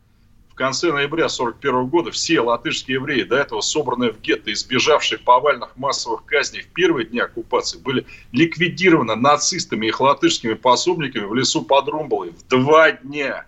конце 0.58 0.92
ноября 0.92 1.26
1941 1.26 1.86
года 1.86 2.12
все 2.12 2.42
латышские 2.42 2.96
евреи, 2.96 3.24
до 3.24 3.38
этого 3.38 3.62
собранные 3.62 4.12
в 4.12 4.20
гетто, 4.20 4.52
избежавшие 4.52 5.20
повальных 5.20 5.78
массовых 5.78 6.26
казней 6.26 6.64
в 6.64 6.68
первые 6.68 7.06
дни 7.06 7.20
оккупации, 7.20 7.78
были 7.78 8.06
ликвидированы 8.32 9.16
нацистами 9.16 9.86
и 9.86 9.90
их 9.90 10.02
латышскими 10.02 10.56
пособниками 10.56 11.26
в 11.26 11.34
лесу 11.34 11.62
под 11.62 11.88
Румбалой 11.88 12.32
в 12.32 12.46
два 12.48 12.92
дня. 12.92 13.46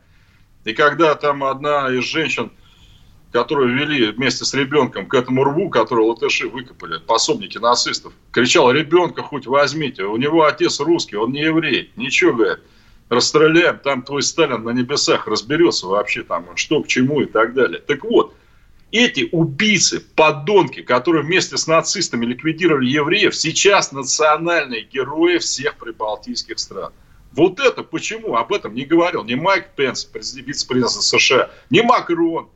И 0.63 0.73
когда 0.73 1.15
там 1.15 1.43
одна 1.43 1.91
из 1.91 2.03
женщин, 2.03 2.51
которую 3.31 3.75
вели 3.75 4.11
вместе 4.11 4.45
с 4.45 4.53
ребенком 4.53 5.07
к 5.07 5.13
этому 5.13 5.43
рву, 5.43 5.69
который 5.69 6.05
латыши 6.05 6.47
выкопали, 6.47 6.99
пособники 6.99 7.57
нацистов, 7.57 8.13
кричал, 8.31 8.71
ребенка 8.71 9.23
хоть 9.23 9.47
возьмите, 9.47 10.03
у 10.03 10.17
него 10.17 10.45
отец 10.45 10.79
русский, 10.79 11.15
он 11.15 11.31
не 11.31 11.41
еврей. 11.41 11.91
Ничего, 11.95 12.33
говорит, 12.33 12.59
расстреляем, 13.09 13.79
там 13.79 14.03
твой 14.03 14.21
Сталин 14.21 14.63
на 14.63 14.69
небесах 14.69 15.27
разберется 15.27 15.87
вообще 15.87 16.23
там, 16.23 16.45
что 16.55 16.81
к 16.83 16.87
чему 16.87 17.21
и 17.21 17.25
так 17.25 17.53
далее. 17.53 17.79
Так 17.79 18.03
вот, 18.03 18.35
эти 18.91 19.29
убийцы, 19.31 19.99
подонки, 19.99 20.81
которые 20.81 21.23
вместе 21.23 21.57
с 21.57 21.67
нацистами 21.67 22.25
ликвидировали 22.25 22.89
евреев, 22.89 23.35
сейчас 23.35 23.91
национальные 23.91 24.83
герои 24.83 25.37
всех 25.37 25.75
прибалтийских 25.77 26.57
стран. 26.59 26.91
Вот 27.31 27.59
это 27.59 27.83
почему 27.83 28.35
об 28.35 28.51
этом 28.51 28.73
не 28.73 28.85
говорил 28.85 29.23
ни 29.23 29.35
Майк 29.35 29.75
Пенс, 29.75 30.03
президент- 30.05 30.47
вице-президент 30.47 30.91
США, 30.91 31.51
ни 31.69 31.81
Макрон, 31.81 32.49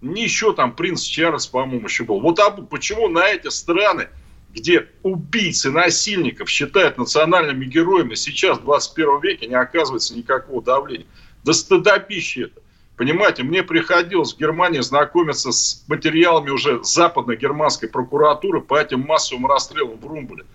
ни 0.00 0.20
еще 0.20 0.52
там 0.52 0.76
принц 0.76 1.02
Чарльз, 1.02 1.46
по-моему, 1.48 1.86
еще 1.86 2.04
был. 2.04 2.20
Вот 2.20 2.38
об- 2.38 2.68
почему 2.68 3.08
на 3.08 3.28
эти 3.28 3.48
страны, 3.48 4.08
где 4.56 4.88
убийцы, 5.02 5.70
насильников 5.70 6.48
считают 6.48 6.96
национальными 6.96 7.66
героями, 7.66 8.14
сейчас 8.14 8.58
в 8.58 8.62
21 8.62 9.20
веке 9.20 9.46
не 9.46 9.54
оказывается 9.54 10.16
никакого 10.16 10.62
давления. 10.62 11.06
Да 11.44 11.52
стыдобище 11.52 12.44
это. 12.44 12.62
Понимаете, 12.96 13.42
мне 13.42 13.62
приходилось 13.62 14.32
в 14.32 14.38
Германии 14.38 14.80
знакомиться 14.80 15.52
с 15.52 15.84
материалами 15.86 16.48
уже 16.48 16.82
западно-германской 16.82 17.90
прокуратуры 17.90 18.62
по 18.62 18.80
этим 18.80 19.00
массовым 19.00 19.46
расстрелам 19.46 19.98
в 19.98 20.06
Румбуле. 20.06 20.46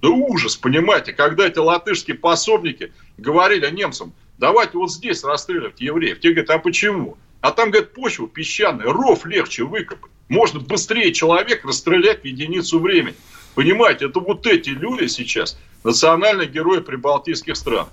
Да 0.00 0.08
ужас, 0.08 0.56
понимаете, 0.56 1.12
когда 1.12 1.46
эти 1.46 1.58
латышские 1.58 2.16
пособники 2.16 2.94
говорили 3.18 3.70
немцам, 3.70 4.14
давайте 4.38 4.78
вот 4.78 4.90
здесь 4.90 5.22
расстреливать 5.22 5.82
евреев. 5.82 6.20
Те 6.20 6.30
говорят, 6.30 6.50
а 6.50 6.58
почему? 6.58 7.18
А 7.42 7.50
там, 7.50 7.70
говорят, 7.70 7.92
почва 7.92 8.26
песчаная, 8.26 8.86
ров 8.86 9.26
легче 9.26 9.64
выкопать. 9.64 10.10
Можно 10.28 10.60
быстрее 10.60 11.12
человек 11.12 11.62
расстрелять 11.66 12.22
в 12.22 12.24
единицу 12.24 12.80
времени. 12.80 13.16
Понимаете, 13.54 14.06
это 14.06 14.20
вот 14.20 14.46
эти 14.46 14.70
люди 14.70 15.06
сейчас, 15.06 15.58
национальные 15.84 16.48
герои 16.48 16.80
прибалтийских 16.80 17.56
стран. 17.56 17.86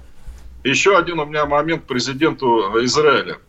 Еще 0.64 0.98
один 0.98 1.20
у 1.20 1.26
меня 1.26 1.46
момент 1.46 1.86
президенту 1.86 2.84
Израиля, 2.86 3.40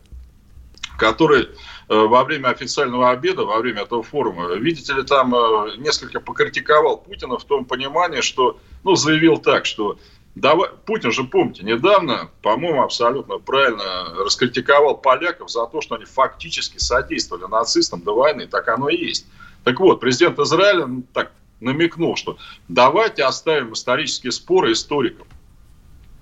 который 0.97 1.43
э, 1.43 1.47
во 1.87 2.23
время 2.23 2.49
официального 2.49 3.11
обеда, 3.11 3.43
во 3.43 3.59
время 3.59 3.81
этого 3.83 4.03
форума, 4.03 4.53
видите 4.55 4.93
ли, 4.93 5.03
там 5.03 5.33
э, 5.35 5.77
несколько 5.77 6.19
покритиковал 6.19 6.97
Путина 6.97 7.37
в 7.37 7.43
том 7.43 7.65
понимании, 7.65 8.21
что, 8.21 8.59
ну, 8.83 8.95
заявил 8.95 9.37
так, 9.37 9.65
что 9.65 9.97
давай, 10.35 10.69
Путин 10.85 11.11
же, 11.11 11.23
помните, 11.25 11.63
недавно, 11.63 12.29
по-моему, 12.41 12.81
абсолютно 12.81 13.39
правильно 13.39 14.13
раскритиковал 14.23 14.97
поляков 14.97 15.49
за 15.49 15.65
то, 15.65 15.81
что 15.81 15.95
они 15.95 16.05
фактически 16.05 16.77
содействовали 16.77 17.49
нацистам 17.49 18.01
до 18.01 18.15
войны, 18.15 18.47
так 18.47 18.67
оно 18.69 18.89
и 18.89 18.97
есть. 18.97 19.25
Так 19.63 19.79
вот, 19.79 19.99
президент 19.99 20.39
Израиля 20.39 20.87
ну, 20.87 21.03
так 21.13 21.31
намекнул, 21.61 22.15
что 22.15 22.37
давайте 22.67 23.23
оставим 23.23 23.73
исторические 23.73 24.31
споры 24.31 24.73
историкам. 24.73 25.27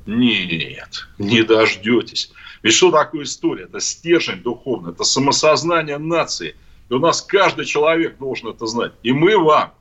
Нет, 0.06 1.08
не 1.18 1.44
дождетесь. 1.44 2.32
Ведь 2.62 2.74
что 2.74 2.92
такое 2.92 3.24
история? 3.24 3.64
Это 3.64 3.80
стержень 3.80 4.42
духовный, 4.42 4.92
это 4.92 5.04
самосознание 5.04 5.98
нации. 5.98 6.56
И 6.90 6.94
у 6.94 7.00
нас 7.00 7.22
каждый 7.22 7.66
человек 7.66 8.18
должен 8.18 8.50
это 8.50 8.66
знать. 8.66 8.94
И 9.04 9.12
мы 9.12 9.38
вам, 9.38 9.74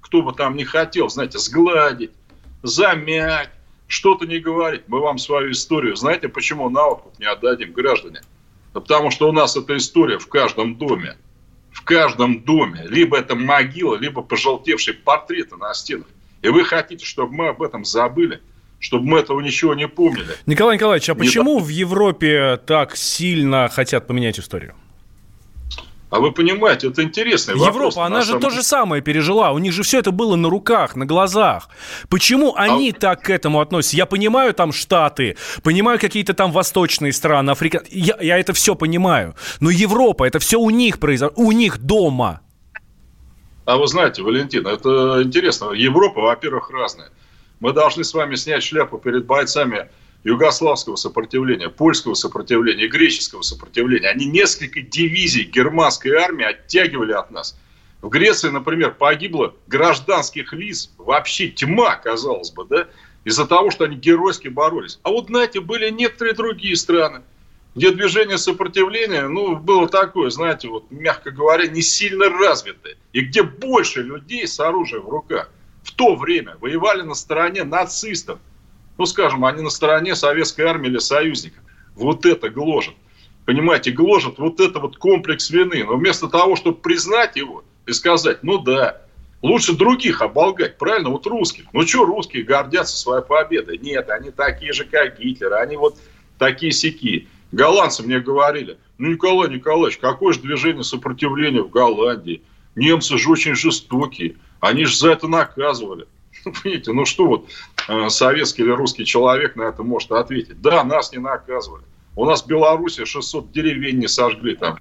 кто 0.00 0.22
бы 0.22 0.32
там 0.32 0.56
не 0.56 0.64
хотел, 0.64 1.08
знаете, 1.08 1.38
сгладить, 1.38 2.12
замять, 2.62 3.50
что-то 3.86 4.26
не 4.26 4.38
говорить. 4.38 4.82
Мы 4.86 5.00
вам 5.00 5.18
свою 5.18 5.50
историю, 5.50 5.96
знаете, 5.96 6.28
почему 6.28 6.68
на 6.68 6.82
не 7.18 7.26
отдадим, 7.26 7.72
граждане? 7.72 8.20
Да 8.72 8.80
потому 8.80 9.10
что 9.10 9.28
у 9.28 9.32
нас 9.32 9.56
эта 9.56 9.76
история 9.76 10.18
в 10.18 10.28
каждом 10.28 10.76
доме. 10.76 11.16
В 11.72 11.82
каждом 11.82 12.42
доме. 12.42 12.84
Либо 12.88 13.18
это 13.18 13.34
могила, 13.34 13.96
либо 13.96 14.22
пожелтевшие 14.22 14.94
портреты 14.94 15.56
на 15.56 15.72
стенах. 15.74 16.06
И 16.42 16.48
вы 16.48 16.64
хотите, 16.64 17.04
чтобы 17.04 17.34
мы 17.34 17.48
об 17.48 17.62
этом 17.62 17.84
забыли? 17.84 18.40
Чтобы 18.78 19.06
мы 19.06 19.18
этого 19.18 19.40
ничего 19.40 19.74
не 19.74 19.86
помнили? 19.86 20.36
Николай 20.46 20.76
Николаевич, 20.76 21.10
а 21.10 21.14
Не 21.14 21.18
почему 21.18 21.58
в 21.58 21.68
Европе 21.68 22.58
так 22.66 22.96
сильно 22.96 23.68
хотят 23.68 24.06
поменять 24.06 24.38
историю? 24.38 24.74
А 26.10 26.18
вы 26.18 26.32
понимаете, 26.32 26.88
это 26.88 27.04
интересный 27.04 27.54
вопрос. 27.54 27.94
Европа, 27.94 28.06
она 28.06 28.16
на 28.16 28.22
же 28.22 28.28
самом 28.28 28.42
то 28.42 28.50
же 28.50 28.62
самое 28.64 29.00
пережила. 29.00 29.52
У 29.52 29.58
них 29.58 29.72
же 29.72 29.84
все 29.84 30.00
это 30.00 30.10
было 30.10 30.34
на 30.34 30.50
руках, 30.50 30.96
на 30.96 31.06
глазах. 31.06 31.68
Почему 32.08 32.52
они 32.56 32.90
так 32.90 33.22
к 33.22 33.30
этому 33.30 33.60
относятся? 33.60 33.96
Я 33.96 34.06
понимаю 34.06 34.52
там 34.52 34.72
Штаты, 34.72 35.36
понимаю 35.62 36.00
какие-то 36.00 36.34
там 36.34 36.50
восточные 36.50 37.12
страны, 37.12 37.50
Африка. 37.50 37.84
Я, 37.90 38.16
я 38.20 38.38
это 38.38 38.52
все 38.52 38.74
понимаю. 38.74 39.36
Но 39.60 39.70
Европа, 39.70 40.24
это 40.24 40.40
все 40.40 40.58
у 40.58 40.70
них 40.70 40.98
произошло, 40.98 41.32
у 41.36 41.52
них 41.52 41.78
дома. 41.78 42.40
А 43.64 43.76
вы 43.76 43.86
знаете, 43.86 44.22
Валентин, 44.22 44.66
это 44.66 45.22
интересно. 45.22 45.70
Европа, 45.70 46.22
во-первых, 46.22 46.70
разная. 46.70 47.10
Мы 47.60 47.72
должны 47.72 48.02
с 48.02 48.12
вами 48.12 48.34
снять 48.34 48.64
шляпу 48.64 48.98
перед 48.98 49.26
бойцами 49.26 49.88
югославского 50.24 50.96
сопротивления, 50.96 51.68
польского 51.68 52.14
сопротивления, 52.14 52.88
греческого 52.88 53.42
сопротивления. 53.42 54.08
Они 54.08 54.26
несколько 54.26 54.82
дивизий 54.82 55.44
германской 55.44 56.12
армии 56.12 56.44
оттягивали 56.44 57.12
от 57.12 57.30
нас. 57.30 57.56
В 58.02 58.08
Греции, 58.08 58.48
например, 58.48 58.94
погибло 58.94 59.54
гражданских 59.66 60.52
лиц, 60.52 60.90
вообще 60.96 61.48
тьма, 61.48 61.96
казалось 61.96 62.50
бы, 62.50 62.64
да, 62.64 62.88
из-за 63.24 63.46
того, 63.46 63.70
что 63.70 63.84
они 63.84 63.96
геройски 63.96 64.48
боролись. 64.48 64.98
А 65.02 65.10
вот, 65.10 65.26
знаете, 65.26 65.60
были 65.60 65.90
некоторые 65.90 66.34
другие 66.34 66.76
страны, 66.76 67.22
где 67.74 67.90
движение 67.92 68.38
сопротивления, 68.38 69.28
ну, 69.28 69.56
было 69.56 69.88
такое, 69.88 70.30
знаете, 70.30 70.68
вот, 70.68 70.90
мягко 70.90 71.30
говоря, 71.30 71.66
не 71.66 71.82
сильно 71.82 72.28
развитое, 72.28 72.96
и 73.12 73.20
где 73.20 73.42
больше 73.42 74.02
людей 74.02 74.46
с 74.46 74.58
оружием 74.60 75.02
в 75.02 75.10
руках 75.10 75.50
в 75.82 75.92
то 75.92 76.16
время 76.16 76.56
воевали 76.60 77.02
на 77.02 77.14
стороне 77.14 77.64
нацистов, 77.64 78.38
ну, 79.00 79.06
скажем, 79.06 79.46
они 79.46 79.62
на 79.62 79.70
стороне 79.70 80.14
советской 80.14 80.60
армии 80.66 80.88
или 80.88 80.98
союзников. 80.98 81.64
Вот 81.94 82.26
это 82.26 82.50
гложет. 82.50 82.92
Понимаете, 83.46 83.92
гложет 83.92 84.38
вот 84.38 84.60
это 84.60 84.78
вот 84.78 84.98
комплекс 84.98 85.48
вины. 85.48 85.84
Но 85.84 85.96
вместо 85.96 86.28
того, 86.28 86.54
чтобы 86.54 86.76
признать 86.76 87.34
его 87.34 87.64
и 87.86 87.92
сказать, 87.92 88.42
ну 88.42 88.58
да, 88.58 89.00
лучше 89.40 89.74
других 89.74 90.20
оболгать, 90.20 90.76
правильно, 90.76 91.08
вот 91.08 91.26
русских. 91.26 91.64
Ну 91.72 91.86
что 91.86 92.04
русские 92.04 92.42
гордятся 92.42 92.94
своей 92.94 93.24
победой? 93.24 93.78
Нет, 93.78 94.10
они 94.10 94.30
такие 94.30 94.74
же, 94.74 94.84
как 94.84 95.18
Гитлер, 95.18 95.54
они 95.54 95.78
вот 95.78 95.96
такие 96.38 96.70
сики. 96.70 97.26
Голландцы 97.52 98.02
мне 98.02 98.20
говорили, 98.20 98.76
ну, 98.98 99.08
Николай 99.08 99.48
Николаевич, 99.48 99.96
какое 99.96 100.34
же 100.34 100.40
движение 100.40 100.84
сопротивления 100.84 101.62
в 101.62 101.70
Голландии? 101.70 102.42
Немцы 102.74 103.16
же 103.16 103.30
очень 103.30 103.54
жестокие, 103.54 104.36
они 104.60 104.84
же 104.84 104.94
за 104.94 105.12
это 105.12 105.26
наказывали. 105.26 106.06
Понимаете, 106.62 106.92
ну 106.92 107.04
что 107.04 107.26
вот 107.26 107.48
э, 107.88 108.08
советский 108.08 108.62
или 108.62 108.70
русский 108.70 109.04
человек 109.04 109.56
на 109.56 109.64
это 109.64 109.82
может 109.82 110.10
ответить? 110.12 110.60
Да, 110.60 110.84
нас 110.84 111.12
не 111.12 111.18
наказывали. 111.18 111.84
У 112.16 112.24
нас 112.24 112.42
в 112.42 112.46
Беларуси 112.46 113.04
600 113.04 113.52
деревень 113.52 113.98
не 113.98 114.08
сожгли 114.08 114.56
там. 114.56 114.78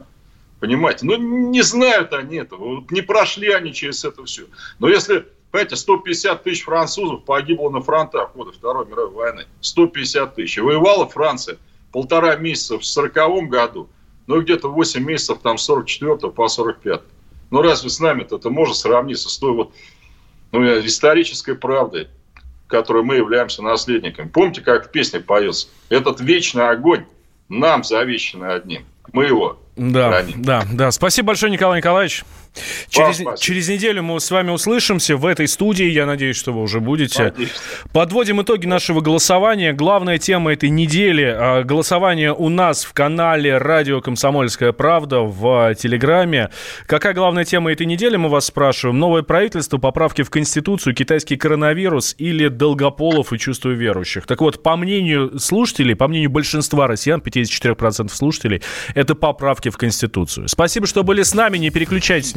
Понимаете? 0.60 1.06
Ну, 1.06 1.15
не 1.18 1.61
знают 1.61 2.14
они 2.14 2.38
этого. 2.38 2.84
Не 2.90 3.02
прошли 3.02 3.49
они 3.52 3.73
через 3.73 4.03
это 4.03 4.26
все. 4.26 4.44
Но 4.80 4.90
если, 4.90 5.26
понимаете, 5.52 5.76
150 5.76 6.44
тысяч 6.44 6.64
французов 6.64 7.23
погибло 7.23 7.69
на 7.69 7.81
фронтах 7.81 8.34
годы 8.34 8.52
Второй 8.52 8.86
мировой 8.88 9.11
войны. 9.11 9.45
150 9.61 10.36
тысяч. 10.36 10.57
И 10.57 10.61
воевала 10.61 11.07
Франция 11.07 11.57
полтора 11.91 12.36
месяца 12.36 12.77
в 12.77 12.86
40 12.86 13.49
году. 13.49 13.90
Ну, 14.27 14.41
где-то 14.41 14.69
8 14.69 15.03
месяцев 15.03 15.40
там 15.41 15.57
с 15.57 15.64
44 15.64 16.31
по 16.31 16.48
45. 16.48 17.02
Ну, 17.52 17.61
разве 17.61 17.90
с 17.90 17.99
нами-то 17.99 18.36
это 18.36 18.49
может 18.49 18.76
сравниться 18.76 19.30
с 19.30 19.38
той 19.38 19.53
вот 19.53 19.72
ну, 20.52 20.64
исторической 20.86 21.56
правдой, 21.56 22.08
которой 22.68 23.04
мы 23.04 23.16
являемся 23.16 23.62
наследниками. 23.64 24.28
Помните, 24.30 24.62
как 24.62 24.88
в 24.88 24.92
песне 24.92 25.20
поется? 25.20 25.68
Этот 25.90 26.20
вечный 26.22 26.70
огонь 26.70 27.06
нам 27.50 27.84
завещанный 27.84 28.54
одним. 28.54 28.86
Мы 29.12 29.26
его 29.26 29.60
Да, 29.76 30.10
храним. 30.10 30.42
да, 30.44 30.64
да. 30.72 30.92
Спасибо 30.92 31.28
большое, 31.28 31.52
Николай 31.52 31.80
Николаевич. 31.80 32.24
Через, 32.90 33.40
через 33.40 33.70
неделю 33.70 34.04
мы 34.04 34.20
с 34.20 34.32
вами 34.32 34.52
услышимся 34.52 35.16
в 35.16 35.26
этой 35.26 35.48
студии. 35.48 35.86
Я 35.86 36.06
надеюсь, 36.06 36.36
что 36.36 36.52
вы 36.52 36.62
уже 36.62 36.80
будете. 36.80 37.24
Надеюсь. 37.24 37.52
Подводим 37.94 38.42
итоги 38.42 38.66
нашего 38.66 39.02
голосования. 39.02 39.74
Главная 39.74 40.18
тема 40.18 40.54
этой 40.54 40.70
недели 40.70 41.24
а, 41.24 41.64
голосование 41.64 42.34
у 42.34 42.50
нас 42.50 42.84
в 42.84 42.94
канале 42.94 43.58
Радио 43.58 44.02
Комсомольская 44.02 44.72
правда 44.72 45.20
в 45.20 45.76
Телеграме. 45.76 46.50
Какая 46.86 47.14
главная 47.14 47.46
тема 47.46 47.72
этой 47.72 47.86
недели, 47.86 48.16
мы 48.18 48.30
вас 48.30 48.46
спрашиваем? 48.46 49.00
Новое 49.00 49.22
правительство, 49.22 49.78
поправки 49.78 50.24
в 50.24 50.30
Конституцию, 50.30 50.96
китайский 50.96 51.38
коронавирус 51.38 52.16
или 52.18 52.48
Долгополов 52.48 53.32
и 53.34 53.38
чувство 53.38 53.70
верующих? 53.70 54.26
Так 54.26 54.42
вот, 54.42 54.64
по 54.64 54.76
мнению 54.76 55.40
слушателей, 55.40 55.96
по 55.96 56.08
мнению 56.08 56.30
большинства 56.30 56.88
россиян, 56.88 57.22
54% 57.22 58.10
слушателей, 58.10 58.62
это 58.96 59.16
поправки 59.16 59.70
в 59.70 59.78
Конституцию. 59.78 60.48
Спасибо, 60.48 60.88
что 60.88 61.04
были 61.04 61.24
с 61.24 61.34
нами. 61.34 61.58
Не 61.58 61.70
переключайтесь 61.70 62.36